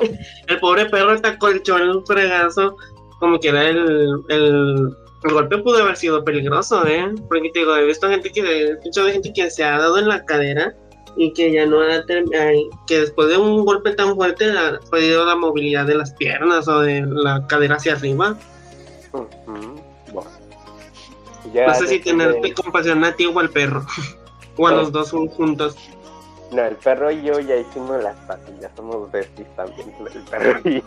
el 0.46 0.58
pobre 0.60 0.86
perro 0.86 1.12
atacó 1.12 1.48
el 1.48 1.62
un 1.68 2.06
fregazo, 2.06 2.76
como 3.18 3.40
que 3.40 3.48
era 3.48 3.68
el, 3.68 4.22
el, 4.28 4.96
golpe 5.22 5.58
pudo 5.58 5.82
haber 5.82 5.96
sido 5.96 6.24
peligroso, 6.24 6.86
¿eh? 6.86 7.12
Porque 7.28 7.50
te 7.50 7.58
digo, 7.60 7.76
he 7.76 7.86
visto 7.86 8.08
gente 8.08 8.30
que, 8.30 8.40
he 8.40 8.74
de 8.74 9.12
gente 9.12 9.32
que 9.32 9.50
se 9.50 9.64
ha 9.64 9.78
dado 9.78 9.98
en 9.98 10.08
la 10.08 10.24
cadera 10.24 10.74
y 11.16 11.32
que 11.32 11.50
ya 11.50 11.66
no 11.66 11.80
ha 11.80 12.04
que 12.86 13.00
después 13.00 13.28
de 13.28 13.38
un 13.38 13.64
golpe 13.64 13.92
tan 13.92 14.14
fuerte 14.14 14.50
ha 14.50 14.78
perdido 14.90 15.24
la 15.24 15.34
movilidad 15.34 15.86
de 15.86 15.94
las 15.94 16.12
piernas 16.12 16.68
o 16.68 16.80
de 16.80 17.06
la 17.06 17.46
cadera 17.46 17.76
hacia 17.76 17.94
arriba. 17.94 18.36
no 19.12 19.26
sé 21.74 21.86
si 21.86 22.00
tenerte 22.00 22.52
compasión 22.52 23.02
a 23.02 23.12
ti 23.12 23.24
o 23.26 23.38
al 23.38 23.48
perro, 23.50 23.86
o 24.56 24.68
a 24.68 24.72
los 24.72 24.92
dos 24.92 25.10
juntos. 25.10 25.74
No, 26.52 26.62
el 26.62 26.76
perro 26.76 27.10
y 27.10 27.22
yo 27.22 27.40
ya 27.40 27.56
hicimos 27.56 28.00
las 28.02 28.16
patillas, 28.26 28.70
somos 28.76 29.10
besties 29.10 29.48
también, 29.56 29.92
el 30.14 30.22
perro 30.22 30.60
y 30.64 30.74
yo. 30.74 30.82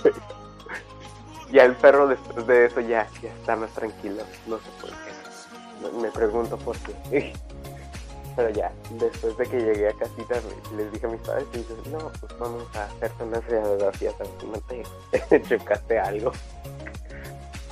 Ya 1.52 1.66
el 1.66 1.76
perro 1.76 2.08
después 2.08 2.46
de 2.46 2.66
eso 2.66 2.80
ya, 2.82 3.08
ya 3.22 3.30
está 3.30 3.56
más 3.56 3.72
tranquilo, 3.72 4.24
no 4.46 4.58
sé 4.58 4.70
por 4.80 4.90
qué. 4.92 6.00
Me 6.00 6.12
pregunto 6.12 6.58
por 6.58 6.78
qué. 6.78 7.34
Pero 8.36 8.50
ya, 8.52 8.72
después 8.92 9.38
de 9.38 9.46
que 9.48 9.60
llegué 9.60 9.90
a 9.90 9.94
casita, 9.94 10.36
les 10.78 10.92
dije 10.94 11.06
a 11.08 11.10
mis 11.10 11.22
padres 11.22 11.46
y 11.54 11.58
dije, 11.58 11.74
no, 11.92 11.98
pues 12.20 12.40
vamos 12.40 12.64
a 12.76 12.86
hacerte 12.86 13.24
una 13.24 13.42
radiografía 13.42 14.12
para 14.12 14.30
que 14.38 14.46
no 14.46 15.40
te 15.40 15.42
chocaste 15.50 16.00
algo. 16.00 16.32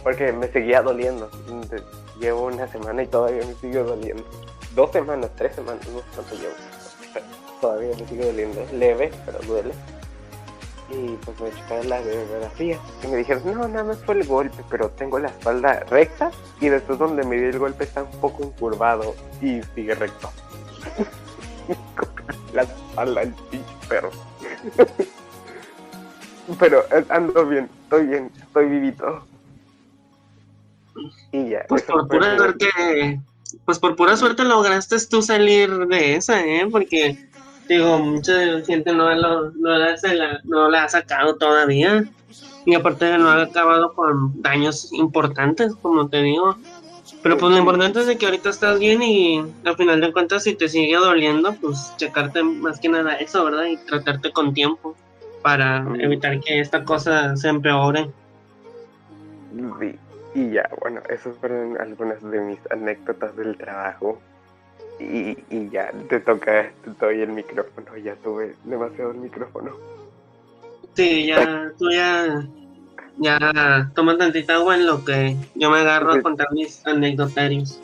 Porque 0.03 0.31
me 0.31 0.47
seguía 0.47 0.81
doliendo. 0.81 1.29
Llevo 2.19 2.47
una 2.47 2.67
semana 2.67 3.03
y 3.03 3.07
todavía 3.07 3.45
me 3.45 3.53
sigue 3.55 3.79
doliendo. 3.79 4.23
Dos 4.73 4.91
semanas, 4.91 5.29
tres 5.37 5.55
semanas, 5.55 5.87
no 5.87 5.99
sé 5.99 6.05
cuánto 6.15 6.35
llevo. 6.35 6.53
todavía 7.61 7.95
me 7.97 8.07
sigue 8.07 8.25
doliendo. 8.25 8.65
Leve, 8.73 9.11
pero 9.25 9.39
duele. 9.39 9.73
Y 10.89 11.17
pues 11.17 11.39
me 11.41 11.51
chocaron 11.51 11.89
la 11.89 11.97
radiografía. 11.97 12.79
Y 13.03 13.07
me 13.07 13.17
dijeron, 13.17 13.43
no, 13.45 13.67
nada 13.67 13.83
más 13.83 13.97
fue 14.05 14.15
el 14.15 14.25
golpe, 14.25 14.63
pero 14.69 14.89
tengo 14.89 15.19
la 15.19 15.29
espalda 15.29 15.83
recta. 15.89 16.31
Y 16.61 16.69
después 16.69 16.97
donde 16.97 17.23
me 17.23 17.35
di 17.37 17.45
el 17.45 17.59
golpe 17.59 17.83
está 17.83 18.03
un 18.03 18.21
poco 18.21 18.43
incurvado 18.43 19.15
y 19.41 19.61
sigue 19.75 19.95
recto. 19.95 20.31
la 22.53 22.63
espalda 22.63 23.21
el 23.21 23.33
pinche 23.51 23.75
perro. 23.89 24.11
Pero 26.59 26.83
eh, 26.91 27.05
ando 27.09 27.45
bien, 27.45 27.69
estoy 27.83 28.07
bien, 28.07 28.31
estoy 28.39 28.69
vivito. 28.69 29.25
Y 31.31 31.49
ya. 31.49 31.65
Pues 31.67 31.83
por 31.83 32.07
pura 32.07 32.37
suerte, 32.37 33.21
pues 33.65 33.79
por 33.79 33.95
pura 33.95 34.15
suerte 34.15 34.43
lograste 34.43 34.95
tú 35.09 35.21
salir 35.21 35.87
de 35.87 36.15
esa, 36.15 36.43
¿eh? 36.45 36.67
Porque, 36.71 37.29
digo, 37.75 37.99
mucha 37.99 38.61
gente 38.65 38.93
no, 38.93 39.13
lo, 39.13 39.51
no, 39.51 39.77
la, 39.77 39.95
no 40.43 40.69
la 40.69 40.83
ha 40.83 40.89
sacado 40.89 41.35
todavía. 41.35 42.05
Y 42.65 42.75
aparte 42.75 43.17
no 43.17 43.29
ha 43.29 43.43
acabado 43.43 43.93
con 43.93 44.41
daños 44.41 44.91
importantes, 44.91 45.73
como 45.81 46.09
te 46.09 46.21
digo. 46.21 46.57
Pero 47.23 47.37
pues 47.37 47.51
lo 47.51 47.57
importante 47.57 48.01
es 48.01 48.07
de 48.07 48.17
que 48.17 48.25
ahorita 48.25 48.49
estás 48.49 48.79
bien 48.79 49.01
y 49.01 49.43
al 49.65 49.75
final 49.75 50.01
de 50.01 50.11
cuentas 50.11 50.43
si 50.43 50.53
te 50.53 50.67
sigue 50.69 50.95
doliendo, 50.95 51.53
pues 51.53 51.93
checarte 51.97 52.43
más 52.43 52.79
que 52.79 52.89
nada 52.89 53.15
eso, 53.15 53.43
¿verdad? 53.45 53.65
Y 53.65 53.77
tratarte 53.77 54.31
con 54.31 54.53
tiempo 54.53 54.95
para 55.41 55.85
evitar 55.99 56.39
que 56.41 56.59
esta 56.59 56.83
cosa 56.83 57.35
se 57.35 57.47
empeore. 57.47 58.09
Sí, 59.79 59.95
y 60.35 60.51
ya, 60.51 60.69
bueno, 60.81 61.01
esas 61.09 61.35
fueron 61.37 61.79
algunas 61.79 62.21
de 62.21 62.39
mis 62.41 62.59
anécdotas 62.69 63.35
del 63.35 63.57
trabajo. 63.57 64.19
Y, 64.99 65.37
y 65.49 65.69
ya, 65.69 65.91
te 66.09 66.19
toca, 66.19 66.71
te 66.83 67.05
doy 67.05 67.21
el 67.21 67.29
micrófono, 67.29 67.95
ya 67.97 68.15
tuve 68.15 68.55
demasiado 68.63 69.11
el 69.11 69.17
micrófono. 69.17 69.75
Sí, 70.95 71.27
ya, 71.27 71.71
tú 71.77 71.91
ya 71.91 72.43
ya 73.19 73.91
toma 73.95 74.17
tantita 74.17 74.55
agua 74.55 74.75
en 74.75 74.85
lo 74.85 75.03
que 75.03 75.35
yo 75.55 75.69
me 75.69 75.79
agarro 75.79 76.13
a 76.13 76.21
contar 76.21 76.47
mis 76.51 76.85
anécdotarios. 76.85 77.79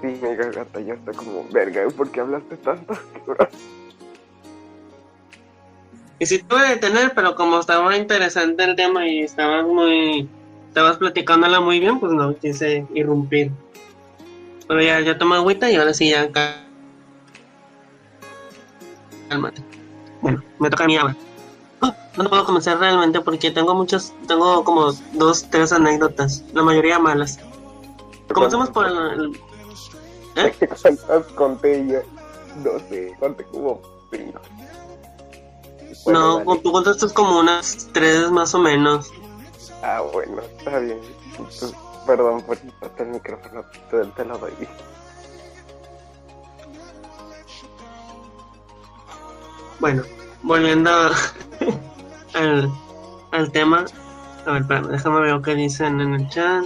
Sí, 0.00 0.06
mi 0.06 0.36
garganta 0.36 0.80
ya 0.80 0.94
está 0.94 1.12
como 1.12 1.46
verga, 1.50 1.88
¿por 1.96 2.10
qué 2.10 2.20
hablaste 2.20 2.56
tanto? 2.58 2.94
y 6.18 6.26
sí 6.26 6.42
tuve 6.42 6.62
que 6.62 6.74
detener, 6.74 7.12
pero 7.14 7.34
como 7.34 7.58
estaba 7.58 7.96
interesante 7.96 8.64
el 8.64 8.76
tema 8.76 9.08
y 9.08 9.20
estabas 9.20 9.66
muy... 9.66 10.28
Estabas 10.68 10.98
platicándola 10.98 11.60
muy 11.60 11.80
bien, 11.80 11.98
pues 11.98 12.12
no 12.12 12.36
quise 12.36 12.86
irrumpir. 12.94 13.50
Pero 14.68 14.82
ya, 14.82 15.00
ya 15.00 15.18
tomé 15.18 15.36
agüita 15.36 15.70
y 15.70 15.76
ahora 15.76 15.94
sí 15.94 16.10
ya... 16.10 16.30
Cálmate. 19.28 19.62
Bueno, 20.20 20.42
me 20.58 20.70
toca 20.70 20.86
mi 20.86 20.96
agua 20.96 21.16
no 22.18 22.28
puedo 22.28 22.44
comenzar 22.44 22.78
realmente 22.78 23.20
porque 23.20 23.50
tengo 23.50 23.74
muchas, 23.74 24.12
tengo 24.26 24.64
como 24.64 24.92
dos, 25.12 25.46
tres 25.50 25.72
anécdotas, 25.72 26.42
la 26.52 26.62
mayoría 26.62 26.98
malas. 26.98 27.38
Comencemos 28.32 28.70
por 28.70 28.86
el... 28.86 29.40
¿Eh? 30.36 30.52
¿Cuántas 30.58 31.24
conté 31.34 31.86
yo? 31.86 32.00
No 32.62 32.78
sé, 32.88 33.14
conté 33.18 33.44
como 33.44 33.80
cinco. 34.10 34.40
no, 36.06 36.44
tú 36.58 36.72
contaste 36.72 37.08
como 37.14 37.38
unas 37.38 37.88
tres 37.92 38.30
más 38.30 38.54
o 38.54 38.58
menos. 38.58 39.10
Ah, 39.82 40.02
bueno, 40.12 40.42
está 40.58 40.78
bien. 40.80 40.98
Perdón 42.08 42.40
por 42.40 42.56
el 42.56 43.06
micrófono, 43.08 43.64
te, 43.90 44.02
te 44.06 44.24
lo 44.24 44.38
doy. 44.38 44.52
Bueno, 49.78 50.02
volviendo 50.42 50.90
al, 52.34 52.72
al 53.32 53.52
tema. 53.52 53.84
A 54.46 54.52
ver, 54.52 54.62
espérame, 54.62 54.88
déjame 54.88 55.20
ver 55.20 55.42
qué 55.42 55.54
dicen 55.54 56.00
en 56.00 56.14
el 56.14 56.28
chat. 56.30 56.64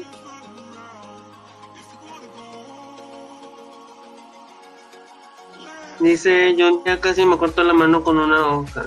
Dice, 5.98 6.54
yo 6.56 6.84
ya 6.84 7.00
casi 7.00 7.26
me 7.26 7.36
corto 7.36 7.64
la 7.64 7.72
mano 7.72 8.04
con 8.04 8.18
una 8.18 8.46
hoja. 8.46 8.86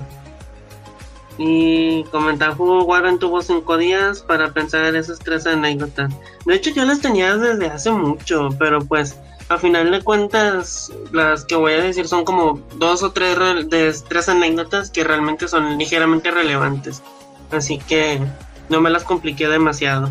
Y 1.38 2.04
comentar, 2.06 2.54
Hugo 2.58 2.84
Warren 2.86 3.20
tuvo 3.20 3.42
cinco 3.42 3.78
días 3.78 4.22
para 4.22 4.54
pensar 4.54 4.86
en 4.86 4.96
esas 4.96 5.20
tres 5.20 5.46
anécdotas. 5.46 6.14
De 6.46 6.56
hecho, 6.56 6.72
yo 6.72 6.86
las 6.86 7.02
tenía 7.02 7.36
desde 7.36 7.68
hace 7.68 7.92
mucho, 7.92 8.50
pero 8.58 8.80
pues 8.80 9.18
a 9.50 9.58
final 9.58 9.92
de 9.92 10.02
cuentas, 10.02 10.92
las 11.12 11.46
que 11.46 11.56
voy 11.56 11.74
a 11.74 11.84
decir 11.84 12.08
son 12.08 12.26
como 12.26 12.62
dos 12.78 13.04
o 13.04 13.12
tres, 13.12 13.38
de, 13.70 13.94
tres 14.08 14.30
anécdotas 14.30 14.90
que 14.90 15.04
realmente 15.04 15.48
son 15.48 15.78
ligeramente 15.78 16.32
relevantes. 16.32 17.04
Así 17.52 17.78
que 17.78 18.22
no 18.70 18.82
me 18.82 18.90
las 18.90 19.04
compliqué 19.04 19.48
demasiado. 19.48 20.10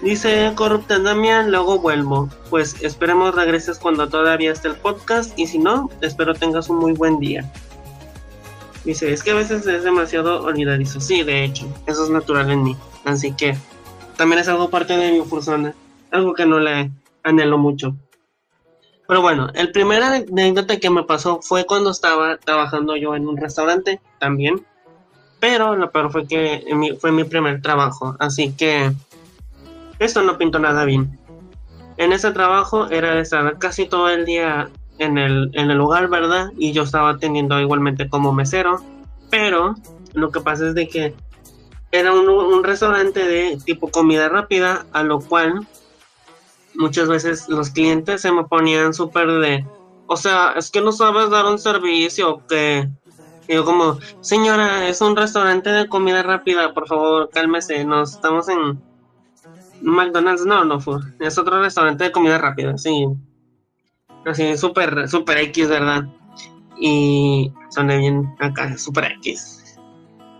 Dice 0.00 0.52
Corrupta 0.54 0.98
Damian, 0.98 1.50
luego 1.50 1.78
vuelvo. 1.78 2.30
Pues 2.48 2.76
esperemos 2.80 3.34
regreses 3.34 3.78
cuando 3.78 4.08
todavía 4.08 4.52
esté 4.52 4.68
el 4.68 4.76
podcast 4.76 5.38
y 5.38 5.46
si 5.46 5.58
no, 5.58 5.90
espero 6.00 6.34
tengas 6.34 6.70
un 6.70 6.78
muy 6.78 6.92
buen 6.92 7.18
día. 7.18 7.52
Dice, 8.84 9.12
es 9.12 9.22
que 9.22 9.32
a 9.32 9.34
veces 9.34 9.66
es 9.66 9.84
demasiado 9.84 10.42
olvidadizo. 10.42 11.00
Sí, 11.00 11.22
de 11.22 11.44
hecho, 11.44 11.66
eso 11.86 12.04
es 12.04 12.10
natural 12.10 12.50
en 12.50 12.62
mí. 12.62 12.76
Así 13.04 13.32
que 13.32 13.56
también 14.16 14.40
es 14.40 14.48
algo 14.48 14.70
parte 14.70 14.96
de 14.96 15.12
mi 15.12 15.22
persona. 15.22 15.74
Algo 16.10 16.34
que 16.34 16.46
no 16.46 16.58
le 16.58 16.90
anhelo 17.22 17.58
mucho. 17.58 17.94
Pero 19.06 19.22
bueno, 19.22 19.48
el 19.54 19.72
primer 19.72 20.02
anécdota 20.02 20.78
que 20.78 20.88
me 20.88 21.02
pasó 21.02 21.40
fue 21.42 21.66
cuando 21.66 21.90
estaba 21.90 22.38
trabajando 22.38 22.96
yo 22.96 23.14
en 23.14 23.28
un 23.28 23.36
restaurante 23.36 24.00
también. 24.18 24.64
Pero 25.40 25.74
lo 25.74 25.90
peor 25.90 26.12
fue 26.12 26.26
que 26.26 26.64
fue 27.00 27.12
mi 27.12 27.24
primer 27.24 27.60
trabajo. 27.60 28.16
Así 28.18 28.52
que 28.52 28.92
esto 29.98 30.22
no 30.22 30.38
pintó 30.38 30.58
nada 30.58 30.84
bien. 30.84 31.18
En 31.96 32.12
ese 32.12 32.30
trabajo 32.30 32.88
era 32.88 33.14
de 33.14 33.20
estar 33.20 33.58
casi 33.58 33.86
todo 33.86 34.08
el 34.08 34.24
día 34.24 34.70
en 35.00 35.18
el, 35.18 35.50
en 35.54 35.70
el 35.70 35.78
lugar, 35.78 36.08
¿verdad? 36.08 36.52
Y 36.56 36.72
yo 36.72 36.84
estaba 36.84 37.10
atendiendo 37.10 37.60
igualmente 37.60 38.08
como 38.08 38.32
mesero. 38.32 38.80
Pero 39.30 39.74
lo 40.14 40.30
que 40.30 40.40
pasa 40.40 40.68
es 40.68 40.74
de 40.74 40.88
que 40.88 41.14
era 41.90 42.12
un, 42.12 42.28
un 42.28 42.62
restaurante 42.62 43.26
de 43.26 43.58
tipo 43.64 43.90
comida 43.90 44.28
rápida, 44.28 44.86
a 44.92 45.02
lo 45.02 45.20
cual 45.20 45.66
muchas 46.74 47.08
veces 47.08 47.48
los 47.48 47.70
clientes 47.70 48.20
se 48.20 48.30
me 48.30 48.44
ponían 48.44 48.94
súper 48.94 49.26
de, 49.26 49.66
o 50.06 50.16
sea, 50.16 50.52
es 50.56 50.70
que 50.70 50.80
no 50.80 50.92
sabes 50.92 51.30
dar 51.30 51.46
un 51.46 51.58
servicio 51.58 52.42
que... 52.48 52.88
yo 53.48 53.64
como, 53.64 53.98
señora, 54.20 54.88
es 54.88 55.00
un 55.00 55.16
restaurante 55.16 55.70
de 55.70 55.88
comida 55.88 56.22
rápida, 56.22 56.72
por 56.72 56.86
favor, 56.86 57.30
cálmese, 57.32 57.84
nos 57.84 58.14
estamos 58.14 58.48
en 58.48 58.80
McDonald's, 59.80 60.46
no, 60.46 60.64
no 60.64 60.80
fue, 60.80 60.98
es 61.18 61.38
otro 61.38 61.60
restaurante 61.60 62.04
de 62.04 62.12
comida 62.12 62.38
rápida, 62.38 62.78
sí. 62.78 63.06
Así, 64.26 64.56
súper, 64.56 65.08
súper 65.08 65.38
X, 65.38 65.68
¿verdad? 65.68 66.04
Y 66.78 67.52
son 67.70 67.88
bien 67.88 68.34
acá, 68.38 68.76
súper 68.76 69.12
X. 69.18 69.78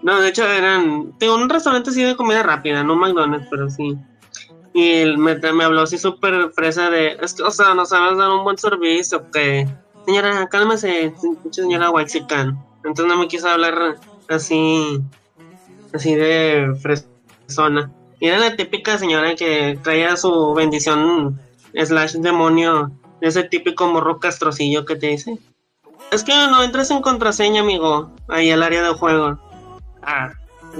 No, 0.03 0.20
de 0.20 0.28
hecho 0.28 0.47
eran, 0.47 1.12
tengo 1.18 1.35
un 1.35 1.49
restaurante 1.49 1.91
así 1.91 2.03
de 2.03 2.16
comida 2.16 2.43
rápida, 2.43 2.83
no 2.83 2.97
McDonald's, 2.97 3.47
pero 3.51 3.68
sí. 3.68 3.97
Y 4.72 4.91
él 4.93 5.18
me, 5.18 5.35
me 5.37 5.64
habló 5.64 5.83
así 5.83 5.99
súper 5.99 6.51
fresa 6.53 6.91
de, 6.91 7.18
es 7.20 7.35
que, 7.35 7.43
o 7.43 7.51
sea, 7.51 7.74
no 7.74 7.85
sabes 7.85 8.16
dar 8.16 8.31
un 8.31 8.45
buen 8.45 8.57
servicio, 8.57 9.31
que, 9.31 9.68
señora, 10.07 10.49
cálmese, 10.49 11.12
señora 11.51 11.91
Waxican. 11.91 12.59
Entonces 12.85 13.07
no 13.07 13.18
me 13.18 13.28
quiso 13.28 13.49
hablar 13.49 13.97
así, 14.28 15.01
así 15.93 16.14
de 16.14 16.72
fresona. 16.81 17.93
Y 18.20 18.28
era 18.28 18.39
la 18.39 18.57
típica 18.57 18.97
señora 18.97 19.35
que 19.35 19.78
traía 19.83 20.16
su 20.16 20.55
bendición 20.55 21.39
slash 21.74 22.14
demonio, 22.14 22.91
ese 23.21 23.45
típico 23.45 23.87
morro 23.89 24.18
castrocillo 24.18 24.85
que 24.85 24.97
te 24.97 25.09
dice. 25.09 25.39
Es 26.11 26.25
que 26.25 26.33
no 26.33 26.62
entras 26.62 26.91
en 26.91 27.03
contraseña, 27.03 27.61
amigo, 27.61 28.11
ahí 28.29 28.51
al 28.51 28.62
área 28.62 28.83
de 28.83 28.95
juego. 28.95 29.39
Ah, 30.03 30.33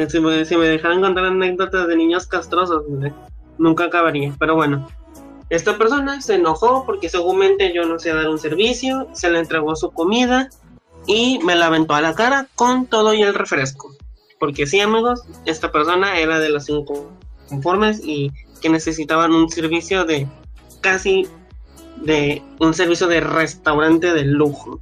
si 0.09 0.20
me, 0.20 0.45
si 0.45 0.57
me 0.57 0.66
dejaran 0.66 1.01
contar 1.01 1.24
anécdotas 1.26 1.86
de 1.86 1.97
niños 1.97 2.26
castrosos, 2.26 2.84
nunca 3.59 3.84
acabaría. 3.84 4.34
Pero 4.38 4.57
bueno, 4.57 4.88
esta 5.51 5.76
persona 5.76 6.20
se 6.20 6.36
enojó 6.36 6.84
porque 6.86 7.09
seguramente 7.09 7.72
yo 7.74 7.84
no 7.84 7.99
sé 7.99 8.12
dar 8.12 8.28
un 8.28 8.38
servicio, 8.38 9.09
se 9.12 9.30
le 9.30 9.38
entregó 9.38 9.76
su 9.76 9.91
comida 9.91 10.49
y 11.07 11.41
me 11.45 11.57
la 11.57 11.66
aventó 11.66 11.95
a 11.95 12.01
la 12.01 12.14
cara 12.14 12.49
con 12.55 12.86
todo 12.86 13.14
y 13.14 13.22
el 13.22 13.34
refresco. 13.34 13.95
Porque 14.38 14.66
sí, 14.66 14.80
amigos, 14.80 15.24
esta 15.45 15.70
persona 15.70 16.18
era 16.18 16.38
de 16.38 16.51
los 16.51 16.64
cinco 16.64 17.11
conformes 17.49 18.01
y 18.03 18.32
que 18.61 18.68
necesitaban 18.68 19.32
un 19.32 19.51
servicio 19.51 20.05
de 20.05 20.26
casi 20.80 21.28
de 21.97 22.43
un 22.59 22.74
servicio 22.74 23.07
de 23.07 23.20
restaurante 23.20 24.12
de 24.12 24.24
lujo. 24.24 24.80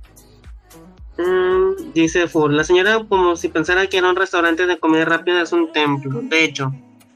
Mm, 1.19 1.93
dice 1.95 2.29
Fur, 2.29 2.53
la 2.53 2.65
señora 2.65 3.05
como 3.09 3.35
si 3.37 3.49
pensara 3.49 3.87
que 3.89 3.99
era 3.99 4.09
un 4.09 4.17
restaurante 4.17 4.67
de 4.67 4.79
comida 4.79 5.05
rápida 5.05 5.43
es 5.43 5.53
un 5.53 5.73
templo. 5.73 6.21
De 6.23 6.45
hecho, 6.45 6.73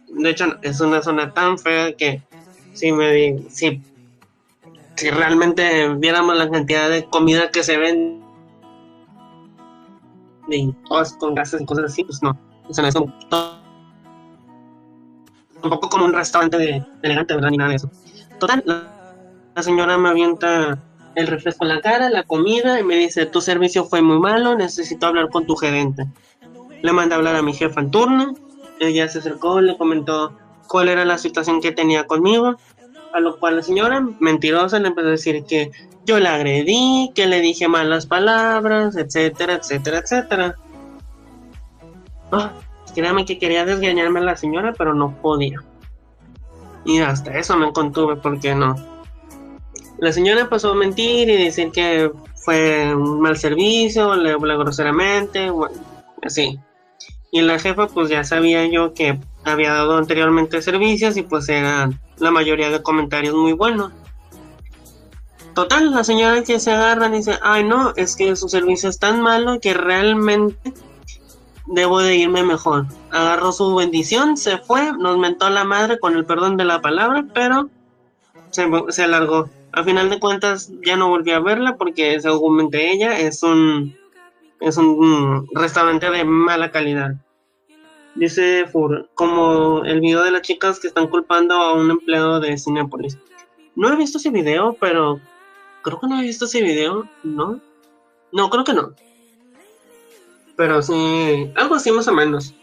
de 0.09 0.31
hecho 0.31 0.57
es 0.63 0.81
una 0.81 1.03
zona 1.03 1.33
tan 1.33 1.59
fea 1.59 1.93
que 1.97 2.23
si 2.73 2.91
me 2.91 3.49
si, 3.49 3.81
si 4.97 5.11
realmente 5.11 5.89
viéramos 5.95 6.37
la 6.37 6.51
cantidad 6.51 6.89
de 6.89 7.05
comida 7.05 7.51
que 7.51 7.63
se 7.63 7.77
ven 7.79 8.23
y 10.49 10.73
todas 10.89 11.13
con 11.15 11.35
gases 11.35 11.61
y 11.61 11.65
cosas 11.65 11.87
así, 11.87 12.05
pues 12.05 12.23
no. 12.23 12.37
O 12.69 12.75
sea, 12.75 12.87
es 12.89 12.95
un, 12.95 13.13
poco 15.63 15.89
como 15.89 16.05
un 16.05 16.13
restaurante 16.13 16.59
de, 16.59 16.85
elegante, 17.03 17.35
¿verdad? 17.35 17.51
Ni 17.51 17.57
nada 17.57 17.71
de 17.71 17.77
eso. 17.77 17.91
Total, 18.39 18.65
la, 19.55 19.63
señora 19.63 19.99
me 19.99 20.09
avienta 20.09 20.79
el 21.15 21.27
refresco 21.27 21.65
en 21.65 21.69
la 21.71 21.81
cara, 21.81 22.11
la 22.11 22.23
comida, 22.23 22.81
y 22.81 22.85
me 22.85 22.97
dice, 22.97 23.27
tu 23.27 23.41
servicio 23.41 23.85
fue 23.85 24.03
muy 24.03 24.19
malo, 24.19 24.55
necesito 24.57 25.07
hablar 25.07 25.29
con 25.31 25.47
tu 25.47 25.57
gerente. 25.57 26.07
Le 26.83 26.93
mandé 26.93 27.15
a 27.15 27.19
hablar 27.19 27.37
a 27.37 27.43
mi 27.43 27.53
jefa 27.53 27.81
en 27.81 27.91
turno, 27.91 28.35
ella 28.81 29.09
se 29.09 29.19
acercó, 29.19 29.61
le 29.61 29.77
comentó 29.77 30.37
cuál 30.69 30.89
era 30.89 31.05
la 31.05 31.19
situación 31.19 31.61
que 31.61 31.73
tenía 31.73 32.07
conmigo, 32.07 32.57
a 33.13 33.21
lo 33.21 33.39
cual 33.39 33.57
la 33.57 33.63
señora, 33.63 34.07
mentirosa, 34.21 34.79
le 34.79 34.89
empezó 34.89 35.09
a 35.09 35.13
decir 35.13 35.45
que 35.45 35.71
yo 36.05 36.19
la 36.19 36.35
agredí, 36.35 37.13
que 37.15 37.27
le 37.27 37.41
dije 37.41 37.69
malas 37.69 38.07
palabras, 38.07 38.97
etcétera, 38.97 39.55
etcétera, 39.55 39.99
etcétera. 39.99 40.57
Ah, 42.33 42.53
créame 42.95 43.25
que 43.25 43.39
quería 43.39 43.65
desgañarme 43.65 44.21
a 44.21 44.25
la 44.25 44.37
señora, 44.37 44.73
pero 44.77 44.95
no 44.95 45.15
podía. 45.21 45.61
Y 46.85 46.99
hasta 46.99 47.39
eso 47.39 47.57
me 47.57 47.73
contuve 47.73 48.17
porque 48.17 48.55
no. 48.55 48.92
La 50.03 50.13
señora 50.13 50.49
pasó 50.49 50.73
a 50.73 50.75
mentir 50.75 51.29
y 51.29 51.45
decir 51.45 51.71
que 51.71 52.11
fue 52.35 52.93
un 52.93 53.21
mal 53.21 53.37
servicio, 53.37 54.17
le 54.17 54.33
habló 54.33 54.59
groseramente, 54.59 55.49
bueno, 55.49 55.77
así. 56.25 56.59
Y 57.31 57.41
la 57.41 57.61
jefa 57.61 57.87
pues 57.87 58.11
ya 58.11 58.25
sabía 58.25 58.67
yo 58.67 58.95
que 58.95 59.21
había 59.45 59.73
dado 59.73 59.97
anteriormente 59.97 60.61
servicios 60.61 61.17
y 61.17 61.23
pues 61.23 61.49
eran 61.49 62.01
la 62.19 62.33
mayoría 62.33 62.71
de 62.71 62.83
comentarios 62.83 63.37
muy 63.37 63.53
buenos. 63.53 63.93
Total, 65.55 65.93
la 65.93 66.03
señora 66.03 66.43
que 66.43 66.59
se 66.59 66.73
agarra 66.73 67.07
y 67.07 67.19
dice, 67.19 67.39
ay 67.41 67.63
no, 67.63 67.93
es 67.95 68.17
que 68.17 68.35
su 68.35 68.49
servicio 68.49 68.89
es 68.89 68.99
tan 68.99 69.21
malo 69.21 69.61
que 69.61 69.73
realmente 69.73 70.75
debo 71.69 72.01
de 72.01 72.17
irme 72.17 72.43
mejor. 72.43 72.87
Agarró 73.13 73.53
su 73.53 73.73
bendición, 73.77 74.37
se 74.37 74.59
fue, 74.59 74.93
nos 74.99 75.17
mentó 75.17 75.49
la 75.49 75.63
madre 75.63 76.01
con 76.01 76.17
el 76.17 76.25
perdón 76.25 76.57
de 76.57 76.65
la 76.65 76.81
palabra, 76.81 77.25
pero 77.33 77.71
se, 78.51 78.69
se 78.89 79.05
alargó. 79.05 79.49
A 79.73 79.85
final 79.85 80.11
de 80.11 80.21
cuentas 80.21 80.71
ya 80.85 80.97
no 80.97 81.09
volví 81.09 81.31
a 81.31 81.41
verla 81.41 81.77
porque 81.77 82.21
según 82.21 82.69
ella 82.73 83.19
es 83.19 83.43
un 83.43 83.97
es 84.61 84.77
un 84.77 85.49
restaurante 85.55 86.11
de 86.11 86.25
mala 86.25 86.71
calidad. 86.71 87.15
Dice 88.15 88.67
Fur, 88.67 89.09
como 89.15 89.85
el 89.85 90.01
video 90.01 90.23
de 90.23 90.31
las 90.31 90.43
chicas 90.43 90.79
que 90.79 90.89
están 90.89 91.09
culpando 91.09 91.55
a 91.55 91.73
un 91.73 91.91
empleado 91.91 92.39
de 92.39 92.59
Cinepolis. 92.59 93.19
No 93.75 93.91
he 93.91 93.97
visto 93.97 94.19
ese 94.19 94.31
video, 94.31 94.77
pero 94.79 95.19
creo 95.83 95.99
que 95.99 96.07
no 96.07 96.21
he 96.21 96.23
visto 96.23 96.45
ese 96.45 96.63
video, 96.63 97.09
¿no? 97.23 97.61
No, 98.31 98.51
creo 98.51 98.65
que 98.65 98.75
no. 98.75 98.93
Pero 100.57 100.83
sí, 100.83 101.51
algo 101.57 101.75
así 101.75 101.91
más 101.91 102.07
o 102.07 102.13
menos. 102.13 102.55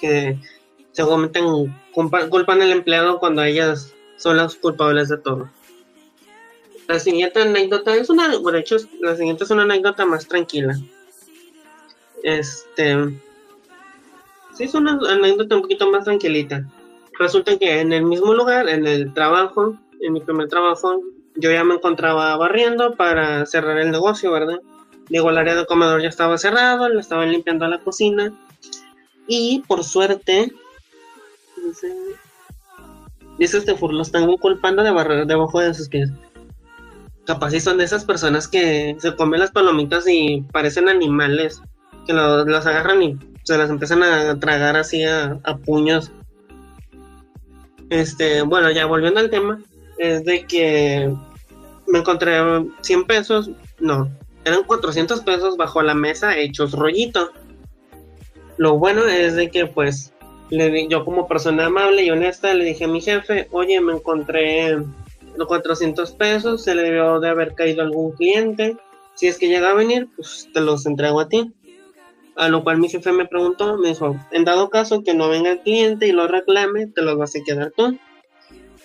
Que 0.00 0.36
seguramente 0.90 1.40
culpan 1.92 2.60
al 2.60 2.72
empleado 2.72 3.20
cuando 3.20 3.42
ellas 3.44 3.94
son 4.16 4.36
las 4.36 4.56
culpables 4.56 5.08
de 5.08 5.18
todo. 5.18 5.48
La 6.90 6.98
siguiente 6.98 7.40
anécdota 7.40 7.94
es 7.94 8.10
una, 8.10 8.36
de 8.36 8.58
hecho, 8.58 8.76
la 9.00 9.14
siguiente 9.14 9.44
es 9.44 9.50
una 9.50 9.62
anécdota 9.62 10.04
más 10.04 10.26
tranquila. 10.26 10.76
Este, 12.24 12.96
sí, 14.54 14.64
es 14.64 14.74
una 14.74 14.98
anécdota 15.08 15.54
un 15.54 15.62
poquito 15.62 15.88
más 15.88 16.02
tranquilita. 16.02 16.66
Resulta 17.16 17.56
que 17.56 17.78
en 17.78 17.92
el 17.92 18.02
mismo 18.02 18.34
lugar, 18.34 18.68
en 18.68 18.88
el 18.88 19.14
trabajo, 19.14 19.78
en 20.00 20.14
mi 20.14 20.20
primer 20.20 20.48
trabajo, 20.48 21.00
yo 21.36 21.52
ya 21.52 21.62
me 21.62 21.76
encontraba 21.76 22.36
barriendo 22.36 22.96
para 22.96 23.46
cerrar 23.46 23.78
el 23.78 23.92
negocio, 23.92 24.32
¿verdad? 24.32 24.58
Digo, 25.08 25.30
el 25.30 25.38
área 25.38 25.54
de 25.54 25.66
comedor 25.66 26.02
ya 26.02 26.08
estaba 26.08 26.38
cerrado, 26.38 26.88
le 26.88 26.98
estaban 26.98 27.30
limpiando 27.30 27.68
la 27.68 27.78
cocina. 27.78 28.32
Y 29.28 29.62
por 29.68 29.84
suerte, 29.84 30.52
dice, 31.64 31.94
dice 33.38 33.58
este 33.58 33.76
fur, 33.76 33.94
lo 33.94 34.02
están 34.02 34.26
culpando 34.38 34.82
de 34.82 34.90
barrer 34.90 35.24
debajo 35.26 35.60
de 35.60 35.72
sus 35.72 35.88
pies. 35.88 36.10
Capaz 37.26 37.50
si 37.50 37.60
son 37.60 37.78
de 37.78 37.84
esas 37.84 38.04
personas 38.04 38.48
que 38.48 38.96
se 38.98 39.14
comen 39.14 39.40
las 39.40 39.50
palomitas 39.50 40.04
y 40.08 40.42
parecen 40.52 40.88
animales, 40.88 41.60
que 42.06 42.12
las 42.12 42.66
agarran 42.66 43.02
y 43.02 43.18
se 43.44 43.56
las 43.56 43.70
empiezan 43.70 44.02
a 44.02 44.38
tragar 44.38 44.76
así 44.76 45.04
a, 45.04 45.38
puños. 45.64 46.10
Este, 47.90 48.42
bueno, 48.42 48.70
ya 48.70 48.86
volviendo 48.86 49.20
al 49.20 49.30
tema, 49.30 49.60
es 49.98 50.24
de 50.24 50.44
que 50.46 51.12
me 51.86 51.98
encontré 51.98 52.38
100 52.80 53.04
pesos, 53.04 53.50
no, 53.80 54.10
eran 54.44 54.64
400 54.64 55.20
pesos 55.20 55.56
bajo 55.56 55.82
la 55.82 55.94
mesa 55.94 56.36
hechos 56.36 56.72
rollito. 56.72 57.30
Lo 58.56 58.78
bueno 58.78 59.04
es 59.06 59.34
de 59.34 59.50
que 59.50 59.66
pues 59.66 60.12
le 60.50 60.88
yo 60.88 61.04
como 61.04 61.28
persona 61.28 61.66
amable 61.66 62.04
y 62.04 62.10
honesta 62.10 62.54
le 62.54 62.64
dije 62.64 62.84
a 62.84 62.88
mi 62.88 63.00
jefe, 63.00 63.48
oye, 63.52 63.80
me 63.80 63.94
encontré 63.94 64.78
los 65.36 65.46
400 65.46 66.12
pesos, 66.12 66.64
se 66.64 66.74
le 66.74 66.82
debió 66.82 67.20
de 67.20 67.28
haber 67.28 67.54
caído 67.54 67.82
algún 67.82 68.12
cliente. 68.12 68.76
Si 69.14 69.26
es 69.26 69.38
que 69.38 69.48
llega 69.48 69.70
a 69.70 69.74
venir, 69.74 70.08
pues 70.16 70.48
te 70.52 70.60
los 70.60 70.86
entrego 70.86 71.20
a 71.20 71.28
ti. 71.28 71.52
A 72.36 72.48
lo 72.48 72.62
cual 72.62 72.78
mi 72.78 72.88
jefe 72.88 73.12
me 73.12 73.26
preguntó, 73.26 73.76
me 73.76 73.88
dijo, 73.88 74.16
en 74.30 74.44
dado 74.44 74.70
caso 74.70 75.02
que 75.02 75.14
no 75.14 75.28
venga 75.28 75.52
el 75.52 75.60
cliente 75.60 76.06
y 76.06 76.12
lo 76.12 76.26
reclame, 76.26 76.86
te 76.86 77.02
los 77.02 77.18
vas 77.18 77.34
a 77.36 77.44
quedar 77.44 77.72
tú. 77.76 77.98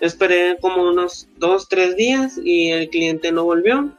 Esperé 0.01 0.57
como 0.59 0.83
unos 0.83 1.29
dos, 1.37 1.69
tres 1.69 1.95
días 1.95 2.39
y 2.43 2.71
el 2.71 2.89
cliente 2.89 3.31
no 3.31 3.45
volvió. 3.45 3.91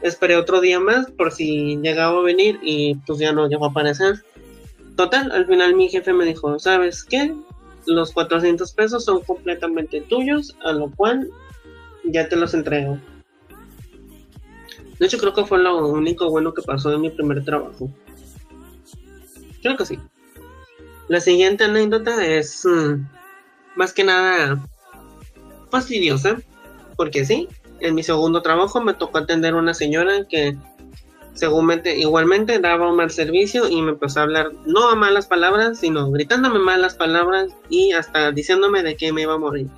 Esperé 0.00 0.36
otro 0.36 0.60
día 0.60 0.80
más 0.80 1.10
por 1.10 1.30
si 1.30 1.76
llegaba 1.76 2.18
a 2.18 2.22
venir 2.22 2.58
y 2.62 2.94
pues 3.06 3.18
ya 3.18 3.32
no 3.32 3.48
llegó 3.48 3.66
a 3.66 3.68
aparecer. 3.68 4.22
Total, 4.96 5.30
al 5.30 5.46
final 5.46 5.74
mi 5.74 5.88
jefe 5.88 6.12
me 6.12 6.24
dijo, 6.24 6.58
¿sabes 6.58 7.04
qué? 7.04 7.34
Los 7.86 8.12
400 8.12 8.72
pesos 8.72 9.04
son 9.04 9.22
completamente 9.22 10.00
tuyos, 10.00 10.56
a 10.64 10.72
lo 10.72 10.90
cual 10.90 11.30
ya 12.04 12.28
te 12.28 12.36
los 12.36 12.54
entrego. 12.54 12.98
De 14.98 15.06
hecho, 15.06 15.18
creo 15.18 15.34
que 15.34 15.44
fue 15.44 15.58
lo 15.58 15.88
único 15.88 16.30
bueno 16.30 16.54
que 16.54 16.62
pasó 16.62 16.92
en 16.92 17.00
mi 17.00 17.10
primer 17.10 17.44
trabajo. 17.44 17.90
Creo 19.60 19.76
que 19.76 19.86
sí. 19.86 19.98
La 21.08 21.20
siguiente 21.20 21.64
anécdota 21.64 22.24
es 22.24 22.64
mm, 22.64 23.04
más 23.76 23.92
que 23.92 24.04
nada 24.04 24.62
fastidiosa, 25.70 26.36
porque 26.96 27.24
sí, 27.24 27.48
en 27.80 27.94
mi 27.94 28.02
segundo 28.02 28.42
trabajo 28.42 28.80
me 28.80 28.94
tocó 28.94 29.18
atender 29.18 29.54
a 29.54 29.58
una 29.58 29.74
señora 29.74 30.26
que 30.28 30.56
seguramente 31.34 31.98
igualmente 31.98 32.58
daba 32.58 32.90
un 32.90 32.96
mal 32.96 33.10
servicio 33.10 33.68
y 33.68 33.80
me 33.82 33.92
empezó 33.92 34.20
a 34.20 34.24
hablar 34.24 34.52
no 34.66 34.88
a 34.88 34.94
malas 34.94 35.26
palabras, 35.26 35.80
sino 35.80 36.10
gritándome 36.10 36.58
malas 36.58 36.94
palabras 36.94 37.50
y 37.68 37.92
hasta 37.92 38.32
diciéndome 38.32 38.82
de 38.82 38.96
que 38.96 39.12
me 39.12 39.22
iba 39.22 39.34
a 39.34 39.38
morir. 39.38 39.68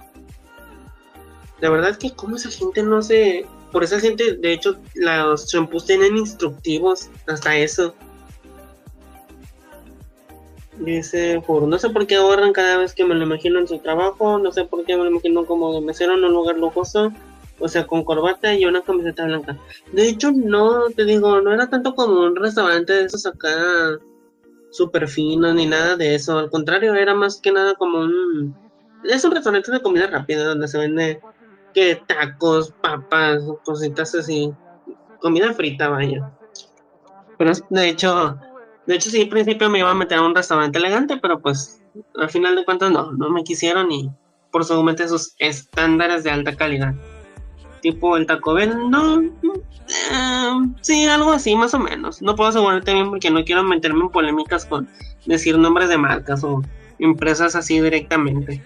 La 1.61 1.71
verdad 1.71 1.91
es 1.91 1.99
que 1.99 2.13
como 2.13 2.37
esa 2.37 2.51
gente 2.51 2.83
no 2.83 3.03
se... 3.03 3.47
Por 3.73 3.83
esa 3.83 3.99
gente, 3.99 4.35
de 4.37 4.53
hecho, 4.53 4.77
los 4.95 5.47
shampoos 5.47 5.87
tienen 5.87 6.17
instructivos 6.17 7.09
hasta 7.27 7.57
eso. 7.57 7.95
Dice, 10.79 11.43
por 11.47 11.63
no 11.63 11.79
sé 11.79 11.91
por 11.91 12.07
qué 12.07 12.17
ahorran 12.17 12.53
cada 12.53 12.79
vez 12.79 12.95
que 12.95 13.05
me 13.05 13.15
lo 13.15 13.25
imagino 13.25 13.59
en 13.61 13.69
su 13.69 13.79
trabajo, 13.79 14.39
no 14.39 14.51
sé 14.51 14.65
por 14.65 14.85
qué 14.85 14.97
me 14.97 15.05
lo 15.05 15.11
imagino 15.11 15.45
como 15.47 15.73
de 15.73 15.81
mesero 15.81 16.15
en 16.15 16.25
un 16.25 16.33
lugar 16.33 16.59
lujoso, 16.59 17.13
o 17.61 17.69
sea, 17.69 17.87
con 17.87 18.05
corbata 18.05 18.55
y 18.55 18.65
una 18.65 18.83
camiseta 18.83 19.25
blanca. 19.25 19.57
De 19.93 20.09
hecho, 20.09 20.33
no, 20.33 20.91
te 20.91 21.05
digo, 21.05 21.41
no 21.41 21.53
era 21.53 21.71
tanto 21.71 21.95
como 21.95 22.23
un 22.23 22.37
restaurante 22.37 22.93
de 22.93 23.05
esos 23.05 23.25
acá 23.25 23.55
súper 24.71 25.07
fino 25.07 25.55
ni 25.55 25.67
nada 25.67 25.97
de 25.97 26.17
eso, 26.17 26.39
al 26.39 26.51
contrario, 26.51 26.95
era 26.95 27.15
más 27.15 27.41
que 27.41 27.53
nada 27.53 27.75
como 27.75 27.99
un... 27.99 28.57
Es 29.05 29.25
un 29.25 29.31
restaurante 29.31 29.71
de 29.71 29.83
comida 29.83 30.09
rápida 30.09 30.45
donde 30.45 30.67
se 30.67 30.79
vende 30.79 31.21
que 31.75 31.97
tacos, 32.07 32.73
papas, 32.81 33.43
cositas 33.65 34.15
así, 34.15 34.53
comida 35.21 35.53
frita, 35.53 35.89
vaya. 35.89 36.31
Pero 37.37 37.53
de 37.71 37.89
hecho 37.89 38.39
de 38.87 38.97
hecho, 38.97 39.11
sí, 39.11 39.23
al 39.23 39.29
principio 39.29 39.71
me 39.71 39.79
iba 39.79 39.91
a 39.91 39.95
meter 39.95 40.19
a 40.19 40.23
un 40.23 40.35
restaurante 40.35 40.79
elegante, 40.79 41.17
pero 41.17 41.41
pues 41.41 41.83
al 42.17 42.29
final 42.29 42.55
de 42.55 42.65
cuentas 42.65 42.91
no, 42.91 43.13
no 43.13 43.31
me 43.31 43.43
quisieron 43.43 43.91
y 43.91 44.11
por 44.51 44.65
seguramente 44.65 45.09
sus 45.09 45.35
estándares 45.39 46.23
de 46.23 46.31
alta 46.31 46.55
calidad. 46.55 46.95
Tipo 47.81 48.17
el 48.17 48.27
Taco 48.27 48.55
Bell, 48.55 48.91
no, 48.91 49.23
Eh, 50.13 50.51
sí, 50.81 51.07
algo 51.07 51.33
así, 51.33 51.55
más 51.57 51.75
o 51.75 51.79
menos. 51.79 52.23
No 52.23 52.35
puedo 52.37 52.49
asegurarte 52.51 52.95
bien 52.95 53.11
porque 53.11 53.31
no 53.31 53.45
quiero 53.45 53.63
meterme 53.63 54.01
en 54.01 54.11
polémicas 54.11 54.65
con 54.65 54.89
decir 55.27 55.59
nombres 55.59 55.89
de 55.89 55.99
marcas 55.99 56.43
o 56.45 56.63
empresas 56.99 57.55
así 57.55 57.81
directamente. 57.81 58.63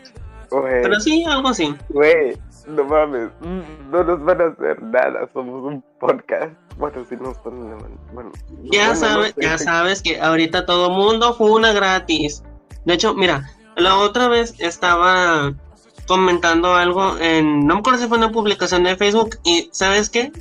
Güey, 0.50 0.82
Pero 0.82 1.00
sí, 1.00 1.24
algo 1.24 1.48
así. 1.48 1.74
güey, 1.88 2.36
no 2.68 2.84
mames, 2.84 3.30
no 3.90 4.04
nos 4.04 4.24
van 4.24 4.40
a 4.40 4.46
hacer 4.46 4.82
nada, 4.82 5.28
somos 5.32 5.64
un 5.64 5.82
podcast. 5.98 6.52
Bueno, 6.76 7.04
si 7.08 7.16
nos 7.16 7.36
ponen. 7.38 7.76
Bueno, 8.12 8.30
Ya 8.64 8.88
no 8.88 8.94
sabes, 8.94 9.34
ya 9.36 9.58
sabes 9.58 10.02
que 10.02 10.20
ahorita 10.20 10.66
todo 10.66 10.90
mundo 10.90 11.34
fue 11.34 11.50
una 11.50 11.72
gratis. 11.72 12.42
De 12.84 12.94
hecho, 12.94 13.14
mira, 13.14 13.50
la 13.76 13.96
otra 13.96 14.28
vez 14.28 14.54
estaba 14.58 15.54
comentando 16.06 16.74
algo 16.74 17.16
en, 17.18 17.66
no 17.66 17.74
me 17.74 17.80
acuerdo 17.80 18.00
si 18.00 18.08
fue 18.08 18.18
una 18.18 18.30
publicación 18.30 18.84
de 18.84 18.96
Facebook 18.96 19.38
y 19.44 19.68
¿sabes 19.72 20.08
qué? 20.08 20.32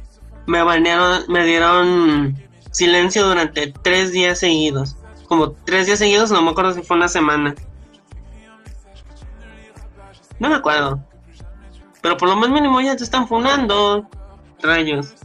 Me 0.46 0.64
banearon, 0.64 1.24
me 1.28 1.46
dieron 1.46 2.38
silencio 2.72 3.28
durante 3.28 3.74
tres 3.82 4.12
días 4.12 4.40
seguidos. 4.40 4.96
Como 5.28 5.52
tres 5.52 5.88
días 5.88 6.00
seguidos, 6.00 6.32
no 6.32 6.42
me 6.42 6.52
acuerdo 6.52 6.74
si 6.74 6.84
fue 6.84 6.96
una 6.96 7.08
semana. 7.10 7.56
No 10.40 10.50
me 10.50 10.56
acuerdo. 10.56 11.07
Pero 12.02 12.18
por 12.18 12.30
lo 12.30 12.36
más 12.36 12.50
mínimo 12.50 12.80
ya 12.82 12.96
te 12.96 13.04
están 13.04 13.28
funando. 13.28 14.08
Rayos. 14.62 15.16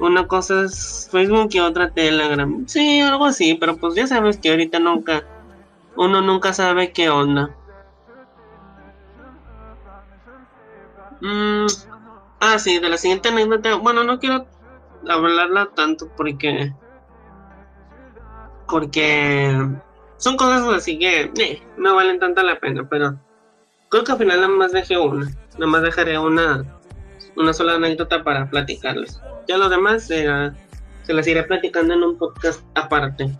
Una 0.00 0.26
cosa 0.26 0.62
es 0.64 1.08
Facebook 1.10 1.50
y 1.52 1.60
otra 1.60 1.90
Telegram. 1.90 2.66
Sí, 2.66 3.00
algo 3.00 3.26
así, 3.26 3.54
pero 3.54 3.76
pues 3.76 3.94
ya 3.94 4.06
sabes 4.06 4.38
que 4.38 4.50
ahorita 4.50 4.78
nunca, 4.80 5.24
uno 5.96 6.20
nunca 6.20 6.52
sabe 6.52 6.92
qué 6.92 7.08
onda. 7.10 7.54
Mm, 11.20 11.66
ah, 12.40 12.58
sí, 12.58 12.78
de 12.80 12.88
la 12.88 12.96
siguiente 12.96 13.28
anécdota. 13.28 13.76
Bueno, 13.76 14.04
no 14.04 14.18
quiero 14.18 14.46
hablarla 15.08 15.70
tanto 15.74 16.10
porque. 16.16 16.72
Porque 18.68 19.56
son 20.16 20.36
cosas 20.36 20.66
así 20.68 20.98
que 20.98 21.30
eh, 21.38 21.62
no 21.76 21.94
valen 21.94 22.18
tanta 22.18 22.42
la 22.42 22.58
pena, 22.58 22.88
pero 22.88 23.18
creo 23.90 24.04
que 24.04 24.12
al 24.12 24.18
final 24.18 24.40
nada 24.40 24.48
más 24.48 24.72
dejé 24.72 24.98
una. 24.98 25.30
Nada 25.54 25.66
más 25.66 25.82
dejaré 25.82 26.18
una, 26.18 26.64
una 27.36 27.52
sola 27.52 27.74
anécdota 27.74 28.22
para 28.22 28.48
platicarles. 28.50 29.20
Ya 29.48 29.56
lo 29.56 29.68
demás 29.68 30.10
eh, 30.10 30.50
se 31.02 31.12
las 31.12 31.26
iré 31.26 31.42
platicando 31.44 31.94
en 31.94 32.02
un 32.02 32.18
podcast 32.18 32.62
aparte. 32.74 33.30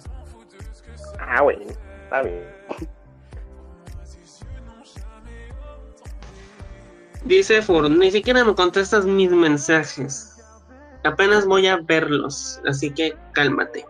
Ah, 1.18 1.42
güey, 1.42 1.58
está 2.04 2.22
bien. 2.22 2.54
Dice 7.24 7.62
Fur, 7.62 7.90
ni 7.90 8.10
siquiera 8.10 8.44
me 8.44 8.54
contestas 8.54 9.06
mis 9.06 9.30
mensajes. 9.30 10.30
Apenas 11.04 11.46
voy 11.46 11.66
a 11.66 11.78
verlos, 11.78 12.60
así 12.66 12.90
que 12.90 13.16
cálmate. 13.32 13.86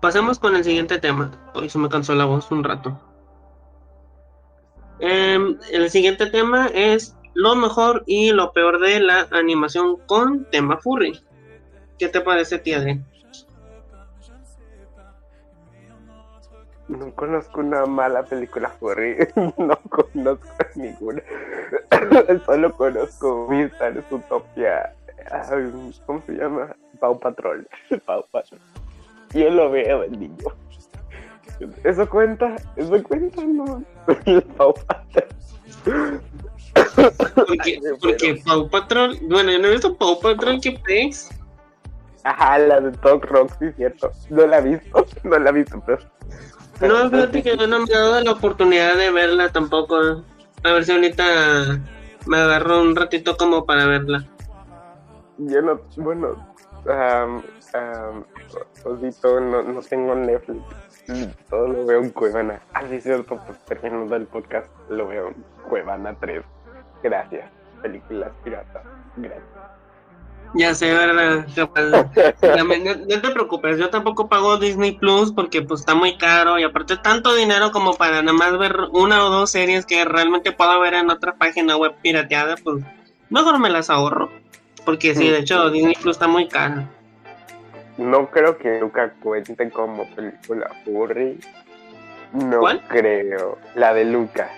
Pasemos 0.00 0.38
con 0.38 0.54
el 0.54 0.62
siguiente 0.62 0.98
tema. 0.98 1.32
Hoy 1.54 1.68
se 1.68 1.78
me 1.78 1.88
cansó 1.88 2.14
la 2.14 2.26
voz 2.26 2.50
un 2.50 2.62
rato. 2.62 3.00
Em, 4.98 5.58
el 5.72 5.90
siguiente 5.90 6.26
tema 6.26 6.68
es 6.68 7.16
lo 7.34 7.56
mejor 7.56 8.04
y 8.06 8.30
lo 8.30 8.52
peor 8.52 8.80
de 8.80 9.00
la 9.00 9.28
animación 9.32 9.96
con 10.06 10.44
tema 10.46 10.78
furry. 10.78 11.20
¿Qué 11.98 12.08
te 12.08 12.20
parece, 12.20 12.58
tía 12.58 12.78
Adri? 12.78 13.00
No 16.88 17.14
conozco 17.14 17.60
una 17.60 17.86
mala 17.86 18.24
película 18.24 18.68
furry. 18.68 19.16
No 19.56 19.76
conozco 19.88 20.48
ninguna. 20.74 21.22
Solo 22.46 22.72
conozco 22.76 23.48
Mr. 23.50 24.04
Utopia. 24.10 24.92
¿Cómo 26.06 26.22
se 26.26 26.32
llama? 26.32 26.76
Pau 27.00 27.18
Patrol. 27.18 27.66
Pau 28.06 28.24
Patrol. 28.30 28.60
Yo 29.32 29.50
lo 29.50 29.70
veo, 29.70 30.04
el 30.04 30.18
niño. 30.18 30.63
¿Eso 31.84 32.08
cuenta? 32.08 32.56
¿Eso 32.76 33.02
cuenta? 33.02 33.42
No. 33.44 33.84
Pau 34.56 34.74
Patrol. 34.74 36.20
Porque, 37.34 37.80
porque 38.00 38.42
Paw 38.44 38.68
Patrol, 38.68 39.18
bueno, 39.22 39.52
yo 39.52 39.58
no 39.58 39.68
he 39.68 39.72
visto 39.72 39.96
Paw 39.96 40.20
Patrol, 40.20 40.60
¿qué 40.60 40.78
pex? 40.84 41.30
Ajá, 42.24 42.58
la 42.58 42.80
de 42.80 42.92
Talk 42.98 43.24
Rock, 43.26 43.52
sí, 43.58 43.66
cierto. 43.76 44.10
No 44.30 44.46
la 44.46 44.58
he 44.58 44.62
visto. 44.62 45.06
No 45.24 45.38
la 45.38 45.50
he 45.50 45.52
visto, 45.52 45.82
pero. 45.86 46.02
No, 46.80 47.10
fíjate 47.10 47.42
que 47.42 47.56
yo 47.56 47.66
no 47.66 47.80
me 47.80 47.84
he 47.84 47.96
dado 47.96 48.20
la 48.20 48.32
oportunidad 48.32 48.96
de 48.96 49.10
verla 49.10 49.50
tampoco. 49.50 49.96
A 50.64 50.72
ver 50.72 50.84
si 50.84 50.92
ahorita 50.92 51.24
me 52.26 52.36
agarro 52.38 52.80
un 52.80 52.96
ratito 52.96 53.36
como 53.36 53.64
para 53.64 53.86
verla. 53.86 54.26
Yo 55.36 55.60
no, 55.62 55.80
bueno, 55.96 56.46
um, 56.86 57.42
um, 57.74 58.24
Osito, 58.84 59.40
no, 59.40 59.62
no 59.62 59.80
tengo 59.82 60.14
Netflix. 60.14 60.62
Todo 61.50 61.68
lo 61.68 61.86
veo 61.86 62.02
en 62.02 62.10
Cuevana. 62.10 62.60
Ah, 62.72 62.82
sí, 62.88 63.00
cierto, 63.00 63.40
pues 63.46 63.58
terminando 63.64 64.16
el 64.16 64.26
podcast, 64.26 64.68
lo 64.88 65.08
veo 65.08 65.28
en 65.28 65.44
Cuevana 65.68 66.16
3. 66.20 66.42
Gracias. 67.02 67.50
Películas 67.82 68.32
piratas. 68.42 68.82
Gracias. 69.16 69.44
Ya 70.56 70.72
sé, 70.72 70.92
¿verdad? 70.94 71.46
No, 71.56 72.64
no 72.64 73.20
te 73.20 73.30
preocupes, 73.30 73.76
yo 73.76 73.90
tampoco 73.90 74.28
pago 74.28 74.56
Disney 74.56 74.92
Plus 74.92 75.32
porque 75.32 75.62
pues 75.62 75.80
está 75.80 75.96
muy 75.96 76.16
caro 76.16 76.60
y 76.60 76.62
aparte 76.62 76.96
tanto 76.96 77.34
dinero 77.34 77.72
como 77.72 77.94
para 77.94 78.22
nada 78.22 78.38
más 78.38 78.56
ver 78.56 78.76
una 78.92 79.24
o 79.24 79.30
dos 79.30 79.50
series 79.50 79.84
que 79.84 80.04
realmente 80.04 80.52
puedo 80.52 80.78
ver 80.78 80.94
en 80.94 81.10
otra 81.10 81.34
página 81.34 81.76
web 81.76 81.94
pirateada, 82.02 82.54
pues 82.62 82.84
mejor 83.30 83.58
me 83.58 83.68
las 83.68 83.90
ahorro. 83.90 84.30
Porque 84.84 85.14
sí, 85.16 85.28
de 85.28 85.38
hecho 85.38 85.70
Disney 85.70 85.96
Plus 86.00 86.16
está 86.16 86.28
muy 86.28 86.46
caro. 86.46 86.88
No 87.98 88.28
creo 88.30 88.58
que 88.58 88.80
nunca 88.80 89.12
cuente 89.22 89.70
como 89.70 90.08
película 90.14 90.70
furry. 90.84 91.38
No 92.32 92.60
¿Cuál? 92.60 92.82
creo. 92.88 93.58
La 93.76 93.94
de 93.94 94.04
Luca. 94.04 94.50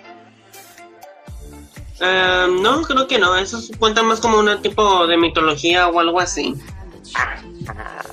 Eh, 2.00 2.46
no, 2.60 2.82
creo 2.82 3.06
que 3.06 3.18
no, 3.18 3.36
eso 3.36 3.58
cuenta 3.78 4.02
más 4.02 4.20
como 4.20 4.38
un 4.38 4.60
tipo 4.62 5.06
de 5.06 5.16
mitología 5.16 5.88
o 5.88 5.98
algo 6.00 6.20
así. 6.20 6.54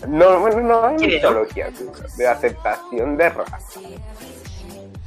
No, 0.08 0.40
bueno, 0.40 0.62
no 0.62 0.86
hay 0.86 0.96
Creo. 0.98 1.10
mitología, 1.10 1.70
de 2.18 2.28
aceptación 2.28 3.18
de 3.18 3.30
raza. 3.30 3.60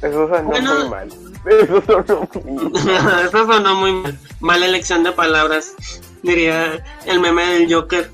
Eso 0.02 0.28
suena 0.28 0.42
Bueno. 0.42 0.74
muy 0.80 0.88
mal. 0.90 1.08
Eso 1.46 1.82
suena 1.86 2.28
muy 2.44 2.72
mal. 3.02 3.26
Eso 3.26 3.46
sonó 3.46 3.74
muy 3.76 3.92
mal. 3.92 4.18
Mala 4.40 4.66
elección 4.66 5.04
de 5.04 5.12
palabras, 5.12 5.74
diría 6.22 6.84
el 7.06 7.20
meme 7.20 7.46
del 7.46 7.72
Joker. 7.72 8.10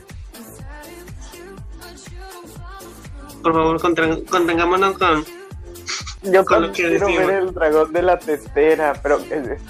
Por 3.43 3.53
favor, 3.53 3.80
contengámonos 3.80 4.99
con... 4.99 5.24
Yo 6.22 6.45
con 6.45 6.62
lo 6.62 6.68
que 6.68 6.84
quiero 6.88 7.07
decimos. 7.07 7.26
ver 7.26 7.36
el 7.43 7.53
dragón 7.55 7.93
de 7.93 8.03
la 8.03 8.16
testera, 8.16 8.93
pero 9.03 9.18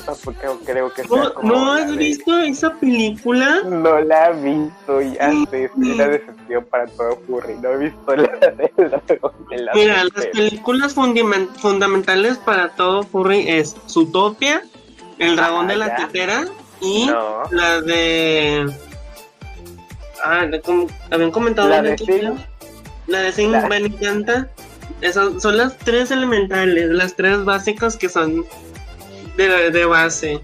tampoco 0.05 0.61
creo 0.67 0.93
que 0.93 1.03
¿No, 1.05 1.33
¿no 1.43 1.75
la 1.75 1.83
has 1.83 1.91
de- 1.91 1.97
visto 1.97 2.39
esa 2.41 2.75
película? 2.75 3.63
No 3.65 3.99
la 4.01 4.29
he 4.31 4.35
visto, 4.43 5.01
ya 5.01 5.33
sé, 5.51 5.65
es 5.65 5.71
una 5.75 6.09
decepción 6.09 6.67
para 6.67 6.87
todo 6.89 7.19
furry. 7.27 7.55
No 7.63 7.71
he 7.71 7.77
visto 7.79 8.17
la 8.17 8.29
del 8.77 8.91
dragón 8.91 9.33
de 9.49 9.57
la 9.63 9.73
Mira, 9.73 10.05
las 10.05 10.27
películas 10.27 10.93
fundamentales 10.93 12.37
para 12.37 12.69
todo 12.75 13.03
furry 13.05 13.49
es 13.49 13.75
Zootopia, 13.89 14.63
El 15.19 15.37
dragón 15.37 15.65
Ah, 15.65 15.69
de 15.73 15.77
la 15.77 15.87
ya. 15.89 16.07
tetera 16.07 16.45
y 16.83 17.07
No, 17.07 17.45
la 17.51 17.81
de... 17.81 18.71
Ah, 20.23 20.45
de 20.47 20.61
habían 21.11 21.31
comentado 21.31 21.69
la 21.71 21.81
de 21.83 21.97
Sing, 21.97 22.37
La 23.07 23.21
de 23.21 23.33
Sing 23.33 23.51
La- 23.53 23.69
me 23.69 23.77
encanta. 23.79 24.49
Esas 25.01 25.43
son 25.43 25.57
las 25.57 25.77
tres 25.79 26.11
elementales, 26.11 26.89
las 26.91 27.15
tres 27.15 27.45
básicas 27.45 27.97
que 27.97 28.09
son 28.09 28.45
de, 29.37 29.71
de 29.71 29.85
base. 29.85 30.41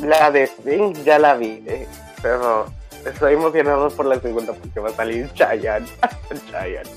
la 0.00 0.30
de 0.30 0.46
Sing 0.46 0.94
ya 1.04 1.18
la 1.18 1.34
vi, 1.34 1.62
eh, 1.66 1.86
pero 2.22 2.66
estoy 3.04 3.34
emocionado 3.34 3.90
por 3.90 4.06
la 4.06 4.18
segunda 4.20 4.52
porque 4.54 4.80
va 4.80 4.88
a 4.88 4.92
salir 4.94 5.30
Chayanne. 5.34 5.86
Chayanne. 6.50 6.90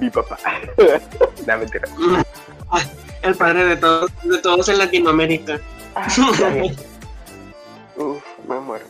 Mi 0.00 0.10
papá. 0.10 0.38
no, 1.46 1.58
mentira. 1.58 1.88
El 3.22 3.34
padre 3.34 3.64
de 3.64 3.76
todos, 3.76 4.10
de 4.22 4.38
todos 4.38 4.68
en 4.68 4.78
Latinoamérica. 4.78 5.58
Ah. 5.94 6.06
Uf, 7.96 8.22
me 8.48 8.60
muero. 8.60 8.84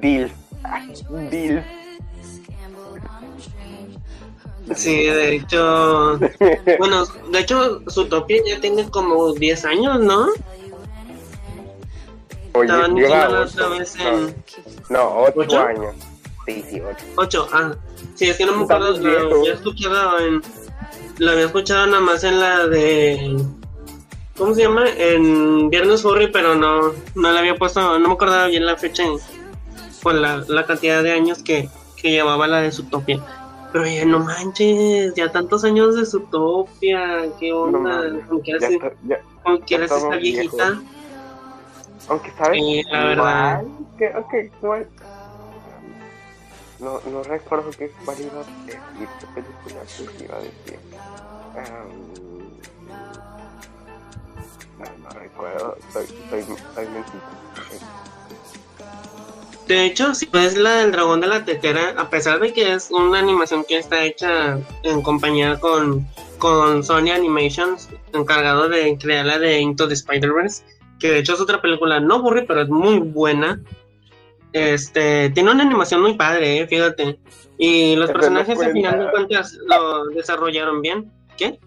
Bill. 0.00 0.30
Bill. 1.30 1.62
Sí, 4.74 5.04
de 5.04 5.36
hecho. 5.36 6.18
Bueno, 6.78 7.04
de 7.30 7.38
hecho, 7.40 7.82
Zootopia 7.90 8.42
ya 8.46 8.60
tiene 8.60 8.88
como 8.90 9.32
10 9.32 9.64
años, 9.64 10.00
¿no? 10.00 10.28
Oye, 12.54 12.66
Estaban 12.66 12.94
diciendo 12.94 13.40
otra 13.42 13.68
vez 13.68 13.96
en 13.96 14.34
no, 14.90 15.22
ocho, 15.22 15.32
¿Ocho? 15.36 15.60
años. 15.60 15.94
Sí, 16.46 16.64
sí, 16.70 16.80
ocho. 16.80 17.04
8. 17.16 17.48
Ah, 17.52 17.72
sí, 18.14 18.28
es 18.28 18.36
que 18.36 18.44
no 18.46 18.56
me 18.56 18.64
acuerdo. 18.64 18.98
Lo 18.98 19.40
había 19.40 19.54
escuchado 19.54 20.18
en. 20.20 20.42
Lo 21.18 21.30
había 21.32 21.46
escuchado 21.46 21.86
nada 21.86 22.00
más 22.00 22.24
en 22.24 22.40
la 22.40 22.66
de. 22.66 23.36
¿Cómo 24.36 24.54
se 24.54 24.62
llama? 24.62 24.84
En 24.96 25.70
Viernes 25.70 26.02
Furry, 26.02 26.28
pero 26.30 26.54
no, 26.54 26.92
no 27.14 27.32
le 27.32 27.38
había 27.38 27.56
puesto. 27.56 27.98
No 27.98 28.08
me 28.08 28.14
acordaba 28.14 28.46
bien 28.46 28.66
la 28.66 28.76
fecha 28.76 29.04
por 30.02 30.14
la, 30.14 30.44
la 30.48 30.66
cantidad 30.66 31.02
de 31.02 31.12
años 31.12 31.42
que, 31.42 31.68
que 31.96 32.10
llevaba 32.10 32.46
la 32.48 32.60
de 32.62 32.72
Zootopia. 32.72 33.22
Pero 33.72 33.86
ya 33.86 34.04
no 34.04 34.18
manches, 34.20 35.14
ya 35.14 35.32
tantos 35.32 35.64
años 35.64 35.96
de 35.96 36.04
Zootopia, 36.04 37.22
qué 37.40 37.52
onda, 37.52 38.08
No, 38.08 38.28
¿con 38.28 38.42
qué 38.42 38.52
Ya 38.52 38.56
haces, 38.58 38.70
está- 38.72 38.92
ya- 39.08 39.20
ya 39.66 40.16
viejita? 40.18 40.70
viejos. 40.70 40.84
Aunque 42.08 42.30
sabes, 42.32 42.58
Sí, 42.60 42.82
la 42.90 43.04
verdad. 43.04 43.62
que, 43.96 44.08
ok, 44.08 44.34
igual. 44.62 44.88
No, 46.80 47.00
no 47.10 47.22
recuerdo 47.22 47.70
qué 47.70 47.90
cuál 48.04 48.20
iba 48.20 48.40
a 48.40 48.44
decir, 48.66 49.08
qué 49.20 49.26
película 49.34 49.80
que 49.96 50.24
iba 50.24 50.36
a 50.36 50.40
decir. 50.40 50.78
Am, 51.54 51.88
no, 54.78 54.84
no 55.08 55.10
recuerdo, 55.18 55.76
soy, 55.92 56.06
soy, 56.28 56.44
soy 56.74 56.86
mentito. 56.88 57.91
De 59.68 59.84
hecho, 59.84 60.14
si 60.14 60.26
ves 60.26 60.56
la 60.56 60.76
del 60.78 60.92
dragón 60.92 61.20
de 61.20 61.28
la 61.28 61.44
tetera, 61.44 61.94
a 61.96 62.10
pesar 62.10 62.40
de 62.40 62.52
que 62.52 62.72
es 62.72 62.90
una 62.90 63.20
animación 63.20 63.64
que 63.64 63.78
está 63.78 64.04
hecha 64.04 64.58
en 64.82 65.02
compañía 65.02 65.58
con, 65.60 66.06
con 66.38 66.82
Sony 66.82 67.10
Animations, 67.14 67.88
encargado 68.12 68.68
de 68.68 68.98
crear 68.98 69.24
la 69.24 69.38
de 69.38 69.60
Into 69.60 69.86
the 69.86 69.94
Spider-Verse, 69.94 70.64
que 70.98 71.10
de 71.10 71.18
hecho 71.20 71.34
es 71.34 71.40
otra 71.40 71.60
película 71.62 72.00
no 72.00 72.16
aburrida, 72.16 72.44
pero 72.48 72.62
es 72.62 72.68
muy 72.68 72.98
buena. 72.98 73.60
Este, 74.52 75.30
tiene 75.30 75.50
una 75.50 75.62
animación 75.62 76.02
muy 76.02 76.14
padre, 76.14 76.60
eh, 76.60 76.66
fíjate. 76.66 77.18
Y 77.56 77.96
los 77.96 78.08
Pero 78.10 78.18
no 78.18 78.20
personajes 78.20 78.60
al 78.60 78.72
final 78.72 78.92
de 78.92 79.10
cuenta. 79.10 79.12
cuentas 79.12 79.58
lo 79.66 80.06
desarrollaron 80.06 80.82
bien. 80.82 81.10
¿Qué? 81.38 81.58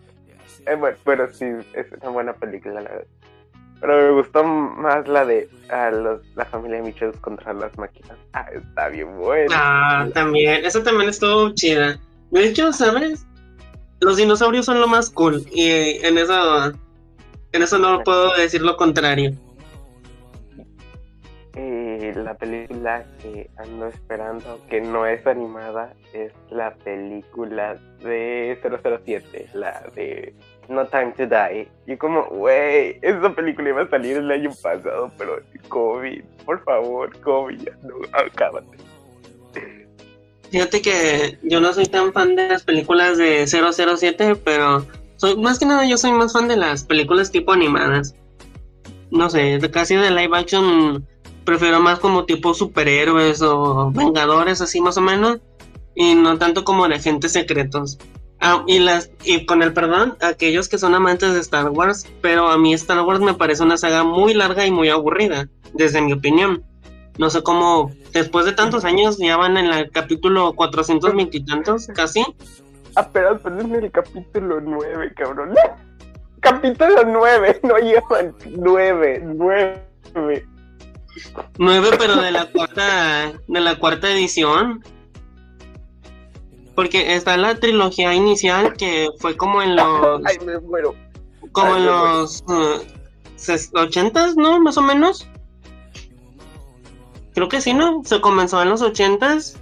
Eh, 0.67 0.75
bueno, 0.75 0.97
pero 1.03 1.31
sí, 1.33 1.45
es 1.73 1.87
una 2.01 2.09
buena 2.11 2.33
película, 2.33 2.81
la 2.81 2.89
verdad. 2.89 3.07
Pero 3.81 3.97
me 3.97 4.11
gustó 4.11 4.43
más 4.43 5.07
la 5.07 5.25
de 5.25 5.49
ah, 5.69 5.91
los, 5.91 6.21
la 6.35 6.45
familia 6.45 6.81
Mitchell 6.81 7.11
contra 7.21 7.53
las 7.53 7.77
máquinas. 7.77 8.17
Ah, 8.33 8.47
está 8.53 8.89
bien 8.89 9.17
buena. 9.17 9.53
Ah, 9.53 10.07
también, 10.13 10.65
esa 10.65 10.83
también 10.83 11.09
estuvo 11.09 11.53
chida. 11.53 11.99
De 12.31 12.45
hecho, 12.45 12.71
¿sabes? 12.73 13.25
Los 13.99 14.17
dinosaurios 14.17 14.65
son 14.65 14.81
lo 14.81 14.87
más 14.87 15.09
cool 15.09 15.43
y 15.51 15.69
en 16.05 16.17
eso, 16.17 16.73
en 17.51 17.61
eso 17.61 17.77
no 17.77 18.03
puedo 18.03 18.35
decir 18.35 18.61
lo 18.61 18.75
contrario. 18.77 19.31
Eh, 21.57 22.11
la 22.17 22.33
película 22.33 23.05
que 23.21 23.49
ando 23.57 23.87
esperando, 23.87 24.59
que 24.69 24.81
no 24.81 25.05
es 25.05 25.25
animada, 25.25 25.93
es 26.13 26.33
la 26.49 26.75
película 26.75 27.77
de 28.03 28.59
007, 28.61 29.49
la 29.53 29.81
de 29.95 30.35
No 30.69 30.85
Time 30.87 31.13
to 31.17 31.27
Die. 31.27 31.67
Y 31.87 31.97
como, 31.97 32.25
güey, 32.25 32.99
esa 33.01 33.33
película 33.33 33.69
iba 33.69 33.81
a 33.83 33.89
salir 33.89 34.17
el 34.17 34.31
año 34.31 34.51
pasado, 34.61 35.11
pero 35.17 35.39
COVID, 35.69 36.23
por 36.45 36.63
favor, 36.63 37.19
COVID, 37.21 37.59
ya 37.59 37.71
no, 37.83 37.95
acábate. 38.13 38.77
Fíjate 40.51 40.81
que 40.81 41.37
yo 41.43 41.59
no 41.59 41.73
soy 41.73 41.85
tan 41.85 42.13
fan 42.13 42.35
de 42.35 42.47
las 42.47 42.63
películas 42.63 43.17
de 43.17 43.45
007, 43.47 44.35
pero 44.43 44.85
soy 45.17 45.37
más 45.37 45.59
que 45.59 45.65
nada 45.65 45.85
yo 45.85 45.97
soy 45.97 46.11
más 46.11 46.33
fan 46.33 46.47
de 46.47 46.57
las 46.57 46.83
películas 46.83 47.31
tipo 47.31 47.51
animadas. 47.51 48.15
No 49.11 49.29
sé, 49.29 49.59
casi 49.71 49.95
de 49.95 50.11
live 50.11 50.37
action 50.37 51.05
prefiero 51.45 51.79
más 51.79 51.99
como 51.99 52.25
tipo 52.25 52.53
superhéroes 52.53 53.41
o 53.41 53.91
vengadores 53.91 54.61
así 54.61 54.81
más 54.81 54.97
o 54.97 55.01
menos 55.01 55.39
y 55.93 56.15
no 56.15 56.37
tanto 56.37 56.63
como 56.63 56.87
de 56.87 56.95
agentes 56.95 57.33
secretos. 57.33 57.97
Ah, 58.47 58.63
y 58.67 58.77
las 58.77 59.09
y 59.23 59.43
con 59.47 59.63
el 59.63 59.73
perdón 59.73 60.17
aquellos 60.21 60.69
que 60.69 60.77
son 60.77 60.93
amantes 60.93 61.33
de 61.33 61.39
Star 61.39 61.71
Wars, 61.71 62.05
pero 62.21 62.47
a 62.47 62.59
mí 62.59 62.75
Star 62.75 63.01
Wars 63.01 63.19
me 63.19 63.33
parece 63.33 63.63
una 63.63 63.75
saga 63.75 64.03
muy 64.03 64.35
larga 64.35 64.67
y 64.67 64.69
muy 64.71 64.87
aburrida, 64.89 65.49
desde 65.73 65.99
mi 65.99 66.13
opinión. 66.13 66.63
No 67.17 67.31
sé 67.31 67.41
cómo 67.41 67.91
después 68.13 68.45
de 68.45 68.51
tantos 68.51 68.85
años 68.85 69.17
ya 69.17 69.35
van 69.35 69.57
en 69.57 69.65
el 69.65 69.89
capítulo 69.89 70.53
420 70.53 71.37
y 71.37 71.43
tantos, 71.43 71.87
casi. 71.95 72.23
Apenas 72.95 73.41
pero 73.41 73.61
en 73.61 73.73
el 73.73 73.91
capítulo 73.91 74.61
9, 74.61 75.13
cabrón. 75.15 75.55
Capítulo 76.39 77.03
9, 77.03 77.61
no 77.63 77.77
llevan 77.79 78.35
9, 78.45 79.23
9. 79.25 80.45
Nueve, 81.57 81.87
pero 81.97 82.17
de 82.17 82.29
la 82.29 82.45
cuarta, 82.51 83.33
de 83.47 83.59
la 83.59 83.79
cuarta 83.79 84.11
edición. 84.11 84.83
Porque 86.75 87.15
está 87.15 87.37
la 87.37 87.55
trilogía 87.55 88.13
inicial 88.13 88.73
que 88.73 89.09
fue 89.19 89.37
como 89.37 89.61
en 89.61 89.75
los, 89.75 90.21
Ay, 90.25 90.37
me 90.45 90.59
muero. 90.59 90.93
como 91.53 91.73
ay, 91.73 91.79
en 91.81 91.85
los 91.85 92.41
eh, 92.49 92.87
ses- 93.37 93.69
ochentas, 93.79 94.35
¿no? 94.35 94.59
Más 94.59 94.77
o 94.77 94.81
menos. 94.81 95.27
Creo 97.33 97.49
que 97.49 97.61
sí, 97.61 97.73
¿no? 97.73 98.01
Se 98.05 98.19
comenzó 98.21 98.61
en 98.61 98.69
los 98.69 98.81
ochentas, 98.81 99.57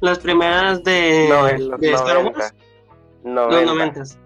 las 0.00 0.18
primeras 0.18 0.82
de, 0.84 1.26
No, 1.28 1.48
en 1.48 1.68
los 1.68 1.80
de 1.80 1.92
Star 1.92 2.14
90. 2.22 2.38
Wars, 2.38 2.54
90. 3.24 3.56
los 3.56 3.64
noventas. 3.74 4.18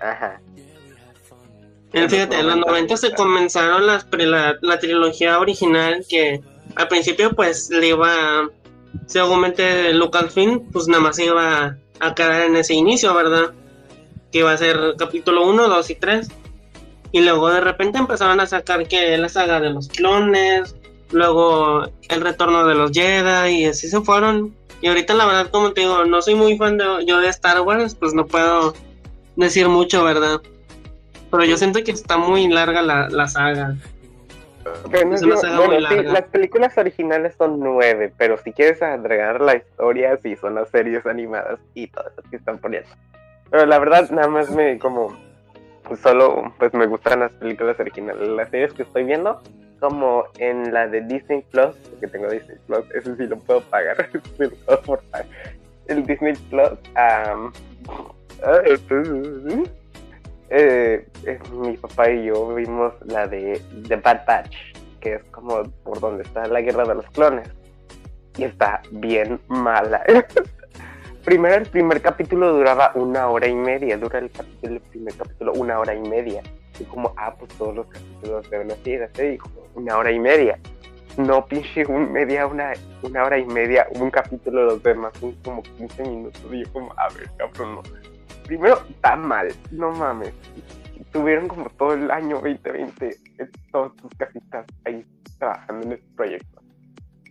Ajá. 0.00 0.40
Eh, 0.56 2.02
En 2.02 2.10
Fíjate, 2.10 2.38
en 2.40 2.46
los 2.46 2.56
90. 2.56 2.70
90 2.70 2.96
se 2.96 3.14
comenzaron 3.14 3.86
las, 3.86 4.06
la, 4.12 4.54
la 4.60 4.78
trilogía 4.78 5.38
original 5.38 6.04
que 6.08 6.40
al 6.76 6.88
principio 6.88 7.30
pues 7.32 7.70
le 7.70 7.88
iba, 7.88 8.48
seguramente 9.06 9.92
Lucasfilm 9.94 10.70
pues 10.72 10.88
nada 10.88 11.02
más 11.02 11.18
iba 11.18 11.78
a 12.00 12.14
quedar 12.14 12.42
en 12.42 12.56
ese 12.56 12.74
inicio, 12.74 13.14
¿verdad? 13.14 13.52
Que 14.30 14.40
iba 14.40 14.52
a 14.52 14.56
ser 14.56 14.94
capítulo 14.98 15.48
1, 15.48 15.68
2 15.68 15.90
y 15.90 15.94
3. 15.94 16.28
Y 17.12 17.20
luego 17.20 17.48
de 17.50 17.60
repente 17.60 17.98
empezaron 17.98 18.40
a 18.40 18.46
sacar 18.46 18.86
que 18.88 19.16
la 19.16 19.28
saga 19.28 19.60
de 19.60 19.70
los 19.70 19.88
clones, 19.88 20.74
luego 21.12 21.88
el 22.08 22.20
retorno 22.20 22.66
de 22.66 22.74
los 22.74 22.90
Jedi 22.90 23.62
y 23.62 23.64
así 23.66 23.88
se 23.88 24.00
fueron. 24.00 24.54
Y 24.82 24.88
ahorita 24.88 25.14
la 25.14 25.26
verdad 25.26 25.50
como 25.50 25.72
te 25.72 25.82
digo, 25.82 26.04
no 26.04 26.20
soy 26.20 26.34
muy 26.34 26.58
fan 26.58 26.76
de, 26.76 26.84
yo 27.06 27.20
de 27.20 27.28
Star 27.28 27.60
Wars, 27.62 27.94
pues 27.94 28.12
no 28.12 28.26
puedo 28.26 28.74
decir 29.36 29.68
mucho, 29.68 30.04
¿verdad? 30.04 30.40
Pero 31.30 31.44
yo 31.44 31.56
siento 31.56 31.82
que 31.82 31.92
está 31.92 32.18
muy 32.18 32.48
larga 32.48 32.82
la, 32.82 33.08
la 33.08 33.28
saga. 33.28 33.76
Pero 34.90 35.10
no 35.10 35.66
bueno, 35.66 35.88
sí, 35.88 36.02
las 36.02 36.22
películas 36.24 36.76
originales 36.78 37.34
son 37.36 37.60
nueve, 37.60 38.12
pero 38.16 38.36
si 38.38 38.52
quieres 38.52 38.82
agregar 38.82 39.40
la 39.40 39.56
historia, 39.56 40.16
sí, 40.22 40.36
son 40.36 40.54
las 40.54 40.68
series 40.70 41.06
animadas 41.06 41.58
y 41.74 41.88
todas 41.88 42.12
las 42.16 42.26
que 42.30 42.36
están 42.36 42.58
poniendo. 42.58 42.88
Pero 43.50 43.66
la 43.66 43.78
verdad, 43.78 44.10
nada 44.10 44.28
más 44.28 44.50
me 44.50 44.78
como, 44.78 45.16
pues 45.84 46.00
solo, 46.00 46.52
pues 46.58 46.72
me 46.74 46.86
gustan 46.86 47.20
las 47.20 47.32
películas 47.32 47.78
originales. 47.78 48.28
Las 48.28 48.50
series 48.50 48.72
que 48.72 48.82
estoy 48.82 49.04
viendo, 49.04 49.40
como 49.80 50.24
en 50.38 50.72
la 50.72 50.88
de 50.88 51.02
Disney 51.02 51.44
Plus, 51.50 51.76
porque 51.90 52.06
tengo 52.08 52.28
Disney 52.28 52.58
Plus, 52.66 52.84
eso 52.94 53.14
sí 53.16 53.26
lo 53.26 53.38
puedo 53.38 53.60
pagar, 53.62 54.08
sí 54.12 54.20
lo 54.38 54.50
puedo 54.50 54.82
por 54.82 55.02
pagar. 55.04 55.26
El 55.86 56.04
Disney 56.04 56.34
Plus, 56.50 56.78
ah, 56.96 57.50
eh, 60.50 61.06
mi 61.52 61.76
papá 61.76 62.10
y 62.10 62.26
yo 62.26 62.54
vimos 62.54 62.94
la 63.06 63.26
de 63.26 63.60
The 63.88 63.96
Bad 63.96 64.26
Batch, 64.26 64.56
que 65.00 65.14
es 65.14 65.24
como 65.24 65.62
por 65.84 66.00
donde 66.00 66.22
está 66.22 66.46
la 66.46 66.60
guerra 66.60 66.84
de 66.84 66.94
los 66.94 67.06
clones. 67.06 67.48
Y 68.36 68.44
está 68.44 68.82
bien 68.90 69.40
mala. 69.48 70.02
Primero, 71.24 71.56
el 71.56 71.66
primer 71.66 72.00
capítulo 72.00 72.52
duraba 72.52 72.92
una 72.94 73.28
hora 73.28 73.48
y 73.48 73.54
media. 73.54 73.96
Dura 73.98 74.20
el, 74.20 74.30
capítulo, 74.30 74.74
el 74.74 74.80
primer 74.80 75.14
capítulo 75.14 75.52
una 75.54 75.80
hora 75.80 75.94
y 75.94 76.00
media. 76.00 76.42
Y 76.78 76.84
como, 76.84 77.12
ah, 77.16 77.34
pues 77.36 77.52
todos 77.54 77.74
los 77.74 77.86
capítulos 77.86 78.48
deben 78.48 78.70
así, 78.70 78.94
así, 78.94 79.38
una 79.74 79.96
hora 79.96 80.12
y 80.12 80.20
media. 80.20 80.58
No, 81.16 81.44
pinche, 81.46 81.86
un 81.86 82.12
media, 82.12 82.46
una, 82.46 82.74
una 83.02 83.24
hora 83.24 83.38
y 83.38 83.46
media, 83.46 83.88
un 83.98 84.10
capítulo 84.10 84.60
de 84.60 84.66
los 84.66 84.82
demás, 84.82 85.12
son 85.18 85.32
como 85.42 85.62
15 85.62 86.02
minutos. 86.02 86.42
Y 86.52 86.62
yo 86.62 86.72
como, 86.72 86.92
a 86.96 87.08
ver, 87.08 87.28
cabrón, 87.38 87.76
no. 87.76 87.82
Primero, 88.46 88.80
está 88.88 89.16
mal, 89.16 89.48
no 89.70 89.92
mames. 89.92 90.32
Tuvieron 91.12 91.48
como 91.48 91.68
todo 91.70 91.94
el 91.94 92.10
año 92.10 92.36
2020, 92.36 93.08
eh, 93.08 93.50
todas 93.72 93.92
sus 94.00 94.10
casitas 94.16 94.66
ahí 94.84 95.04
trabajando 95.38 95.86
en 95.86 95.92
este 95.92 96.06
proyecto. 96.14 96.62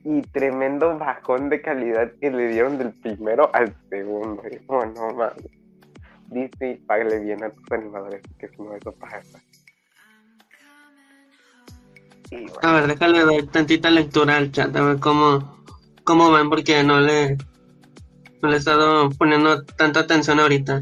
Y 0.03 0.21
tremendo 0.21 0.97
bajón 0.97 1.49
de 1.49 1.61
calidad 1.61 2.11
que 2.19 2.29
le 2.29 2.49
dieron 2.49 2.77
del 2.77 2.93
primero 2.93 3.49
al 3.53 3.73
segundo. 3.89 4.43
Y 4.51 4.57
como, 4.65 4.85
no 4.85 5.13
mames. 5.15 5.45
Bien 6.27 7.43
a 7.43 7.49
tus 7.49 7.71
animadores, 7.71 8.21
que 8.39 8.47
si 8.49 8.61
no, 8.61 8.75
eso 8.75 8.91
pasa. 8.93 9.39
Bueno, 12.29 12.51
A 12.61 12.73
ver, 12.73 12.87
déjale 12.87 13.25
dar 13.25 13.43
tantita 13.51 13.89
lectura 13.89 14.37
al 14.37 14.51
chat, 14.51 14.75
a 14.75 14.81
ver 14.81 14.99
cómo, 14.99 15.63
cómo 16.03 16.31
van, 16.31 16.49
porque 16.49 16.83
no 16.83 16.99
le, 16.99 17.37
le 18.47 18.55
he 18.55 18.59
estado 18.59 19.09
poniendo 19.11 19.63
tanta 19.63 20.01
atención 20.01 20.39
ahorita. 20.39 20.81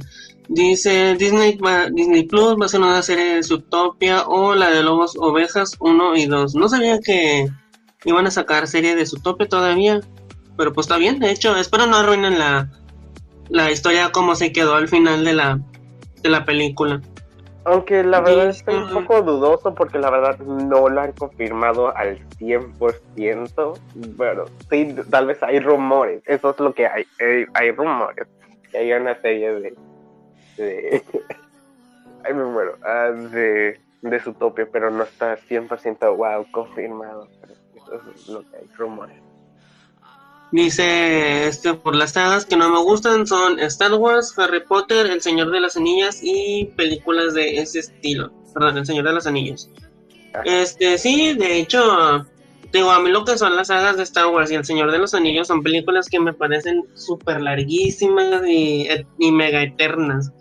Dice 0.50 1.16
Disney, 1.16 1.58
va- 1.58 1.90
Disney 1.90 2.24
Plus 2.24 2.56
va 2.60 2.66
a 2.66 2.70
ser 2.70 2.82
una 2.82 3.02
serie 3.02 3.36
de 3.36 3.44
Zootopia 3.44 4.24
o 4.28 4.56
la 4.56 4.70
de 4.70 4.84
Lobos 4.84 5.14
Ovejas 5.18 5.76
1 5.80 6.16
y 6.18 6.26
2. 6.26 6.56
No 6.56 6.68
sabía 6.70 7.00
que 7.00 7.48
iban 8.06 8.28
a 8.28 8.32
sacar 8.32 8.68
serie 8.68 8.96
de 8.96 9.06
Zootopia 9.06 9.48
todavía, 9.48 10.02
pero 10.58 10.74
pues 10.74 10.86
está 10.86 10.98
bien. 10.98 11.20
De 11.20 11.32
hecho, 11.32 11.56
espero 11.56 11.88
no 11.88 11.98
arruinen 11.98 12.38
la, 12.38 12.70
la 13.50 13.72
historia 13.72 14.12
como 14.12 14.36
se 14.36 14.52
quedó 14.52 14.76
al 14.76 14.90
final 14.90 15.24
de 15.24 15.34
la, 15.34 15.60
de 16.22 16.30
la 16.30 16.44
película. 16.46 17.02
Aunque 17.66 18.04
la 18.04 18.20
verdad 18.20 18.50
estoy 18.50 18.76
un 18.76 18.90
poco 18.90 19.22
dudoso 19.22 19.74
porque 19.74 19.98
la 19.98 20.10
verdad 20.10 20.38
no 20.40 20.90
lo 20.90 21.02
han 21.02 21.14
confirmado 21.14 21.96
al 21.96 22.20
100%. 22.38 23.80
Bueno, 24.18 24.46
sí, 24.70 24.96
tal 25.10 25.28
vez 25.28 25.42
hay 25.42 25.60
rumores. 25.60 26.22
Eso 26.26 26.50
es 26.52 26.60
lo 26.60 26.74
que 26.74 26.88
hay. 26.88 27.06
Hay, 27.54 27.72
rumores. 27.72 28.28
Que 28.70 28.80
hay 28.80 28.92
una 28.92 29.20
serie 29.22 29.54
de. 29.54 29.76
de 30.58 31.04
ay, 32.26 32.34
me 32.34 32.44
muero. 32.44 32.78
Ah, 32.84 33.12
de, 33.12 33.80
de 34.02 34.20
Zootopia, 34.20 34.68
pero 34.70 34.92
no 34.92 35.04
está 35.04 35.38
100% 35.38 36.18
wow 36.18 36.46
confirmado. 36.52 37.30
Pero 37.42 37.54
eso 38.02 38.12
es 38.14 38.28
lo 38.28 38.42
que 38.42 38.58
hay. 38.58 38.68
Rumores. 38.78 39.23
Dice, 40.54 41.48
este, 41.48 41.74
por 41.74 41.96
las 41.96 42.12
sagas 42.12 42.46
que 42.46 42.56
no 42.56 42.70
me 42.70 42.78
gustan 42.78 43.26
son 43.26 43.60
Star 43.60 43.92
Wars, 43.96 44.38
Harry 44.38 44.64
Potter, 44.64 45.08
El 45.08 45.20
Señor 45.20 45.50
de 45.50 45.60
las 45.60 45.78
Anillas 45.78 46.20
y 46.22 46.66
películas 46.78 47.34
de 47.34 47.58
ese 47.58 47.80
estilo. 47.80 48.32
Perdón, 48.54 48.78
El 48.78 48.86
Señor 48.86 49.06
de 49.06 49.14
los 49.14 49.26
Anillos. 49.26 49.72
Este, 50.46 51.00
sí, 51.00 51.34
de 51.34 51.58
hecho, 51.58 52.24
digo, 52.72 52.92
a 52.92 53.00
mí 53.00 53.10
lo 53.10 53.26
que 53.26 53.36
son 53.36 53.56
las 53.56 53.70
sagas 53.70 53.98
de 53.98 54.04
Star 54.04 54.28
Wars 54.28 54.52
y 54.52 54.54
El 54.54 54.64
Señor 54.64 54.92
de 54.92 55.00
los 55.00 55.16
Anillos 55.16 55.48
son 55.48 55.64
películas 55.64 56.08
que 56.08 56.20
me 56.20 56.34
parecen 56.34 56.86
súper 56.94 57.42
larguísimas 57.42 58.44
y, 58.48 58.88
y, 59.18 59.32
mega 59.32 59.64
eternas. 59.64 60.32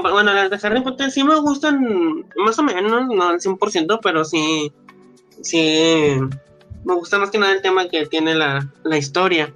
Bueno, 0.00 0.32
las 0.32 0.48
de 0.48 0.60
Harry 0.62 0.80
Potter 0.80 1.10
sí 1.10 1.24
me 1.24 1.40
gustan 1.40 2.24
más 2.36 2.56
o 2.60 2.62
menos, 2.62 3.08
no 3.08 3.28
al 3.30 3.40
100%, 3.40 3.98
pero 4.00 4.24
sí, 4.24 4.72
sí, 5.42 6.20
me 6.84 6.94
gusta 6.94 7.18
más 7.18 7.30
que 7.30 7.38
nada 7.38 7.52
el 7.52 7.62
tema 7.62 7.88
que 7.88 8.06
tiene 8.06 8.34
la, 8.34 8.68
historia. 8.96 9.52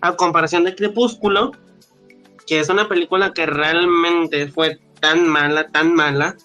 A 0.00 0.16
comparación 0.16 0.64
de 0.64 0.74
Crepúsculo, 0.74 1.52
que 2.46 2.60
es 2.60 2.68
una 2.68 2.88
película 2.88 3.32
que 3.32 3.46
realmente 3.46 4.48
fue 4.48 4.78
tan 5.00 5.28
mala, 5.28 5.68
tan 5.68 5.94
mala, 5.94 6.36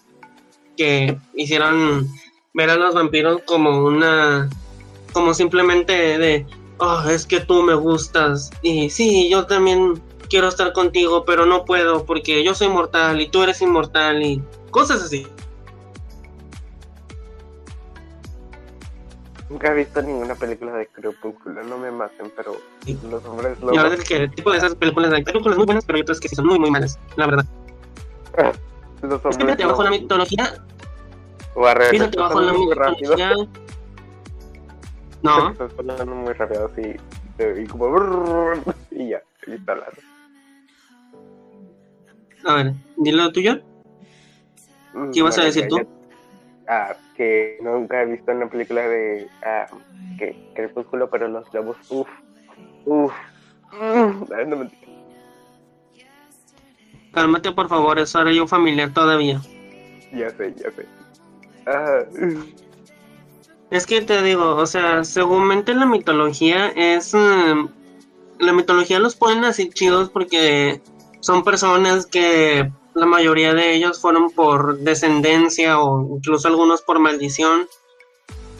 que 0.76 1.18
hicieron 1.36 2.08
ver 2.54 2.70
a 2.70 2.76
los 2.76 2.94
vampiros 2.94 3.42
como 3.46 3.86
una, 3.86 4.50
como 5.14 5.34
simplemente 5.34 6.18
de, 6.18 6.46
oh, 6.78 7.04
es 7.10 7.26
que 7.26 7.40
tú 7.40 7.64
me 7.64 7.74
gustas, 7.74 8.52
y 8.62 8.90
sí, 8.90 9.30
yo 9.30 9.46
también 9.46 10.02
quiero 10.30 10.48
estar 10.48 10.74
contigo, 10.74 11.24
pero 11.26 11.46
no 11.46 11.66
puedo 11.66 12.06
porque 12.06 12.44
yo 12.44 12.54
soy 12.54 12.70
mortal 12.70 13.22
y 13.22 13.30
tú 13.30 13.44
eres 13.44 13.62
inmortal 13.62 14.22
y 14.22 14.42
cosas 14.72 15.02
así. 15.02 15.26
Nunca 19.50 19.72
he 19.72 19.76
visto 19.76 20.02
ninguna 20.02 20.36
película 20.36 20.74
de 20.74 20.88
Crepúsculo, 20.88 21.64
no 21.64 21.78
me 21.78 21.90
maten, 21.90 22.32
pero 22.36 22.58
los 23.10 23.26
hombres 23.26 23.60
lobos... 23.62 23.76
La 23.76 23.84
verdad 23.84 24.00
es 24.00 24.08
que 24.08 24.18
el 24.18 24.32
tipo 24.32 24.52
de 24.52 24.58
esas 24.58 24.76
películas 24.76 25.14
hay 25.14 25.24
películas 25.24 25.58
muy 25.58 25.66
buenas, 25.66 25.86
pero 25.86 25.96
hay 25.96 26.02
otras 26.02 26.20
que 26.20 26.28
sí 26.28 26.36
son 26.36 26.48
muy, 26.48 26.60
muy 26.60 26.70
malas, 26.70 27.00
la 27.16 27.28
verdad. 27.28 27.46
los 29.02 29.14
hombres 29.14 29.38
es 29.38 29.38
fíjate, 29.38 29.66
bajo 29.66 29.84
la 29.84 29.90
mitología... 29.92 30.54
Fíjate, 31.90 32.20
bajo 32.20 32.42
la 32.42 32.54
mitología... 32.54 33.34
No. 35.24 35.50
Estás 35.52 35.72
hablando 35.78 36.06
muy 36.06 36.34
rápido, 36.34 36.70
así, 36.72 36.96
y 37.40 37.68
como... 37.68 38.54
Y 38.92 39.10
ya, 39.10 39.22
y 39.46 39.52
está 39.54 39.72
hablando. 39.72 40.02
A 42.46 42.54
ver, 42.56 42.74
dilo 42.98 43.24
lo 43.24 43.32
tuyo. 43.32 43.62
Mm, 44.94 45.12
¿Qué 45.12 45.20
ibas 45.20 45.38
a 45.38 45.44
decir 45.44 45.68
tú? 45.68 45.97
Ah, 46.68 46.96
que 47.16 47.58
nunca 47.62 48.02
he 48.02 48.06
visto 48.06 48.32
una 48.32 48.50
película 48.50 48.82
de 48.88 49.28
ah, 49.46 49.68
que 50.18 50.36
Crepúsculo, 50.54 51.10
pero 51.10 51.28
los 51.28 51.52
lobos, 51.54 51.78
uff, 51.90 52.10
uff, 52.86 53.14
mm, 53.72 54.50
no 54.50 54.56
me 54.58 54.70
Cálmate, 57.14 57.52
por 57.52 57.70
favor, 57.70 57.98
eso 58.00 58.20
haré 58.20 58.36
yo 58.36 58.48
familiar 58.48 58.94
todavía. 58.94 59.42
Ya 60.14 60.30
sé, 60.32 60.54
ya 60.56 60.70
sé. 60.72 60.86
Ah. 61.66 62.04
Es 63.72 63.86
que 63.86 64.02
te 64.02 64.22
digo, 64.22 64.56
o 64.56 64.66
sea, 64.66 65.04
seguramente 65.04 65.74
la 65.74 65.86
mitología 65.86 66.68
es. 66.76 67.14
Mm, 67.14 67.68
la 68.40 68.54
mitología 68.54 69.00
los 69.00 69.16
ponen 69.16 69.46
así 69.46 69.70
chidos 69.70 70.10
porque 70.10 70.82
son 71.22 71.44
personas 71.44 72.06
que 72.06 72.72
la 72.98 73.06
mayoría 73.06 73.54
de 73.54 73.76
ellos 73.76 74.02
fueron 74.02 74.32
por 74.32 74.80
descendencia 74.80 75.80
o 75.80 76.18
incluso 76.18 76.48
algunos 76.48 76.82
por 76.82 77.00
maldición. 77.00 77.68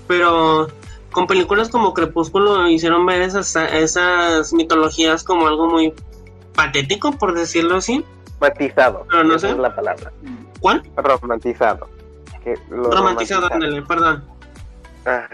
Pero 0.08 0.68
con 1.12 1.28
películas 1.28 1.70
como 1.70 1.94
Crepúsculo 1.94 2.70
hicieron 2.70 3.06
ver 3.06 3.24
esas, 3.24 3.56
esas 3.56 4.54
mitologías 4.54 5.24
como 5.24 5.48
algo 5.48 5.68
muy 5.68 5.94
patético, 6.54 7.12
por 7.12 7.34
decirlo 7.34 7.78
así. 7.78 8.06
Romantizado. 8.40 9.06
Pero 9.10 9.24
no 9.24 9.40
sé. 9.40 9.50
es 9.50 9.58
la 9.58 9.76
palabra. 9.76 10.12
¿Cuál? 10.60 10.84
Romantizado. 10.96 11.88
romantizado, 12.70 13.52
ándale, 13.52 13.82
perdón. 13.82 14.24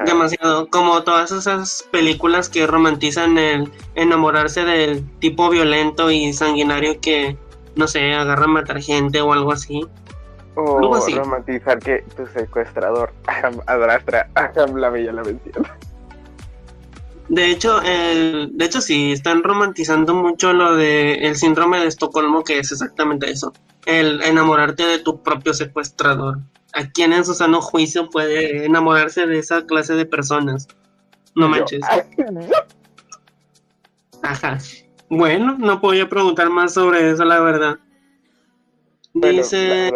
Demasiado. 0.05 0.69
Como 0.69 1.03
todas 1.03 1.31
esas 1.31 1.83
películas 1.91 2.47
que 2.47 2.65
romantizan 2.67 3.37
el 3.37 3.71
enamorarse 3.95 4.63
del 4.63 5.03
tipo 5.19 5.49
violento 5.49 6.11
y 6.11 6.31
sanguinario 6.31 7.01
que 7.01 7.37
no 7.75 7.87
sé, 7.87 8.13
agarra 8.13 8.45
a 8.45 8.47
matar 8.47 8.81
gente 8.81 9.21
o 9.21 9.33
algo 9.33 9.51
así. 9.51 9.81
O 10.55 10.79
romantizar 10.79 11.79
que 11.79 12.03
tu 12.15 12.27
secuestrador 12.27 13.11
adrastra 13.65 14.29
a 14.35 14.51
la 14.67 14.89
bella 14.89 15.11
la 15.11 15.23
mención. 15.23 15.65
De 17.29 17.49
hecho, 17.49 17.81
el, 17.81 18.51
de 18.53 18.65
hecho 18.65 18.81
sí, 18.81 19.11
están 19.11 19.43
romantizando 19.43 20.13
mucho 20.13 20.53
lo 20.53 20.75
de 20.75 21.15
el 21.15 21.35
síndrome 21.35 21.79
de 21.79 21.87
Estocolmo, 21.87 22.43
que 22.43 22.59
es 22.59 22.71
exactamente 22.71 23.31
eso, 23.31 23.53
el 23.85 24.21
enamorarte 24.21 24.83
de 24.83 24.99
tu 24.99 25.23
propio 25.23 25.53
secuestrador. 25.53 26.39
¿A 26.73 26.89
quién 26.89 27.13
en 27.13 27.23
su 27.23 27.33
sano 27.33 27.61
juicio 27.61 28.09
puede 28.09 28.65
enamorarse 28.65 29.25
de 29.25 29.39
esa 29.39 29.65
clase 29.65 29.93
de 29.93 30.05
personas? 30.05 30.67
No 31.35 31.47
manches. 31.47 31.81
Ajá. 34.21 34.57
Bueno, 35.17 35.55
no 35.59 35.79
podía 35.79 36.09
preguntar 36.09 36.49
más 36.49 36.73
sobre 36.73 37.11
eso, 37.11 37.23
la 37.23 37.39
verdad. 37.39 37.79
Dice. 39.13 39.91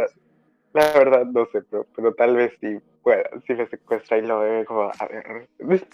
La 0.74 0.94
verdad, 0.94 1.26
no 1.26 1.48
sé, 1.52 1.64
pero, 1.96 2.14
tal 2.14 2.36
vez 2.36 2.54
sí 2.62 2.78
pueda. 3.02 3.28
Si 3.48 3.54
me 3.54 3.68
secuestra 3.68 4.20
y 4.20 4.22
lo 4.22 4.40
veo 4.40 4.66
como, 4.66 4.84
a 4.84 5.08
ver. 5.08 5.50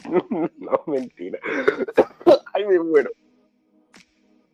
no, 0.59 0.84
mentira. 0.88 1.39
Ay, 2.53 2.65
me 2.65 2.80
muero. 2.80 3.09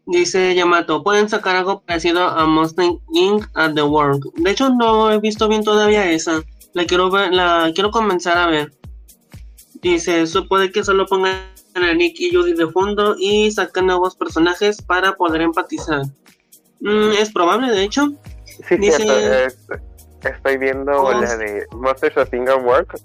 Dice 0.05 0.53
Yamato, 0.55 1.03
pueden 1.03 1.29
sacar 1.29 1.55
algo 1.55 1.81
parecido 1.81 2.23
a 2.23 2.45
Mustang 2.45 2.99
Inc. 3.11 3.45
at 3.55 3.73
the 3.73 3.83
World. 3.83 4.23
De 4.35 4.51
hecho, 4.51 4.69
no 4.69 5.11
he 5.11 5.19
visto 5.19 5.47
bien 5.47 5.63
todavía 5.63 6.11
esa. 6.11 6.41
La 6.73 6.85
quiero 6.85 7.09
ver, 7.09 7.33
la 7.33 7.71
quiero 7.73 7.89
comenzar 7.91 8.37
a 8.37 8.47
ver. 8.47 8.71
Dice, 9.81 10.21
eso 10.21 10.47
puede 10.47 10.71
que 10.71 10.83
solo 10.83 11.05
pongan 11.05 11.35
a 11.75 11.93
Nick 11.93 12.19
y 12.19 12.33
Judy 12.33 12.53
de 12.53 12.67
fondo 12.67 13.15
y 13.17 13.51
sacan 13.51 13.87
nuevos 13.87 14.15
personajes 14.15 14.81
para 14.81 15.13
poder 15.13 15.41
empatizar. 15.41 16.03
Mm, 16.79 17.11
es 17.19 17.31
probable, 17.31 17.71
de 17.71 17.83
hecho. 17.83 18.09
Sí, 18.67 18.91
cierto. 18.91 19.75
estoy 20.23 20.57
viendo 20.57 21.11
la 21.11 21.37
de 21.37 21.65
Monsters 21.71 22.17
of 22.17 22.29
Work 22.63 22.99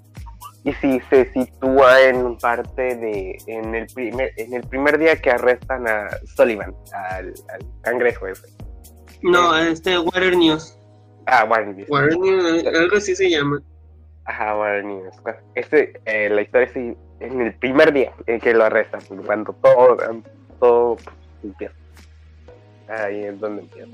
y 0.65 0.73
si 0.73 0.99
se 1.09 1.31
sitúa 1.31 2.01
en 2.01 2.37
parte 2.39 2.95
de 2.95 3.37
en 3.45 3.75
el 3.75 3.85
primer 3.87 4.31
en 4.37 4.53
el 4.53 4.63
primer 4.63 4.97
día 4.97 5.15
que 5.21 5.29
arrestan 5.29 5.87
a 5.87 6.09
Sullivan, 6.35 6.73
al, 6.91 7.33
cangrejo 7.81 8.27
ese. 8.27 8.47
No, 9.21 9.55
este 9.55 9.97
Water 9.99 10.35
News. 10.35 10.75
Ah, 11.27 11.45
Water 11.45 11.67
News. 11.67 11.89
Water 11.89 12.17
News, 12.17 12.65
algo 12.65 12.97
así 12.97 13.15
se 13.15 13.29
llama. 13.29 13.61
Ajá, 14.25 14.57
Water 14.57 14.83
News. 14.83 15.15
Este, 15.53 15.93
eh, 16.05 16.29
la 16.29 16.41
historia 16.41 16.67
sí 16.73 16.95
en 17.27 17.41
el 17.41 17.53
primer 17.55 17.93
día 17.93 18.11
en 18.27 18.39
que 18.39 18.53
lo 18.53 18.63
arrestan, 18.65 19.01
cuando 19.25 19.53
todo, 19.53 19.97
todo 20.59 20.97
empieza. 21.43 21.75
Ahí 22.87 23.23
es 23.23 23.39
donde 23.39 23.63
empieza. 23.63 23.91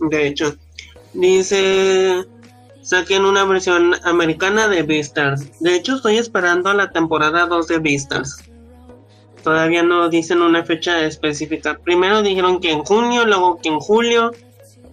De 0.00 0.26
hecho, 0.26 0.54
dice 1.12 2.24
saquen 2.86 3.24
una 3.24 3.44
versión 3.44 3.94
americana 4.04 4.68
de 4.68 4.84
Beastars. 4.84 5.60
De 5.60 5.74
hecho, 5.74 5.96
estoy 5.96 6.18
esperando 6.18 6.72
la 6.72 6.92
temporada 6.92 7.46
2 7.46 7.66
de 7.66 7.78
Beastars. 7.78 8.44
Todavía 9.42 9.82
no 9.82 10.08
dicen 10.08 10.40
una 10.40 10.64
fecha 10.64 11.04
específica. 11.04 11.78
Primero 11.82 12.22
dijeron 12.22 12.60
que 12.60 12.70
en 12.70 12.84
junio, 12.84 13.24
luego 13.26 13.58
que 13.60 13.70
en 13.70 13.80
julio. 13.80 14.30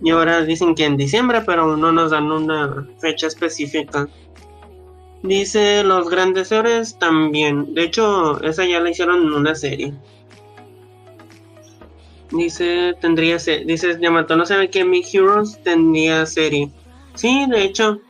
Y 0.02 0.10
ahora 0.10 0.42
dicen 0.42 0.74
que 0.74 0.86
en 0.86 0.98
diciembre, 0.98 1.42
pero 1.46 1.78
no 1.78 1.92
nos 1.92 2.10
dan 2.10 2.32
una 2.32 2.88
fecha 3.00 3.28
específica. 3.28 4.08
Dice 5.24 5.86
Los 5.86 6.10
Grandes 6.10 6.52
Héroes 6.52 7.00
también. 7.00 7.74
De 7.74 7.86
hecho, 7.86 8.42
esa 8.44 8.66
ya 8.66 8.82
la 8.82 8.90
hicieron 8.90 9.24
en 9.24 9.32
una 9.32 9.56
serie. 9.56 9.94
Dice, 12.32 12.94
tendría 13.00 13.40
serie. 13.40 13.66
Dice 13.66 13.98
Yamato, 14.02 14.36
no 14.36 14.46
sabe 14.46 14.70
que 14.70 14.84
Big 14.84 15.06
Heroes 15.14 15.58
tendría 15.64 16.26
serie. 16.26 16.70
Sí, 17.16 17.46
de 17.50 17.64
hecho. 17.64 18.02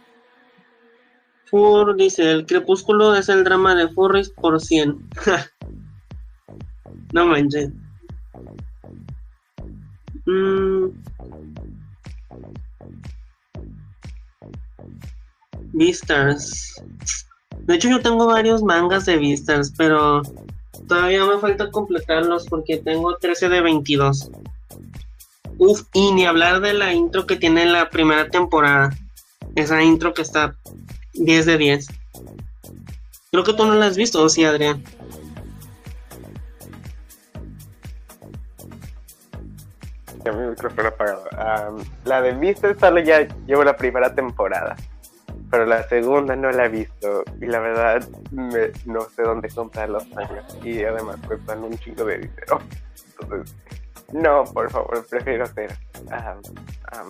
Fur 1.45 1.95
dice, 1.95 2.31
el 2.31 2.47
crepúsculo 2.47 3.13
es 3.13 3.29
el 3.29 3.43
drama 3.43 3.75
de 3.75 3.89
Furries 3.89 4.31
por 4.31 4.59
100. 4.59 4.97
no 7.13 7.27
manches. 7.27 7.69
Mm. 10.25 10.87
Vistas. 15.73 16.81
De 17.61 17.75
hecho, 17.75 17.89
yo 17.89 18.01
tengo 18.01 18.27
varios 18.27 18.63
mangas 18.63 19.05
de 19.05 19.17
Vistas, 19.17 19.73
pero 19.77 20.21
todavía 20.87 21.25
me 21.25 21.39
falta 21.39 21.71
completarlos 21.71 22.45
porque 22.47 22.77
tengo 22.77 23.17
13 23.17 23.49
de 23.49 23.61
22. 23.61 24.31
Uf, 25.57 25.81
y 25.93 26.11
ni 26.11 26.25
hablar 26.25 26.61
de 26.61 26.73
la 26.73 26.93
intro 26.93 27.25
que 27.25 27.35
tiene 27.35 27.65
la 27.65 27.89
primera 27.89 28.29
temporada. 28.29 28.91
Esa 29.55 29.83
intro 29.83 30.13
que 30.13 30.21
está 30.21 30.55
10 31.13 31.45
de 31.45 31.57
10. 31.57 31.87
Creo 33.31 33.43
que 33.43 33.53
tú 33.53 33.65
no 33.65 33.73
la 33.75 33.87
has 33.87 33.97
visto, 33.97 34.21
¿o 34.21 34.29
sí, 34.29 34.45
Adrián? 34.45 34.83
mi 40.31 40.47
micrófono 40.47 40.87
apagado. 40.87 41.77
la 42.05 42.21
de 42.21 42.31
Vistas 42.31 42.77
solo 42.79 43.01
ya 43.01 43.27
llevo 43.45 43.65
la 43.65 43.75
primera 43.75 44.15
temporada 44.15 44.77
pero 45.53 45.67
la 45.67 45.87
segunda 45.87 46.35
no 46.35 46.49
la 46.49 46.65
he 46.65 46.69
visto 46.69 47.23
y 47.39 47.45
la 47.45 47.59
verdad 47.59 48.03
no 48.31 49.01
sé 49.01 49.21
dónde 49.21 49.49
comprar 49.49 49.87
los 49.87 50.09
mangas 50.09 50.57
y 50.63 50.83
además 50.83 51.17
cuestan 51.27 51.63
un 51.63 51.77
chingo 51.77 52.05
de 52.05 52.17
dinero. 52.17 52.59
Entonces, 53.19 53.55
no, 54.13 54.43
por 54.45 54.69
favor, 54.69 55.05
prefiero 55.09 55.43
hacer, 55.43 55.75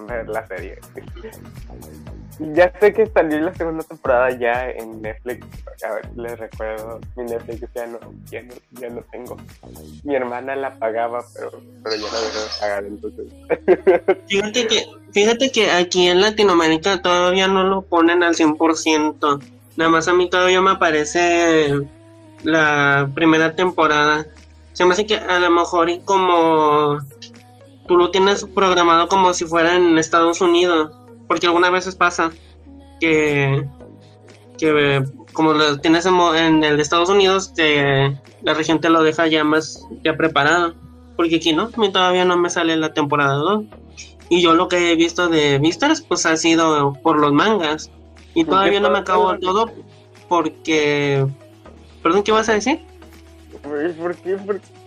ver 0.08 0.30
la 0.30 0.47
serie. 0.47 0.80
Ya 2.39 2.74
sé 2.80 2.91
que 2.93 3.06
salió 3.06 3.39
la 3.41 3.54
segunda 3.54 3.84
temporada 3.84 4.32
ya 4.32 4.70
en 4.72 5.04
Netflix. 5.04 5.45
A 5.88 5.93
ver, 5.93 6.10
les 6.16 6.39
recuerdo, 6.39 6.99
mi 7.16 7.26
Netflix 7.26 7.62
ya 7.76 7.86
no, 7.86 7.99
ya 8.32 8.41
no, 8.41 8.54
ya 8.72 8.89
no 8.89 9.01
tengo. 9.12 9.38
Mi 10.04 10.16
hermana 10.16 10.56
la 10.56 10.72
pagaba, 10.80 11.24
pero, 11.36 11.51
pero 11.84 11.95
ya 11.95 12.12
no 12.12 12.22
dejó 12.22 12.39
de 12.39 12.49
pagar, 12.60 12.86
entonces. 12.86 13.26
Fíjate 14.28 14.68
que, 14.68 14.86
fíjate 15.12 15.51
que 15.51 15.70
aquí 15.70 16.08
en 16.08 16.22
Latinoamérica 16.22 17.04
todavía 17.04 17.47
no 17.47 17.66
lo 17.66 17.84
ponen 17.84 18.24
al 18.24 18.34
100%. 18.34 19.43
Nada 19.76 19.91
más 19.91 20.08
a 20.08 20.14
mí 20.14 20.28
todavía 20.28 20.62
me 20.62 20.72
aparece 20.72 21.86
la 22.43 23.10
primera 23.14 23.56
temporada. 23.56 24.26
Se 24.74 24.86
me 24.86 24.93
hace 24.93 25.05
que 25.05 25.15
a 25.15 25.39
lo 25.39 25.49
mejor 25.49 25.89
como 26.03 26.97
tú 27.88 27.95
lo 27.95 28.11
tienes 28.11 28.45
programado 28.45 29.07
como 29.07 29.34
si 29.34 29.45
fuera 29.45 29.76
en 29.76 29.97
Estados 29.97 30.41
Unidos 30.41 30.91
porque 31.28 31.47
algunas 31.47 31.71
veces 31.71 31.95
pasa 31.95 32.32
que, 32.99 33.67
que 34.57 35.03
como 35.34 35.53
lo 35.53 35.80
tienes 35.80 36.05
en, 36.05 36.63
el 36.63 36.78
de 36.78 36.82
Estados 36.82 37.09
Unidos, 37.09 37.53
te, 37.53 38.17
la 38.41 38.53
región 38.53 38.80
te 38.80 38.89
lo 38.89 39.03
deja 39.03 39.28
ya 39.28 39.43
más 39.43 39.86
ya 40.03 40.15
preparado. 40.15 40.76
Porque 41.15 41.36
aquí 41.36 41.53
no, 41.53 41.69
a 41.76 41.80
mí 41.80 41.91
todavía 41.91 42.26
no 42.26 42.38
me 42.38 42.49
sale 42.49 42.76
la 42.78 42.93
temporada 42.93 43.36
2. 43.36 43.65
Y 44.30 44.41
yo 44.41 44.55
lo 44.55 44.67
que 44.67 44.91
he 44.91 44.95
visto 44.95 45.28
de 45.28 45.59
Vistas, 45.59 46.01
pues 46.01 46.26
ha 46.26 46.36
sido 46.38 46.93
por 47.03 47.19
los 47.19 47.34
mangas. 47.34 47.91
Y 48.34 48.45
todavía 48.45 48.80
no 48.80 48.89
me 48.89 48.99
acabo 48.99 49.38
todo 49.38 49.71
porque... 50.28 51.26
Perdón, 52.01 52.24
¿qué 52.24 52.32
vas 52.32 52.49
a 52.49 52.53
decir? 52.53 52.80
¿Por 53.62 54.16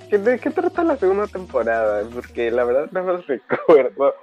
qué? 0.09 0.19
¿De 0.19 0.39
qué 0.39 0.51
trata 0.51 0.85
la 0.85 0.97
segunda 0.97 1.27
temporada? 1.27 2.03
Porque 2.13 2.51
la 2.51 2.65
verdad 2.65 2.89
no 2.93 3.03
me 3.03 3.17
recuerdo 3.17 4.15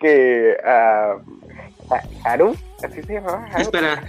que 0.00 0.56
uh, 0.64 1.94
Haru, 2.24 2.56
así 2.82 3.02
se 3.02 3.14
llamaba. 3.14 3.46
Espera, 3.58 4.02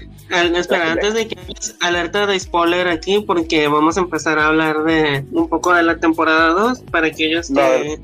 espera, 0.55 0.93
antes 0.93 1.13
de 1.13 1.27
que 1.27 1.37
alerta 1.81 2.25
de 2.25 2.39
spoiler 2.39 2.87
aquí, 2.87 3.23
porque 3.25 3.67
vamos 3.67 3.97
a 3.97 4.01
empezar 4.01 4.39
a 4.39 4.47
hablar 4.47 4.83
de 4.83 5.25
un 5.31 5.49
poco 5.49 5.73
de 5.73 5.83
la 5.83 5.97
temporada 5.97 6.49
2 6.49 6.83
para 6.91 7.07
aquellos 7.07 7.49
que, 7.49 7.99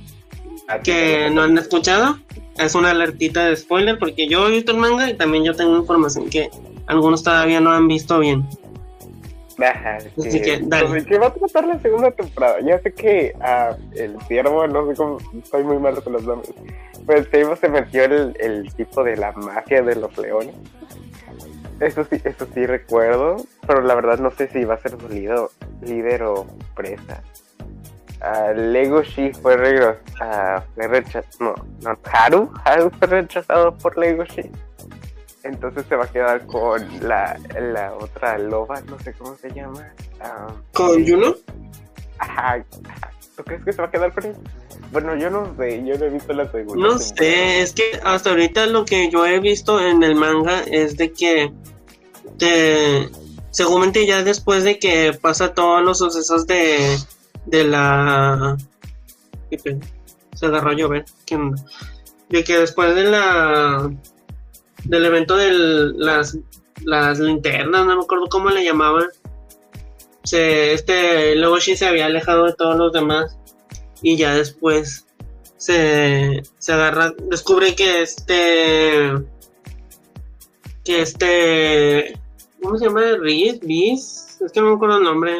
que 0.83 1.29
no 1.31 1.43
han 1.43 1.57
escuchado. 1.57 2.19
Es 2.57 2.75
una 2.75 2.91
alertita 2.91 3.45
de 3.45 3.55
spoiler 3.55 3.99
porque 3.99 4.27
yo 4.27 4.47
he 4.47 4.51
visto 4.51 4.71
el 4.71 4.79
manga 4.79 5.09
y 5.09 5.15
también 5.15 5.43
yo 5.43 5.55
tengo 5.55 5.77
información 5.77 6.29
que 6.29 6.49
algunos 6.87 7.23
todavía 7.23 7.61
no 7.61 7.71
han 7.71 7.87
visto 7.87 8.19
bien. 8.19 8.47
Ajá, 9.59 9.97
Así 9.97 10.41
que, 10.41 10.59
dale. 10.61 11.03
¿Qué 11.05 11.17
va 11.17 11.27
a 11.27 11.33
tratar 11.33 11.65
la 11.65 11.79
segunda 11.79 12.11
temporada? 12.11 12.59
Ya 12.61 12.79
sé 12.79 12.93
que 12.93 13.33
uh, 13.39 13.75
el 13.95 14.15
ciervo, 14.27 14.67
no 14.67 14.87
sé 14.87 14.95
cómo, 14.95 15.17
estoy 15.43 15.63
muy 15.63 15.79
malo 15.79 16.03
con 16.03 16.13
los 16.13 16.23
nombres. 16.23 16.53
Pero 17.05 17.19
el 17.19 17.25
ciervo 17.27 17.55
se 17.55 17.69
metió 17.69 18.03
el, 18.03 18.35
el 18.39 18.73
tipo 18.75 19.03
de 19.03 19.17
la 19.17 19.31
magia 19.31 19.81
de 19.81 19.95
los 19.95 20.15
leones. 20.17 20.53
Eso 21.79 22.03
sí, 22.05 22.21
eso 22.23 22.47
sí 22.53 22.65
recuerdo, 22.65 23.37
pero 23.65 23.81
la 23.81 23.93
verdad 23.95 24.17
no 24.19 24.31
sé 24.31 24.47
si 24.47 24.63
va 24.63 24.75
a 24.75 24.79
ser 24.79 24.91
su 24.99 25.09
líder, 25.09 25.39
líder 25.81 26.23
o 26.23 26.45
presa. 26.75 27.21
Uh, 28.19 28.53
Legoshi 28.55 29.31
fue, 29.33 29.55
uh, 29.55 30.61
fue 30.75 30.87
rechazado. 30.87 31.27
No, 31.39 31.55
no, 31.81 31.99
Haru, 32.11 32.51
Haru 32.65 32.89
fue 32.97 33.07
rechazado 33.07 33.77
por 33.77 33.95
Legoshi 33.97 34.51
entonces 35.47 35.85
se 35.87 35.95
va 35.95 36.05
a 36.05 36.11
quedar 36.11 36.45
con 36.45 36.85
la, 37.01 37.39
la 37.59 37.93
otra 37.93 38.37
loba, 38.37 38.81
no 38.81 38.99
sé 38.99 39.13
cómo 39.13 39.35
se 39.35 39.51
llama. 39.51 39.87
Ah, 40.19 40.47
¿Con 40.73 41.07
Juno? 41.07 41.35
Ajá, 42.19 42.63
¿Tú 43.35 43.43
crees 43.43 43.63
que 43.63 43.73
se 43.73 43.81
va 43.81 43.87
a 43.87 43.91
quedar 43.91 44.13
con 44.13 44.25
él? 44.25 44.35
Bueno, 44.91 45.15
yo 45.15 45.29
no 45.29 45.55
sé, 45.57 45.83
yo 45.85 45.95
no 45.97 46.05
he 46.05 46.09
visto 46.09 46.33
la 46.33 46.51
segunda. 46.51 46.87
No 46.87 46.97
sé, 46.97 47.61
es 47.61 47.73
que 47.73 47.99
hasta 48.03 48.31
ahorita 48.31 48.65
lo 48.65 48.83
que 48.83 49.11
yo 49.11 49.25
he 49.27 49.39
visto 49.39 49.79
en 49.79 50.01
el 50.01 50.15
manga 50.15 50.61
es 50.61 50.97
de 50.97 51.11
que 51.11 51.53
te, 52.39 53.09
seguramente 53.51 54.05
ya 54.07 54.23
después 54.23 54.63
de 54.63 54.79
que 54.79 55.13
pasa 55.21 55.53
todos 55.53 55.83
los 55.83 55.99
sucesos 55.99 56.47
de, 56.47 56.97
de 57.45 57.63
la... 57.63 58.57
Se 60.33 60.45
agarró 60.45 60.71
a 60.71 60.73
llover. 60.73 61.05
De 62.29 62.43
que 62.43 62.57
después 62.57 62.95
de 62.95 63.03
la 63.03 63.89
del 64.87 65.05
evento 65.05 65.35
de 65.35 65.51
las, 65.95 66.37
las 66.83 67.19
linternas, 67.19 67.85
no 67.85 67.97
me 67.97 68.03
acuerdo 68.03 68.27
cómo 68.27 68.49
le 68.49 68.63
llamaban. 68.63 69.07
Se, 70.23 70.73
este 70.73 71.35
Logoshi 71.35 71.77
se 71.77 71.87
había 71.87 72.07
alejado 72.07 72.45
de 72.45 72.53
todos 72.53 72.77
los 72.77 72.91
demás 72.91 73.37
y 74.01 74.17
ya 74.17 74.35
después 74.35 75.05
se, 75.57 76.43
se 76.57 76.73
agarra, 76.73 77.13
descubre 77.29 77.75
que 77.75 78.01
este, 78.01 79.11
que 80.83 81.01
este, 81.01 82.19
¿cómo 82.61 82.77
se 82.77 82.85
llama? 82.85 83.03
Riz, 83.19 83.59
Bis, 83.61 84.37
es 84.41 84.51
que 84.51 84.61
no 84.61 84.69
me 84.69 84.75
acuerdo 84.75 84.97
el 84.97 85.03
nombre, 85.03 85.33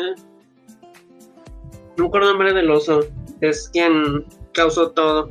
no 1.98 2.04
me 2.04 2.06
acuerdo 2.08 2.28
el 2.28 2.34
nombre 2.34 2.54
del 2.54 2.72
oso, 2.72 3.02
es 3.42 3.70
quien 3.70 4.26
causó 4.54 4.92
todo. 4.92 5.28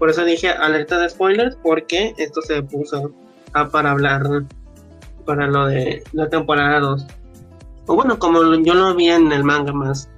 Por 0.00 0.08
eso 0.08 0.24
dije 0.24 0.48
alerta 0.48 0.98
de 0.98 1.10
spoilers, 1.10 1.56
porque 1.56 2.14
esto 2.16 2.40
se 2.40 2.62
puso 2.62 3.12
a 3.52 3.68
para 3.68 3.90
hablar 3.90 4.22
para 5.26 5.46
lo 5.46 5.66
de 5.66 6.02
la 6.14 6.26
temporada 6.30 6.80
2. 6.80 7.06
O 7.86 7.96
bueno, 7.96 8.18
como 8.18 8.42
yo 8.54 8.72
lo 8.72 8.94
vi 8.94 9.10
en 9.10 9.30
el 9.30 9.44
manga 9.44 9.74
más. 9.74 10.10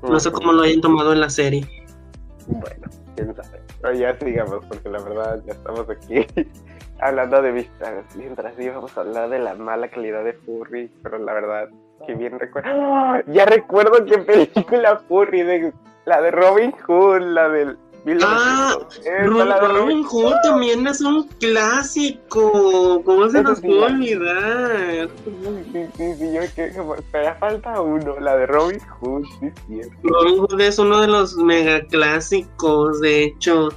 No 0.00 0.18
sé 0.18 0.32
cómo 0.32 0.54
lo 0.54 0.62
hayan 0.62 0.80
tomado 0.80 1.12
en 1.12 1.20
la 1.20 1.28
serie. 1.28 1.68
Bueno, 2.46 2.88
quién 3.14 3.36
sabe. 3.36 3.60
Pero 3.82 3.92
ya 3.92 4.18
sigamos, 4.18 4.64
porque 4.64 4.88
la 4.88 5.02
verdad 5.02 5.42
ya 5.44 5.52
estamos 5.52 5.84
aquí 5.90 6.26
hablando 7.00 7.42
de 7.42 7.52
vistas. 7.52 8.16
Mientras 8.16 8.58
íbamos 8.58 8.96
a 8.96 9.02
hablar 9.02 9.28
de 9.28 9.38
la 9.38 9.52
mala 9.52 9.88
calidad 9.88 10.24
de 10.24 10.32
Furry, 10.32 10.90
pero 11.02 11.18
la 11.18 11.34
verdad, 11.34 11.68
que 12.06 12.14
bien 12.14 12.38
recuerdo. 12.38 12.70
¡Ah! 12.72 13.22
Ya 13.26 13.44
recuerdo 13.44 14.02
qué 14.06 14.16
película 14.54 14.96
Furry, 15.08 15.42
de, 15.42 15.74
la 16.06 16.22
de 16.22 16.30
Robin 16.30 16.72
Hood, 16.86 17.20
la 17.20 17.50
del 17.50 17.76
Ah, 18.22 18.76
Robin 19.24 20.04
Hood 20.04 20.34
también 20.44 20.86
es 20.86 21.00
un 21.00 21.26
clásico. 21.40 23.02
¿Cómo 23.04 23.28
se 23.28 23.42
nos 23.42 23.60
puede 23.60 23.84
olvidar? 23.84 25.08
Sí, 25.72 25.86
sí, 25.96 26.14
sí, 26.14 26.32
yo 26.32 26.40
que 26.54 27.34
falta 27.40 27.80
uno, 27.80 28.20
la 28.20 28.36
de 28.36 28.46
Robin 28.46 28.78
Hood, 28.78 29.24
sí, 29.40 29.80
Robin 30.04 30.38
Hood 30.38 30.60
es 30.60 30.78
uno 30.78 31.00
de 31.00 31.08
los 31.08 31.36
mega 31.36 31.84
clásicos, 31.86 33.00
de 33.00 33.24
hecho. 33.24 33.70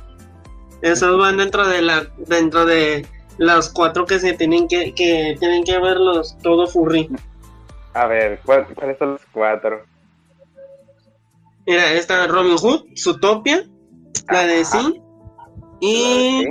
Esos 0.81 1.17
van 1.17 1.37
dentro 1.37 1.67
de 1.67 1.81
la, 1.81 2.07
dentro 2.27 2.65
de 2.65 3.05
los 3.37 3.69
cuatro 3.69 4.05
que 4.05 4.19
se 4.19 4.33
tienen 4.33 4.67
que, 4.67 4.93
que 4.93 5.35
tienen 5.39 5.63
que 5.63 5.79
verlos 5.79 6.37
todo 6.43 6.67
furry. 6.67 7.09
A 7.93 8.05
ver, 8.05 8.39
¿cuáles 8.45 8.97
son 8.99 9.13
los 9.13 9.21
cuatro? 9.31 9.83
Mira, 11.65 11.93
está 11.93 12.27
Robin 12.27 12.57
Hood, 12.57 12.85
Zootopia, 12.97 13.68
la 14.29 14.45
de 14.45 14.65
sí. 14.65 15.01
Y 15.79 16.47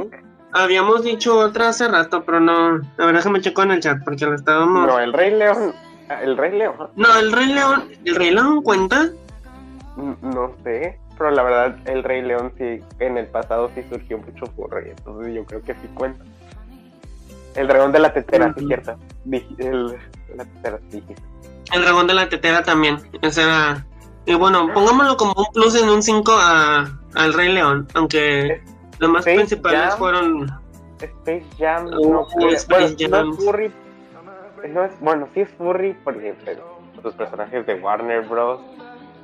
habíamos 0.53 1.05
dicho 1.05 1.39
otra 1.39 1.69
hace 1.69 1.89
rato, 1.89 2.25
pero 2.25 2.41
no. 2.41 2.79
La 2.97 3.07
verdad 3.07 3.23
que 3.23 3.29
me 3.31 3.41
checo 3.41 3.63
en 3.63 3.73
el 3.73 3.81
chat 3.81 3.99
porque 4.05 4.27
lo 4.27 4.35
estábamos. 4.35 4.87
No, 4.87 4.99
el 4.99 5.13
Rey 5.13 5.31
León. 5.33 5.75
El 6.23 6.37
Rey 6.37 6.57
León. 6.57 6.91
No, 6.97 7.17
el 7.19 7.33
Rey 7.33 7.47
León. 7.47 7.91
¿El 8.05 8.17
Rey 8.17 8.31
León 8.31 8.63
cuenta? 8.63 9.09
No 10.23 10.55
sé, 10.63 10.99
pero 11.17 11.33
la 11.33 11.43
verdad, 11.43 11.77
el 11.87 12.05
Rey 12.05 12.23
León 12.23 12.53
sí, 12.57 12.81
en 13.01 13.19
el 13.19 13.27
pasado 13.27 13.69
sí 13.75 13.83
surgió 13.91 14.19
mucho 14.19 14.47
furry, 14.55 14.91
entonces 14.91 15.35
yo 15.35 15.45
creo 15.45 15.63
que 15.63 15.75
sí 15.75 15.89
cuenta. 15.95 16.25
El 17.57 17.67
dragón 17.67 17.91
de 17.91 17.99
la 17.99 18.13
tetera, 18.13 18.55
es 18.57 18.65
cierto. 18.65 18.97
El, 19.59 19.99
la 20.37 20.45
tetera, 20.45 20.79
sí. 20.91 21.03
El 21.73 21.83
dragón 21.83 22.07
de 22.07 22.15
la 22.15 22.29
tetera 22.29 22.63
también. 22.63 22.99
Ese 23.21 23.43
era 23.43 23.85
y 24.29 24.35
bueno, 24.35 24.71
pongámoslo 24.75 25.17
como 25.17 25.33
un 25.33 25.47
plus 25.55 25.75
en 25.75 25.89
un 25.89 26.03
5 26.03 26.33
al 27.15 27.33
Rey 27.33 27.51
León, 27.51 27.89
aunque 27.95 28.63
los 28.99 29.11
más 29.11 29.25
principales 29.25 29.95
fueron... 29.95 30.53
Space 31.01 31.47
Jam, 31.59 31.87
uh, 31.87 32.13
no, 32.13 32.51
Space 32.51 32.97
Jam. 32.99 33.35
no 34.69 34.85
es, 34.85 35.01
bueno, 35.01 35.29
sí 35.33 35.41
es 35.41 35.49
furry 35.57 35.97
porque 36.05 36.35
pues, 36.45 36.59
los 37.03 37.15
personajes 37.15 37.65
de 37.67 37.77
Warner 37.77 38.27
Bros. 38.29 38.61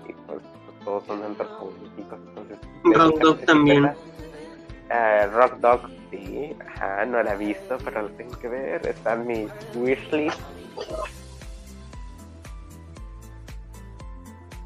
y 0.08 0.12
pues, 0.12 0.40
pues 0.64 0.84
todos 0.84 1.04
son 1.04 1.22
antropomórficos, 1.22 2.18
entonces... 2.28 2.58
Rock 2.84 3.18
Dog 3.20 3.38
también. 3.44 3.84
Uh, 3.84 5.30
Rock 5.34 5.56
Dog, 5.58 5.80
sí, 6.10 6.56
ajá, 6.66 7.04
no 7.04 7.22
la 7.22 7.34
he 7.34 7.36
visto, 7.36 7.76
pero 7.84 8.02
lo 8.02 8.08
tengo 8.10 8.38
que 8.38 8.48
ver, 8.48 8.86
está 8.86 9.12
en 9.12 9.26
mi 9.26 9.48
wishlist. 9.74 10.40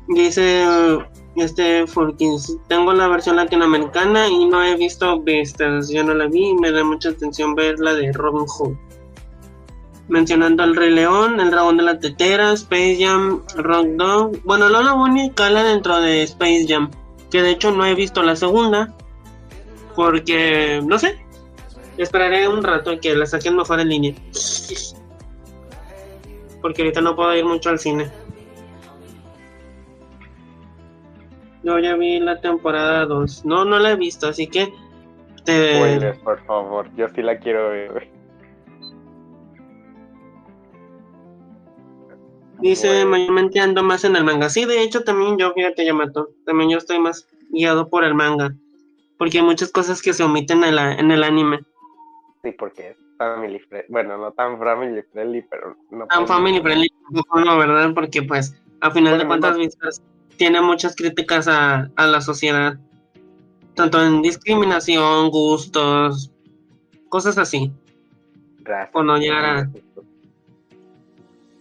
Dice 0.09 0.65
este 1.37 1.87
Fulkins, 1.87 2.57
tengo 2.67 2.93
la 2.95 3.09
versión 3.09 3.37
latinoamericana 3.37 4.29
y 4.29 4.47
no 4.47 4.63
he 4.63 4.75
visto 4.77 5.21
Vistas, 5.21 5.91
yo 5.91 6.03
no 6.03 6.15
la 6.15 6.27
vi 6.27 6.49
y 6.49 6.55
me 6.55 6.73
da 6.73 6.83
mucha 6.83 7.11
atención 7.11 7.55
ver 7.55 7.79
la 7.79 7.93
de 7.93 8.13
Robin 8.13 8.47
Hood. 8.47 8.75
Mencionando 10.09 10.63
al 10.63 10.75
Rey 10.75 10.91
León, 10.91 11.39
el 11.39 11.51
Dragón 11.51 11.77
de 11.77 11.83
la 11.83 11.99
Tetera, 11.99 12.55
Space 12.55 12.97
Jam, 12.99 13.43
Rock 13.57 13.87
Dog. 13.97 14.43
Bueno, 14.45 14.71
Lola 14.71 14.95
Bunny 14.95 15.31
cala 15.33 15.63
dentro 15.63 16.01
de 16.01 16.23
Space 16.23 16.65
Jam, 16.67 16.91
que 17.31 17.43
de 17.43 17.51
hecho 17.51 17.71
no 17.71 17.85
he 17.85 17.95
visto 17.95 18.23
la 18.23 18.35
segunda, 18.35 18.97
porque 19.95 20.81
no 20.83 20.99
sé, 20.99 21.19
esperaré 21.99 22.49
un 22.49 22.63
rato 22.63 22.93
a 22.93 22.99
que 22.99 23.15
la 23.15 23.27
saquen 23.27 23.57
mejor 23.57 23.81
en 23.81 23.91
línea. 23.91 24.15
Porque 26.63 26.83
ahorita 26.83 27.03
no 27.03 27.15
puedo 27.15 27.37
ir 27.37 27.45
mucho 27.45 27.69
al 27.69 27.79
cine. 27.79 28.11
Yo 31.63 31.79
ya 31.79 31.97
vi 31.97 32.21
la 32.21 32.41
temporada 32.41 33.05
2. 33.07 33.45
No, 33.45 33.65
no 33.65 33.79
la 33.79 33.93
he 33.93 33.97
visto, 33.97 34.29
así 34.29 34.47
que. 34.47 34.73
Te... 35.45 35.77
Spoilers, 35.77 36.19
por 36.19 36.45
favor, 36.45 36.89
yo 36.97 37.09
sí 37.09 37.23
la 37.23 37.39
quiero 37.39 37.71
ver. 37.71 38.09
Dice, 42.61 42.89
Bueno. 42.89 43.11
mayormente 43.11 43.61
ando 43.61 43.83
más 43.83 44.05
en 44.05 44.17
el 44.17 44.25
manga. 44.25 44.49
Sí, 44.51 44.65
de 44.65 44.83
hecho, 44.83 45.03
también 45.05 45.39
yo, 45.39 45.53
fíjate, 45.53 45.85
Yamato. 45.85 46.31
También 46.45 46.71
yo 46.71 46.79
estoy 46.79 46.99
más 46.99 47.29
guiado 47.51 47.89
por 47.89 48.05
el 48.05 48.15
manga. 48.15 48.55
Porque 49.17 49.39
hay 49.39 49.45
muchas 49.45 49.71
cosas 49.71 50.03
que 50.03 50.13
se 50.13 50.25
omiten 50.25 50.65
en, 50.65 50.77
la, 50.77 50.95
en 50.95 51.11
el 51.11 51.23
anime. 51.23 51.61
Sí, 52.43 52.53
porque 52.53 52.91
es 52.91 52.97
family 53.17 53.59
friendly. 53.61 53.93
Bueno, 53.93 54.17
no 54.19 54.33
tan 54.33 54.59
family 54.59 55.03
friendly, 55.13 55.43
pero 55.43 55.77
no. 55.91 56.07
Tan 56.07 56.27
family 56.27 56.61
friendly, 56.61 56.89
tampoco, 57.05 57.41
no, 57.41 57.59
¿verdad? 57.59 57.91
Porque, 57.95 58.23
pues, 58.23 58.61
a 58.81 58.91
final 58.91 59.19
de 59.19 59.27
cuentas, 59.27 59.53
no. 59.53 59.59
vistas, 59.59 60.03
tiene 60.39 60.61
muchas 60.63 60.97
críticas 60.97 61.47
a, 61.49 61.91
a 61.97 62.07
la 62.07 62.21
sociedad. 62.23 62.79
Tanto 63.75 64.03
en 64.03 64.23
discriminación, 64.23 65.31
gustos, 65.31 66.31
cosas 67.11 67.37
así. 67.39 67.71
Raza. 68.65 68.91
por 68.93 69.05
no 69.05 69.17
llegar 69.19 69.45
a- 69.45 69.71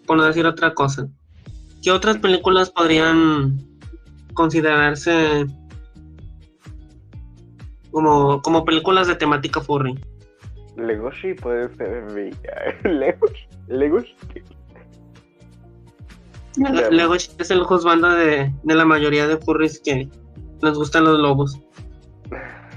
por 0.06 0.18
no 0.18 0.24
decir 0.24 0.46
otra 0.46 0.74
cosa. 0.74 1.08
¿Qué 1.84 1.92
otras 1.92 2.18
películas 2.18 2.70
podrían 2.72 3.58
considerarse 4.34 5.46
como, 7.92 8.42
como 8.42 8.66
películas 8.66 9.08
de 9.08 9.16
temática 9.16 9.62
furry? 9.62 10.00
Legoshi 10.78 11.34
puede 11.34 11.74
ser. 11.76 12.04
Legoshi. 12.84 13.48
Legoshi. 13.68 14.16
Claro. 16.58 16.92
Luego 16.92 17.16
es 17.16 17.52
el 17.52 17.64
juzgando 17.64 18.10
de, 18.10 18.52
de 18.64 18.76
la 18.76 18.86
mayoría 18.86 19.28
de 19.28 19.38
furries 19.38 19.80
que 19.80 20.10
les 20.62 20.74
gustan 20.74 21.04
los 21.06 21.20
lobos. 21.20 21.60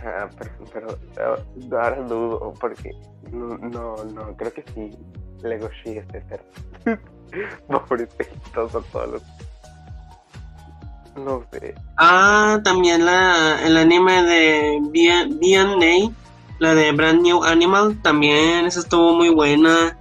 Ah, 0.05 0.28
pero, 0.39 0.52
pero 0.73 0.98
ah, 1.19 1.85
ahora 1.85 2.02
dudo 2.02 2.55
porque 2.59 2.93
no, 3.32 3.59
no, 3.59 3.97
no, 4.05 4.36
creo 4.36 4.52
que 4.52 4.65
sí. 4.74 4.97
Legoshi 5.43 5.98
es 5.98 6.07
eterno. 6.15 6.47
Pobrecitos 7.89 8.74
a 8.74 8.81
todos 8.81 9.11
los. 9.11 9.23
No 11.16 11.44
sé. 11.52 11.74
Ah, 11.97 12.61
también 12.65 13.05
la, 13.05 13.61
el 13.65 13.77
anime 13.77 14.23
de 14.23 14.78
B&A, 14.90 16.11
la 16.59 16.74
de 16.74 16.93
Brand 16.93 17.23
New 17.23 17.43
Animal, 17.44 18.01
también 18.02 18.66
esa 18.66 18.81
estuvo 18.81 19.15
muy 19.15 19.28
buena. 19.31 19.98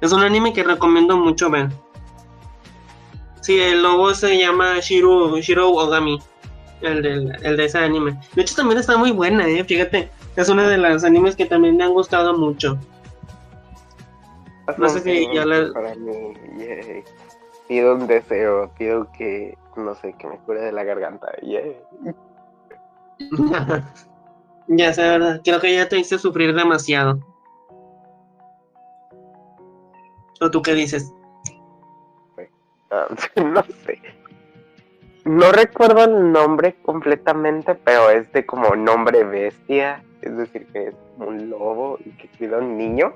Es 0.00 0.12
un 0.12 0.22
anime 0.22 0.52
que 0.52 0.64
recomiendo 0.64 1.16
mucho 1.16 1.50
ver. 1.50 1.68
Sí, 3.48 3.58
el 3.58 3.82
lobo 3.82 4.12
se 4.12 4.36
llama 4.36 4.78
Shiro, 4.78 5.38
Shiro 5.38 5.70
Ogami, 5.70 6.18
el, 6.82 7.00
del, 7.00 7.34
el 7.42 7.56
de 7.56 7.64
ese 7.64 7.78
anime. 7.78 8.20
De 8.34 8.42
hecho, 8.42 8.54
también 8.54 8.78
está 8.78 8.98
muy 8.98 9.10
buena, 9.10 9.48
eh, 9.48 9.64
fíjate. 9.64 10.10
Es 10.36 10.50
una 10.50 10.68
de 10.68 10.76
las 10.76 11.02
animes 11.02 11.34
que 11.34 11.46
también 11.46 11.78
me 11.78 11.84
han 11.84 11.94
gustado 11.94 12.36
mucho. 12.36 12.76
No 14.76 14.88
sé 14.90 15.00
si 15.00 15.34
ya 15.34 15.46
la- 15.46 15.72
Para 15.72 15.94
mí. 15.94 16.34
Pido 17.68 17.94
un 17.94 18.06
deseo, 18.06 18.70
pido 18.76 19.10
que, 19.12 19.56
no 19.76 19.94
sé, 19.94 20.12
que 20.18 20.26
me 20.26 20.36
cure 20.40 20.60
de 20.60 20.72
la 20.72 20.84
garganta. 20.84 21.28
yay. 21.40 21.74
ya 24.68 24.92
sé, 24.92 25.00
¿verdad? 25.00 25.40
Creo 25.42 25.58
que 25.58 25.74
ya 25.74 25.88
te 25.88 25.98
hice 25.98 26.18
sufrir 26.18 26.54
demasiado. 26.54 27.18
¿O 30.38 30.50
tú 30.50 30.60
qué 30.60 30.74
dices? 30.74 31.14
No 33.36 33.62
sé. 33.84 34.00
No 35.24 35.52
recuerdo 35.52 36.04
el 36.04 36.32
nombre 36.32 36.76
completamente, 36.82 37.74
pero 37.74 38.10
es 38.10 38.32
de 38.32 38.46
como 38.46 38.74
nombre 38.76 39.24
bestia. 39.24 40.02
Es 40.22 40.36
decir, 40.36 40.66
que 40.72 40.88
es 40.88 40.94
un 41.18 41.50
lobo 41.50 41.98
y 42.04 42.10
que 42.12 42.28
cuida 42.38 42.56
a 42.56 42.60
un 42.60 42.76
niño 42.78 43.12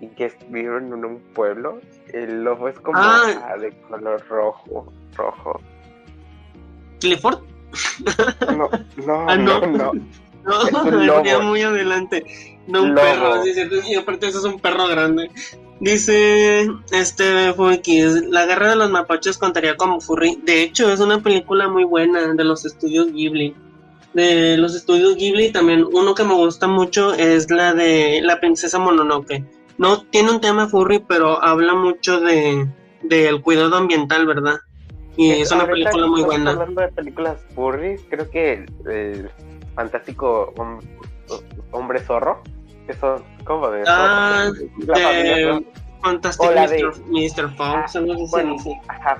y 0.00 0.08
que 0.08 0.32
vive 0.48 0.76
en 0.78 0.92
un 0.92 1.18
pueblo. 1.34 1.80
El 2.12 2.42
lobo 2.44 2.68
es 2.68 2.78
como 2.80 2.98
Ah. 2.98 3.48
ah, 3.48 3.56
de 3.56 3.70
color 3.82 4.22
rojo. 4.28 4.92
Rojo. 5.16 5.60
¿Clifford? 7.00 7.38
No, 8.56 8.68
no, 9.06 9.30
Ah, 9.30 9.36
no, 9.36 9.60
no. 9.60 9.92
no. 9.92 9.92
No, 10.46 10.62
Es 10.62 10.72
un 10.74 11.06
lobo. 11.08 11.24
ya 11.24 11.40
muy 11.40 11.60
adelante. 11.62 12.24
No 12.68 12.82
un 12.84 12.94
Lobo. 12.94 13.00
perro, 13.04 13.42
sí, 13.42 13.52
y 13.88 13.94
aparte 13.96 14.28
eso 14.28 14.38
es 14.38 14.44
un 14.44 14.60
perro 14.60 14.86
grande. 14.86 15.28
Dice 15.80 16.66
este 16.90 17.52
Fuekis, 17.52 18.22
La 18.28 18.46
guerra 18.46 18.70
de 18.70 18.76
los 18.76 18.90
mapaches 18.90 19.36
contaría 19.36 19.76
como 19.76 20.00
furry. 20.00 20.40
De 20.44 20.62
hecho, 20.62 20.90
es 20.90 21.00
una 21.00 21.20
película 21.22 21.68
muy 21.68 21.84
buena 21.84 22.32
de 22.32 22.44
los 22.44 22.64
estudios 22.64 23.12
Ghibli. 23.12 23.54
De 24.14 24.56
los 24.56 24.74
estudios 24.74 25.16
Ghibli 25.16 25.52
también 25.52 25.84
uno 25.92 26.14
que 26.14 26.24
me 26.24 26.32
gusta 26.34 26.66
mucho 26.66 27.12
es 27.12 27.50
la 27.50 27.74
de 27.74 28.20
La 28.22 28.40
princesa 28.40 28.78
Mononoke. 28.78 29.44
No 29.76 30.00
tiene 30.04 30.30
un 30.30 30.40
tema 30.40 30.68
furry, 30.68 31.00
pero 31.06 31.42
habla 31.42 31.74
mucho 31.74 32.20
de 32.20 32.66
del 33.02 33.42
cuidado 33.42 33.76
ambiental, 33.76 34.26
¿verdad? 34.26 34.56
Y 35.18 35.30
es 35.30 35.52
una 35.52 35.66
película 35.66 36.06
muy 36.06 36.22
buena. 36.22 36.52
Hablando 36.52 36.80
de 36.80 36.88
películas 36.88 37.44
furries, 37.54 38.00
creo 38.08 38.30
que 38.30 38.54
el, 38.54 38.90
el 38.90 39.30
fantástico 39.74 40.54
hom- 40.56 40.80
hombre 41.70 42.00
zorro, 42.00 42.42
eso, 42.88 43.22
¿cómo 43.46 43.70
de 43.70 43.84
Ah? 43.86 44.50
La 44.78 44.94
familia 44.94 45.36
de. 45.36 45.66
Fantastic 46.02 46.50
de- 46.50 46.84
Mr. 47.08 47.56
Fox, 47.56 47.96
Ah, 47.96 48.00
bueno. 48.30 48.56
Ajá, 48.88 49.18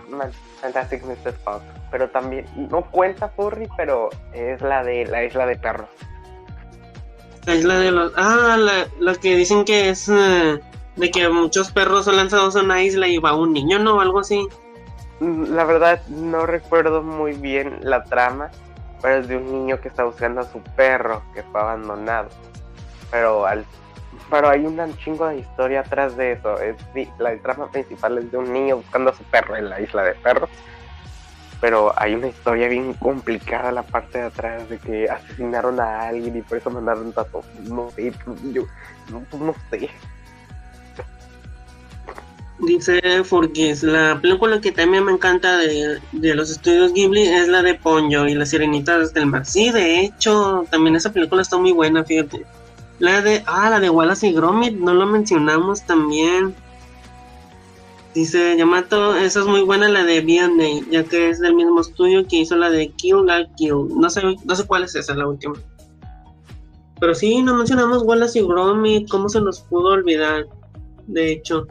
Fantastic 0.60 1.02
Mr. 1.04 1.32
Fox. 1.44 1.62
Pero 1.90 2.10
también, 2.10 2.46
no 2.70 2.82
cuenta 2.90 3.28
furry, 3.30 3.68
pero 3.76 4.10
es 4.32 4.60
la 4.60 4.84
de 4.84 5.04
la 5.06 5.24
isla 5.24 5.46
de 5.46 5.56
perros. 5.56 5.88
La 7.46 7.54
isla 7.54 7.78
de 7.78 7.90
los. 7.92 8.12
Ah, 8.16 8.56
la, 8.58 8.86
la 8.98 9.14
que 9.14 9.36
dicen 9.36 9.64
que 9.64 9.88
es 9.90 10.08
eh, 10.08 10.60
de 10.96 11.10
que 11.10 11.28
muchos 11.28 11.70
perros 11.72 12.04
son 12.04 12.16
lanzados 12.16 12.56
a 12.56 12.62
una 12.62 12.82
isla 12.82 13.06
y 13.08 13.18
va 13.18 13.34
un 13.34 13.52
niño, 13.52 13.78
¿no? 13.78 14.00
Algo 14.00 14.20
así. 14.20 14.46
Mm, 15.20 15.54
La 15.54 15.64
verdad, 15.64 16.02
no 16.08 16.44
recuerdo 16.46 17.02
muy 17.02 17.32
bien 17.32 17.78
la 17.82 18.04
trama, 18.04 18.50
pero 19.00 19.16
es 19.20 19.28
de 19.28 19.36
un 19.36 19.50
niño 19.50 19.80
que 19.80 19.88
está 19.88 20.04
buscando 20.04 20.40
a 20.40 20.44
su 20.44 20.60
perro 20.76 21.22
que 21.34 21.42
fue 21.44 21.60
abandonado. 21.60 22.28
Pero 23.10 23.46
al 23.46 23.64
pero 24.30 24.48
hay 24.48 24.64
un 24.64 24.96
chingo 24.98 25.26
de 25.28 25.38
historia 25.38 25.80
atrás 25.80 26.16
de 26.16 26.32
eso. 26.32 26.58
Es, 26.60 26.76
la 27.18 27.36
trama 27.38 27.70
principal 27.70 28.18
es 28.18 28.30
de 28.30 28.38
un 28.38 28.52
niño 28.52 28.76
buscando 28.78 29.10
a 29.10 29.14
su 29.14 29.22
perro 29.24 29.56
en 29.56 29.68
la 29.68 29.80
isla 29.80 30.02
de 30.02 30.14
perros. 30.14 30.50
Pero 31.60 31.92
hay 31.96 32.14
una 32.14 32.26
historia 32.26 32.68
bien 32.68 32.92
complicada 32.94 33.72
la 33.72 33.82
parte 33.82 34.18
de 34.18 34.24
atrás 34.24 34.68
de 34.68 34.78
que 34.78 35.08
asesinaron 35.08 35.80
a 35.80 36.08
alguien 36.08 36.36
y 36.36 36.42
por 36.42 36.58
eso 36.58 36.70
mandaron 36.70 37.12
tanto. 37.12 37.42
No 37.64 37.90
sé, 37.90 38.12
yo 38.52 38.64
no, 39.10 39.22
no 39.38 39.54
sé. 39.70 39.88
Dice 42.58 43.22
Furkis, 43.22 43.82
la 43.82 44.18
película 44.20 44.60
que 44.60 44.72
también 44.72 45.04
me 45.04 45.12
encanta 45.12 45.58
de, 45.58 46.00
de 46.12 46.34
los 46.34 46.50
estudios 46.50 46.92
Ghibli 46.94 47.22
es 47.22 47.48
la 47.48 47.62
de 47.62 47.74
Ponyo 47.74 48.26
y 48.26 48.34
las 48.34 48.50
sirenitas 48.50 49.12
del 49.12 49.26
mar. 49.26 49.44
Sí, 49.44 49.70
de 49.70 50.00
hecho, 50.00 50.64
también 50.70 50.96
esa 50.96 51.12
película 51.12 51.42
está 51.42 51.58
muy 51.58 51.72
buena, 51.72 52.02
fíjate. 52.02 52.46
La 52.98 53.20
de. 53.20 53.42
Ah, 53.46 53.68
la 53.70 53.80
de 53.80 53.90
Wallace 53.90 54.28
y 54.28 54.32
Gromit, 54.32 54.74
no 54.74 54.94
lo 54.94 55.06
mencionamos 55.06 55.82
también. 55.82 56.54
Dice 58.14 58.56
Yamato, 58.56 59.14
esa 59.14 59.40
es 59.40 59.46
muy 59.46 59.60
buena 59.60 59.90
la 59.90 60.02
de 60.02 60.22
Vianney, 60.22 60.86
ya 60.90 61.04
que 61.04 61.28
es 61.28 61.38
del 61.38 61.54
mismo 61.54 61.82
estudio 61.82 62.26
que 62.26 62.36
hizo 62.38 62.56
la 62.56 62.70
de 62.70 62.88
Kill 62.92 63.26
la 63.26 63.46
Kill. 63.56 63.88
No 63.94 64.08
sé, 64.08 64.22
no 64.42 64.56
sé 64.56 64.66
cuál 64.66 64.84
es 64.84 64.94
esa, 64.94 65.14
la 65.14 65.28
última. 65.28 65.54
Pero 66.98 67.14
sí, 67.14 67.42
no 67.42 67.54
mencionamos 67.54 68.02
Wallace 68.04 68.38
y 68.38 68.42
Gromit, 68.46 69.10
¿cómo 69.10 69.28
se 69.28 69.42
nos 69.42 69.60
pudo 69.60 69.88
olvidar? 69.88 70.46
De 71.06 71.32
hecho. 71.32 71.66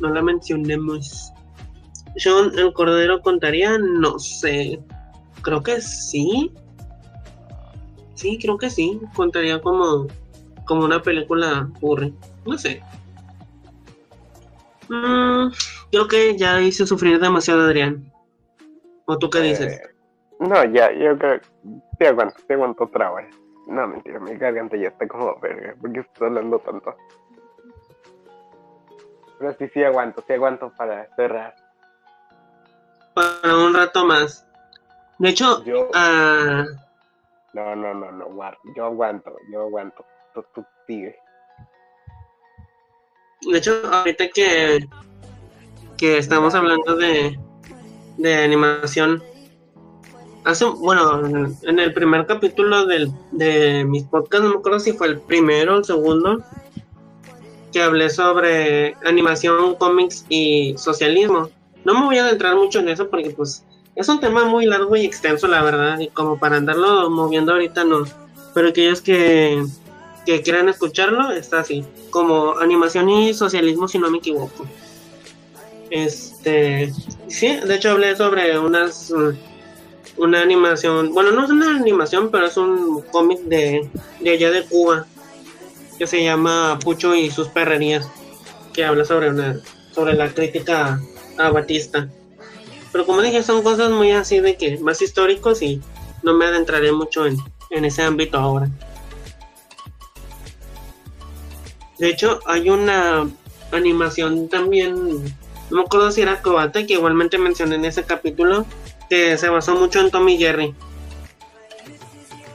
No 0.00 0.08
la 0.08 0.22
mencionemos. 0.22 1.30
John 2.22 2.58
el 2.58 2.72
Cordero 2.72 3.20
contaría, 3.20 3.76
no 3.76 4.18
sé. 4.18 4.80
Creo 5.42 5.62
que 5.62 5.80
sí. 5.82 6.50
Sí, 8.22 8.38
creo 8.40 8.56
que 8.56 8.70
sí. 8.70 9.00
Contaría 9.16 9.60
como, 9.60 10.06
como 10.64 10.84
una 10.84 11.02
película 11.02 11.68
furry. 11.80 12.14
No 12.46 12.56
sé. 12.56 12.80
Mm, 14.88 15.50
creo 15.90 16.06
que 16.06 16.36
ya 16.38 16.60
hice 16.60 16.86
sufrir 16.86 17.18
demasiado 17.18 17.62
a 17.62 17.64
Adrián. 17.64 18.04
¿O 19.06 19.18
tú 19.18 19.28
qué 19.28 19.40
dices? 19.40 19.72
Eh, 19.74 19.94
no, 20.38 20.64
ya, 20.66 20.92
yo 20.92 21.18
creo 21.18 21.40
que 21.40 21.46
sí 21.98 22.06
aguanto, 22.06 22.36
sí 22.46 22.52
aguanto 22.52 22.84
otra 22.84 23.10
hora. 23.10 23.28
No, 23.66 23.88
mentira, 23.88 24.20
mi 24.20 24.36
garganta 24.36 24.76
ya 24.76 24.88
está 24.88 25.08
como 25.08 25.36
verga, 25.40 25.74
porque 25.80 26.00
estoy 26.00 26.28
hablando 26.28 26.60
tanto. 26.60 26.94
Pero 29.40 29.56
sí, 29.58 29.68
sí 29.74 29.82
aguanto, 29.82 30.22
sí 30.24 30.32
aguanto 30.34 30.72
para 30.76 31.08
cerrar. 31.16 31.56
Para 33.14 33.56
un 33.56 33.74
rato 33.74 34.06
más. 34.06 34.46
De 35.18 35.30
hecho, 35.30 35.64
Yo- 35.64 35.90
ah, 35.94 36.64
No, 37.54 37.76
no, 37.76 37.92
no, 37.94 38.10
no, 38.12 38.26
guar- 38.28 38.58
yo 38.76 38.86
aguanto, 38.86 39.36
yo 39.50 39.62
aguanto. 39.62 40.04
Tú, 40.34 40.44
tú 40.54 40.64
sigue. 40.86 41.14
de 43.50 43.58
hecho, 43.58 43.82
ahorita 43.92 44.28
que, 44.28 44.86
que 45.98 46.18
estamos 46.18 46.54
hablando 46.54 46.96
de, 46.96 47.38
de 48.16 48.34
animación, 48.36 49.22
hace, 50.44 50.64
bueno, 50.64 51.20
en 51.62 51.78
el 51.78 51.92
primer 51.92 52.26
capítulo 52.26 52.86
del, 52.86 53.10
de 53.32 53.84
mis 53.84 54.04
podcasts, 54.04 54.44
no 54.44 54.54
me 54.54 54.58
acuerdo 54.60 54.80
si 54.80 54.92
fue 54.92 55.08
el 55.08 55.20
primero 55.20 55.74
o 55.74 55.78
el 55.78 55.84
segundo, 55.84 56.42
que 57.72 57.82
hablé 57.82 58.10
sobre 58.10 58.94
animación, 59.04 59.74
cómics 59.76 60.24
y 60.28 60.74
socialismo. 60.78 61.50
No 61.84 61.94
me 61.94 62.06
voy 62.06 62.18
a 62.18 62.24
adentrar 62.24 62.54
mucho 62.54 62.78
en 62.80 62.88
eso 62.90 63.08
porque 63.10 63.30
pues 63.30 63.64
es 63.94 64.08
un 64.08 64.20
tema 64.20 64.44
muy 64.44 64.66
largo 64.66 64.96
y 64.96 65.04
extenso, 65.04 65.46
la 65.46 65.62
verdad, 65.62 65.98
y 65.98 66.08
como 66.08 66.38
para 66.38 66.56
andarlo 66.56 67.10
moviendo 67.10 67.52
ahorita 67.52 67.84
no. 67.84 68.04
Pero 68.54 68.68
aquellos 68.68 69.00
que, 69.00 69.62
que 70.24 70.42
quieran 70.42 70.68
escucharlo, 70.68 71.30
está 71.32 71.60
así, 71.60 71.84
como 72.10 72.58
animación 72.58 73.08
y 73.10 73.34
socialismo, 73.34 73.88
si 73.88 73.98
no 73.98 74.10
me 74.10 74.18
equivoco. 74.18 74.66
Este, 75.90 76.92
sí, 77.28 77.56
de 77.56 77.74
hecho 77.74 77.90
hablé 77.90 78.16
sobre 78.16 78.58
unas, 78.58 79.12
una 80.16 80.40
animación, 80.40 81.12
bueno, 81.12 81.32
no 81.32 81.44
es 81.44 81.50
una 81.50 81.76
animación, 81.76 82.30
pero 82.30 82.46
es 82.46 82.56
un 82.56 83.02
cómic 83.12 83.40
de, 83.40 83.90
de 84.20 84.30
allá 84.30 84.50
de 84.50 84.64
Cuba, 84.64 85.06
que 85.98 86.06
se 86.06 86.22
llama 86.22 86.78
Pucho 86.82 87.14
y 87.14 87.30
sus 87.30 87.48
perrerías, 87.48 88.08
que 88.72 88.86
habla 88.86 89.04
sobre 89.04 89.28
una, 89.28 89.60
sobre 89.94 90.14
la 90.14 90.32
crítica 90.32 90.98
a 91.36 91.50
Batista. 91.50 92.08
Pero 92.92 93.06
como 93.06 93.22
dije, 93.22 93.42
son 93.42 93.62
cosas 93.62 93.90
muy 93.90 94.12
así 94.12 94.40
de 94.40 94.56
que 94.56 94.78
más 94.78 95.00
históricos 95.00 95.62
y 95.62 95.80
no 96.22 96.34
me 96.34 96.44
adentraré 96.44 96.92
mucho 96.92 97.26
en, 97.26 97.36
en 97.70 97.84
ese 97.84 98.02
ámbito 98.02 98.38
ahora. 98.38 98.68
De 101.98 102.08
hecho, 102.08 102.40
hay 102.46 102.68
una 102.68 103.28
animación 103.70 104.48
también, 104.48 105.24
no 105.70 105.76
me 105.76 105.82
acuerdo 105.82 106.10
si 106.10 106.20
era 106.20 106.42
Cobate, 106.42 106.86
que 106.86 106.94
igualmente 106.94 107.38
mencioné 107.38 107.76
en 107.76 107.84
ese 107.84 108.04
capítulo, 108.04 108.66
que 109.08 109.38
se 109.38 109.48
basó 109.48 109.74
mucho 109.74 110.00
en 110.00 110.10
Tommy 110.10 110.36
Jerry. 110.36 110.74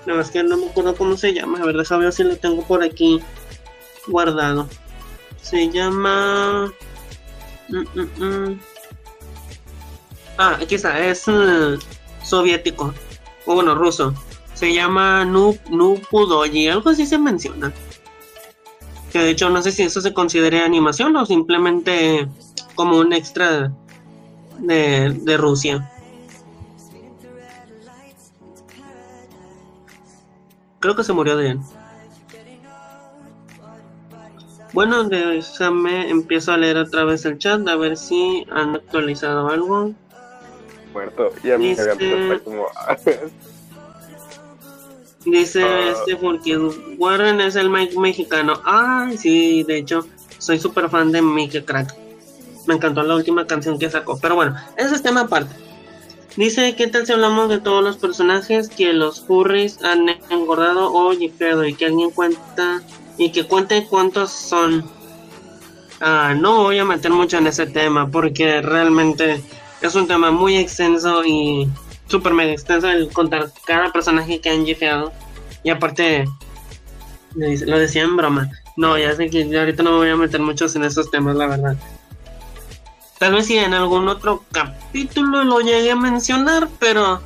La 0.05 0.13
verdad 0.13 0.25
es 0.25 0.31
que 0.31 0.43
no 0.43 0.57
me 0.57 0.67
acuerdo 0.67 0.95
cómo 0.95 1.17
se 1.17 1.33
llama, 1.33 1.59
a 1.59 1.65
ver, 1.65 1.77
déjame 1.77 2.05
ver 2.05 2.13
si 2.13 2.23
lo 2.23 2.37
tengo 2.37 2.63
por 2.63 2.83
aquí 2.83 3.21
guardado. 4.07 4.67
Se 5.41 5.69
llama... 5.69 6.71
Mm, 7.69 7.99
mm, 7.99 8.23
mm. 8.23 8.59
Ah, 10.37 10.57
aquí 10.61 10.75
está, 10.75 10.99
es 10.99 11.27
eh, 11.27 11.77
soviético, 12.23 12.93
o 13.45 13.55
bueno, 13.55 13.73
ruso. 13.75 14.13
Se 14.53 14.73
llama 14.73 15.25
Nu, 15.25 15.57
Nupudoyi, 15.69 16.67
algo 16.67 16.89
así 16.91 17.05
se 17.05 17.17
menciona. 17.17 17.73
Que 19.11 19.19
de 19.19 19.29
hecho 19.31 19.49
no 19.49 19.61
sé 19.61 19.71
si 19.71 19.83
eso 19.83 20.01
se 20.01 20.13
considere 20.13 20.61
animación 20.61 21.15
o 21.15 21.25
simplemente 21.25 22.27
como 22.75 22.97
un 22.97 23.13
extra 23.13 23.71
de, 24.59 25.09
de 25.21 25.37
Rusia. 25.37 25.91
Creo 30.79 30.95
que 30.95 31.03
se 31.03 31.13
murió 31.13 31.37
de 31.37 31.51
él. 31.51 31.59
Bueno, 34.73 35.05
déjame, 35.05 36.09
empiezo 36.09 36.51
a 36.51 36.57
leer 36.57 36.77
otra 36.77 37.03
vez 37.03 37.25
el 37.25 37.39
chat 37.39 37.67
a 37.67 37.75
ver 37.75 37.97
si 37.97 38.45
han 38.51 38.75
actualizado 38.75 39.49
algo. 39.49 39.93
Muerto, 40.97 41.29
ya 41.43 41.57
mi 41.59 41.69
Dice- 41.69 41.85
garganta 41.85 42.33
está 42.33 42.39
como. 42.43 42.65
Dice 45.25 45.63
Ah. 45.63 45.89
este 45.91 46.15
porque 46.15 46.57
Warren 46.97 47.41
es 47.41 47.55
el 47.55 47.69
Mike 47.69 47.99
mexicano. 47.99 48.61
Ay, 48.65 49.17
sí, 49.17 49.63
de 49.63 49.77
hecho, 49.77 50.05
soy 50.37 50.59
súper 50.59 50.89
fan 50.89 51.11
de 51.11 51.21
Mike 51.21 51.65
Crack. 51.65 51.93
Me 52.65 52.75
encantó 52.75 53.03
la 53.03 53.15
última 53.15 53.45
canción 53.45 53.77
que 53.77 53.89
sacó. 53.89 54.17
Pero 54.19 54.35
bueno, 54.35 54.55
ese 54.77 54.95
es 54.95 55.03
tema 55.03 55.21
aparte. 55.21 55.53
Dice, 56.35 56.75
¿qué 56.75 56.87
tal 56.87 57.05
si 57.05 57.13
hablamos 57.13 57.49
de 57.49 57.59
todos 57.59 57.83
los 57.83 57.97
personajes 57.97 58.69
que 58.69 58.93
los 58.93 59.25
furries 59.25 59.83
han 59.83 60.07
engordado 60.29 60.93
o 60.93 61.11
jifeado? 61.11 61.65
Y 61.65 61.73
que 61.73 61.87
alguien 61.87 62.11
cuenta 62.11 62.81
y 63.17 63.31
que 63.31 63.45
cuente 63.45 63.85
cuántos 63.89 64.31
son. 64.31 64.85
Ah, 65.99 66.35
no 66.39 66.63
voy 66.63 66.77
a 66.77 66.85
meter 66.85 67.11
mucho 67.11 67.37
en 67.37 67.47
ese 67.47 67.65
tema 67.65 68.09
porque 68.09 68.61
realmente 68.61 69.41
es 69.81 69.95
un 69.95 70.07
tema 70.07 70.31
muy 70.31 70.57
extenso 70.57 71.23
y 71.25 71.69
súper 72.07 72.33
mega 72.33 72.51
extenso 72.51 72.89
el 72.89 73.11
contar 73.11 73.51
cada 73.65 73.91
personaje 73.91 74.39
que 74.39 74.49
han 74.49 74.65
jifeado. 74.65 75.11
Y 75.63 75.69
aparte, 75.69 76.25
lo 77.35 77.77
decía 77.77 78.03
en 78.03 78.15
broma. 78.15 78.49
No, 78.77 78.97
ya 78.97 79.15
sé 79.15 79.29
que 79.29 79.43
ahorita 79.57 79.83
no 79.83 79.91
me 79.91 79.97
voy 79.97 80.09
a 80.09 80.15
meter 80.15 80.39
muchos 80.39 80.75
en 80.75 80.83
esos 80.83 81.09
temas, 81.11 81.35
la 81.35 81.47
verdad. 81.47 81.75
Tal 83.17 83.33
vez 83.33 83.47
si 83.47 83.57
en 83.57 83.73
algún 83.73 84.07
otro 84.07 84.43
capítulo 84.51 85.43
lo 85.43 85.59
llegue 85.61 85.91
a 85.91 85.95
mencionar, 85.95 86.67
pero 86.79 87.21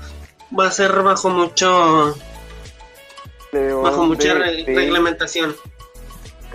va 0.57 0.67
a 0.67 0.71
ser 0.71 1.01
bajo 1.03 1.29
mucho 1.29 2.15
León 3.51 3.83
bajo 3.83 4.05
mucha 4.05 4.33
re- 4.33 4.63
reglamentación. 4.65 5.53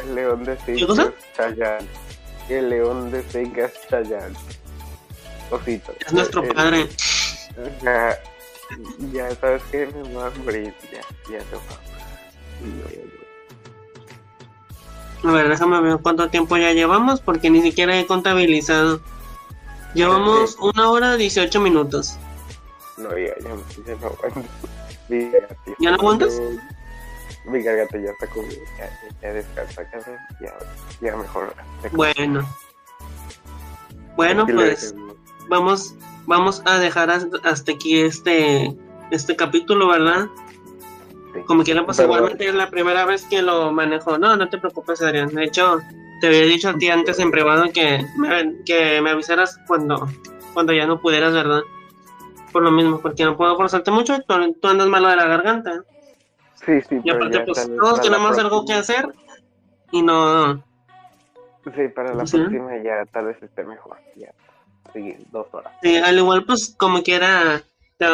El 0.03 0.15
león 0.15 0.45
de 0.45 0.53
es 0.55 1.13
Chayanne. 1.37 1.87
El 2.49 2.71
león 2.71 3.11
de 3.11 3.21
Sting 3.21 3.53
es 3.57 3.73
Chayanne. 3.91 4.35
Osito. 5.51 5.93
Es 6.05 6.13
nuestro 6.13 6.43
El- 6.43 6.55
padre. 6.55 6.89
Ya, 7.83 8.19
ya 9.13 9.35
sabes 9.37 9.63
que 9.71 9.87
me 9.87 10.03
voy 10.13 10.25
a 10.25 10.31
morir. 10.45 10.75
Ya, 10.93 11.01
ya 11.31 11.41
se 11.45 11.57
va. 11.57 11.63
A 15.25 15.33
ver, 15.33 15.49
déjame 15.49 15.81
ver 15.81 15.99
cuánto 16.03 16.29
tiempo 16.29 16.57
ya 16.57 16.73
llevamos, 16.73 17.21
porque 17.21 17.51
ni 17.51 17.63
siquiera 17.63 17.99
he 17.99 18.07
contabilizado. 18.07 19.01
Llevamos 19.95 20.57
una 20.61 20.91
hora 20.91 21.17
18 21.17 21.61
minutos. 21.61 22.17
No, 22.99 23.11
ya, 23.17 23.35
ya, 23.41 23.57
ya 23.87 23.95
no 23.97 24.07
aguanto. 24.07 24.43
¿Ya 25.79 25.91
no 25.91 25.95
aguantas? 25.97 26.41
Mi 27.47 27.63
garganta 27.63 27.99
ya 27.99 28.11
está 28.11 28.27
como. 28.27 28.49
Ya, 28.49 28.91
ya, 29.23 29.33
descansa. 29.33 29.87
Ya, 30.41 30.53
ya 31.01 31.17
mejor. 31.17 31.55
Bueno. 31.93 32.47
Bueno, 34.17 34.47
pues 34.47 34.95
vamos, 35.49 35.95
vamos 36.27 36.63
a 36.67 36.79
dejar 36.79 37.11
has- 37.11 37.27
hasta 37.45 37.73
aquí 37.73 38.01
este, 38.01 38.75
este 39.11 39.37
capítulo, 39.37 39.89
¿verdad? 39.89 40.27
Como 41.47 41.65
quiera, 41.65 41.85
pues 41.85 41.99
Pero- 41.99 42.09
igualmente 42.09 42.49
es 42.49 42.55
la 42.55 42.71
primera 42.71 43.05
vez 43.05 43.25
que 43.27 43.43
lo 43.43 43.71
manejo. 43.73 44.19
No, 44.19 44.37
no 44.37 44.49
te 44.49 44.59
preocupes, 44.59 45.03
Adrián. 45.03 45.29
De 45.29 45.45
hecho, 45.45 45.81
te 46.21 46.29
había 46.29 46.43
dicho 46.43 46.71
a 46.71 46.75
ti 46.79 46.89
antes 46.89 47.19
en 47.19 47.31
privado 47.31 47.65
que 47.75 48.05
me, 48.17 48.63
que 48.65 49.01
me 49.03 49.11
avisaras 49.11 49.59
cuando, 49.67 50.09
cuando 50.55 50.73
ya 50.73 50.87
no 50.87 50.99
pudieras, 51.01 51.35
¿verdad? 51.35 51.61
Por 52.53 52.63
lo 52.63 52.71
mismo, 52.71 53.01
porque 53.01 53.25
no 53.25 53.37
puedo 53.37 53.55
forzarte 53.57 53.91
mucho. 53.91 54.19
Tú, 54.21 54.35
tú 54.61 54.69
andas 54.69 54.89
malo 54.89 55.09
de 55.09 55.17
la 55.17 55.27
garganta. 55.27 55.83
Sí, 56.65 56.81
sí, 56.89 57.01
Y 57.05 57.11
aparte, 57.11 57.41
pues 57.41 57.71
todos 57.77 58.01
tenemos 58.01 58.39
algo 58.39 58.65
que 58.65 58.73
hacer. 58.73 59.07
Y 59.93 60.01
no. 60.03 60.65
Sí, 61.75 61.89
para 61.95 62.15
la 62.15 62.27
Sí. 62.27 62.39
próxima 62.39 62.71
ya 62.83 63.05
tal 63.13 63.27
vez 63.27 63.43
esté 63.43 63.63
mejor. 63.65 63.99
Ya, 64.17 64.31
sí, 64.97 65.15
dos 65.31 65.47
horas. 65.53 65.73
Sí, 65.83 65.97
al 65.97 66.17
igual, 66.17 66.45
pues 66.45 66.75
como 66.77 67.03
quiera, 67.03 67.63
te, 67.99 68.07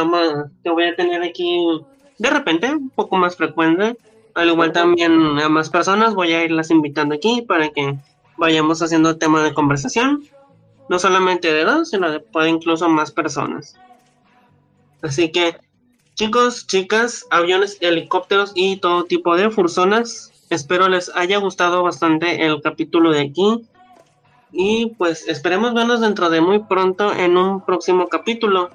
te 0.63 0.71
voy 0.71 0.85
a 0.85 0.97
tener 0.97 1.23
aquí 1.23 1.85
de 2.19 2.31
repente, 2.31 2.73
un 2.73 2.91
poco 2.91 3.17
más 3.17 3.37
frecuente. 3.37 3.97
Al 4.35 4.49
igual 4.49 4.73
también 4.73 5.39
a 5.41 5.49
más 5.49 5.71
personas 5.71 6.15
voy 6.15 6.33
a 6.33 6.45
irlas 6.45 6.71
invitando 6.71 7.15
aquí 7.15 7.43
para 7.43 7.71
que 7.71 7.99
vayamos 8.37 8.81
haciendo 8.81 9.19
tema 9.19 9.43
de 9.43 9.53
conversación. 9.53 10.25
No 10.89 10.99
solamente 10.99 11.53
de 11.53 11.65
dos, 11.65 11.91
sino 11.91 12.11
de 12.11 12.21
puede 12.21 12.51
incluso 12.51 12.89
más 12.89 13.11
personas. 13.11 13.77
Así 15.03 15.33
que, 15.33 15.57
chicos, 16.15 16.67
chicas, 16.69 17.27
aviones, 17.31 17.79
helicópteros 17.81 18.53
y 18.55 18.77
todo 18.77 19.05
tipo 19.05 19.37
de 19.37 19.51
fursonas. 19.51 20.33
Espero 20.49 20.89
les 20.89 21.11
haya 21.17 21.39
gustado 21.39 21.83
bastante 21.83 22.47
el 22.47 22.63
capítulo 22.63 23.11
de 23.11 23.21
aquí. 23.21 23.67
Y 24.53 24.95
pues 24.99 25.27
esperemos 25.29 25.73
vernos 25.73 26.01
dentro 26.01 26.29
de 26.29 26.41
muy 26.41 26.61
pronto 26.61 27.13
en 27.13 27.37
un 27.37 27.65
próximo 27.65 28.09
capítulo. 28.09 28.71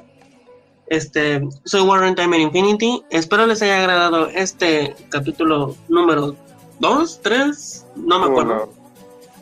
Este, 0.88 1.48
soy 1.66 1.82
Warren 1.82 2.16
Timer 2.16 2.40
Infinity. 2.40 3.04
Espero 3.12 3.46
les 3.46 3.62
haya 3.62 3.78
agradado 3.78 4.28
este 4.30 4.96
capítulo 5.10 5.76
número 5.88 6.36
2, 6.80 7.22
3, 7.22 7.86
no 7.96 8.20
me 8.20 8.26
acuerdo. 8.26 8.74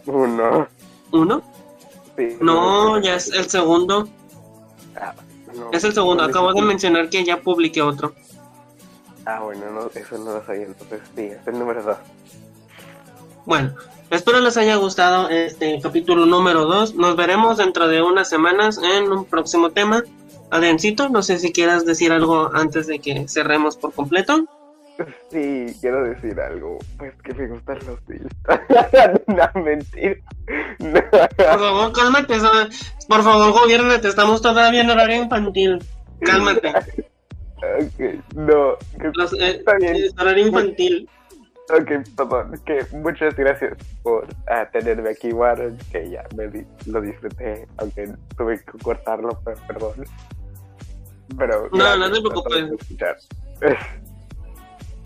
Uno. 0.06 0.68
¿Uno? 1.12 1.42
Sí, 2.18 2.38
No, 2.42 3.00
ya 3.00 3.16
es 3.16 3.32
el 3.32 3.50
segundo. 3.50 4.08
Ah, 4.96 5.14
no. 5.56 5.72
Es 5.72 5.84
el 5.84 5.94
segundo. 5.94 6.24
No, 6.24 6.30
Acabo 6.30 6.54
de 6.54 6.62
mencionar 6.62 7.10
que 7.10 7.24
ya 7.24 7.42
publiqué 7.42 7.82
otro. 7.82 8.14
Ah, 9.26 9.40
bueno, 9.40 9.72
no, 9.72 9.90
eso 9.94 10.18
no 10.18 10.34
lo 10.34 10.46
sabía, 10.46 10.66
entonces 10.66 11.02
sí, 11.16 11.24
es 11.24 11.48
el 11.48 11.58
número 11.58 11.82
2. 11.82 11.98
Bueno, 13.46 13.76
espero 14.16 14.40
les 14.40 14.58
haya 14.58 14.76
gustado 14.78 15.30
este 15.30 15.80
capítulo 15.82 16.26
número 16.26 16.66
2. 16.66 16.96
Nos 16.96 17.16
veremos 17.16 17.58
dentro 17.58 17.88
de 17.88 18.02
unas 18.02 18.30
semanas 18.30 18.80
en 18.84 19.12
un 19.12 19.26
próximo 19.26 19.72
tema. 19.72 20.04
Adriancito, 20.52 21.10
no 21.10 21.22
sé 21.22 21.40
si 21.40 21.52
quieras 21.52 21.86
decir 21.86 22.12
algo 22.12 22.50
antes 22.54 22.88
de 22.88 23.00
que 23.00 23.28
cerremos 23.28 23.78
por 23.78 23.94
completo. 23.94 24.46
Sí, 25.30 25.66
quiero 25.82 26.06
decir 26.06 26.40
algo, 26.40 26.80
pues 26.98 27.14
que 27.22 27.34
me 27.34 27.48
gustan 27.50 27.80
los 27.86 28.00
Bills. 28.08 28.30
no, 29.28 29.62
mentira. 29.62 30.16
No. 30.80 31.02
Por 31.36 31.60
favor, 31.60 31.92
cálmate. 31.92 32.36
Por 33.10 33.22
favor, 33.22 33.52
gobiernate. 33.52 34.08
Estamos 34.08 34.42
todavía 34.42 34.80
en 34.80 34.90
horario 34.90 35.24
infantil. 35.24 35.84
Cálmate. 36.22 36.72
Ok, 37.58 38.24
no, 38.36 38.78
Los, 39.16 39.34
eh, 39.34 39.58
Está 39.58 39.76
bien. 39.78 39.96
es 39.96 40.14
horario 40.20 40.48
infantil. 40.48 41.10
Ok, 41.70 41.92
perdón, 42.16 42.62
que 42.66 42.86
muchas 42.92 43.36
gracias 43.36 43.78
por 44.04 44.28
ah, 44.48 44.68
tenerme 44.72 45.10
aquí, 45.10 45.32
Warren, 45.32 45.78
que 45.92 46.10
ya 46.10 46.24
me 46.36 46.48
di- 46.48 46.66
lo 46.86 47.02
disfruté, 47.02 47.68
aunque 47.78 48.10
tuve 48.38 48.60
que 48.64 48.78
cortarlo, 48.84 49.40
pero 49.44 49.58
perdón. 49.68 49.94
Pero 51.38 51.70
No, 51.72 51.78
gracias 51.78 52.00
no 52.00 52.12
te 52.12 52.22
preocupes. 52.22 53.28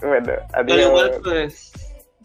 bueno, 0.02 0.34
Al 0.54 0.70
igual, 0.70 1.06
adiós. 1.10 1.22
pues, 1.24 1.72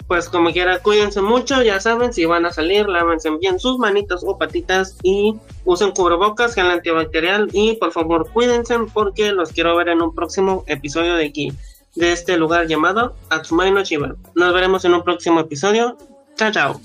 pues 0.06 0.28
como 0.28 0.52
quiera, 0.52 0.80
cuídense 0.80 1.20
mucho, 1.22 1.62
ya 1.62 1.80
saben, 1.80 2.12
si 2.12 2.24
van 2.24 2.44
a 2.46 2.52
salir, 2.52 2.88
lávense 2.88 3.30
bien 3.40 3.58
sus 3.58 3.78
manitos 3.78 4.22
o 4.26 4.36
patitas 4.38 4.98
y 5.02 5.36
usen 5.64 5.92
cubrebocas, 5.92 6.54
gel 6.54 6.70
antibacterial 6.70 7.48
y 7.52 7.76
por 7.76 7.92
favor 7.92 8.30
cuídense 8.32 8.76
porque 8.92 9.32
los 9.32 9.50
quiero 9.52 9.76
ver 9.76 9.88
en 9.88 10.02
un 10.02 10.14
próximo 10.14 10.64
episodio 10.66 11.14
de 11.14 11.26
aquí, 11.26 11.52
de 11.94 12.12
este 12.12 12.36
lugar 12.36 12.66
llamado 12.66 13.16
Atsumai 13.30 13.70
no 13.70 13.82
Chiba. 13.82 14.16
Nos 14.34 14.52
veremos 14.52 14.84
en 14.84 14.94
un 14.94 15.02
próximo 15.02 15.40
episodio. 15.40 15.96
Chao, 16.36 16.50
chao. 16.50 16.80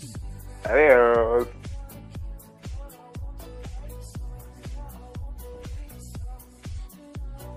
Adiós. 0.65 1.47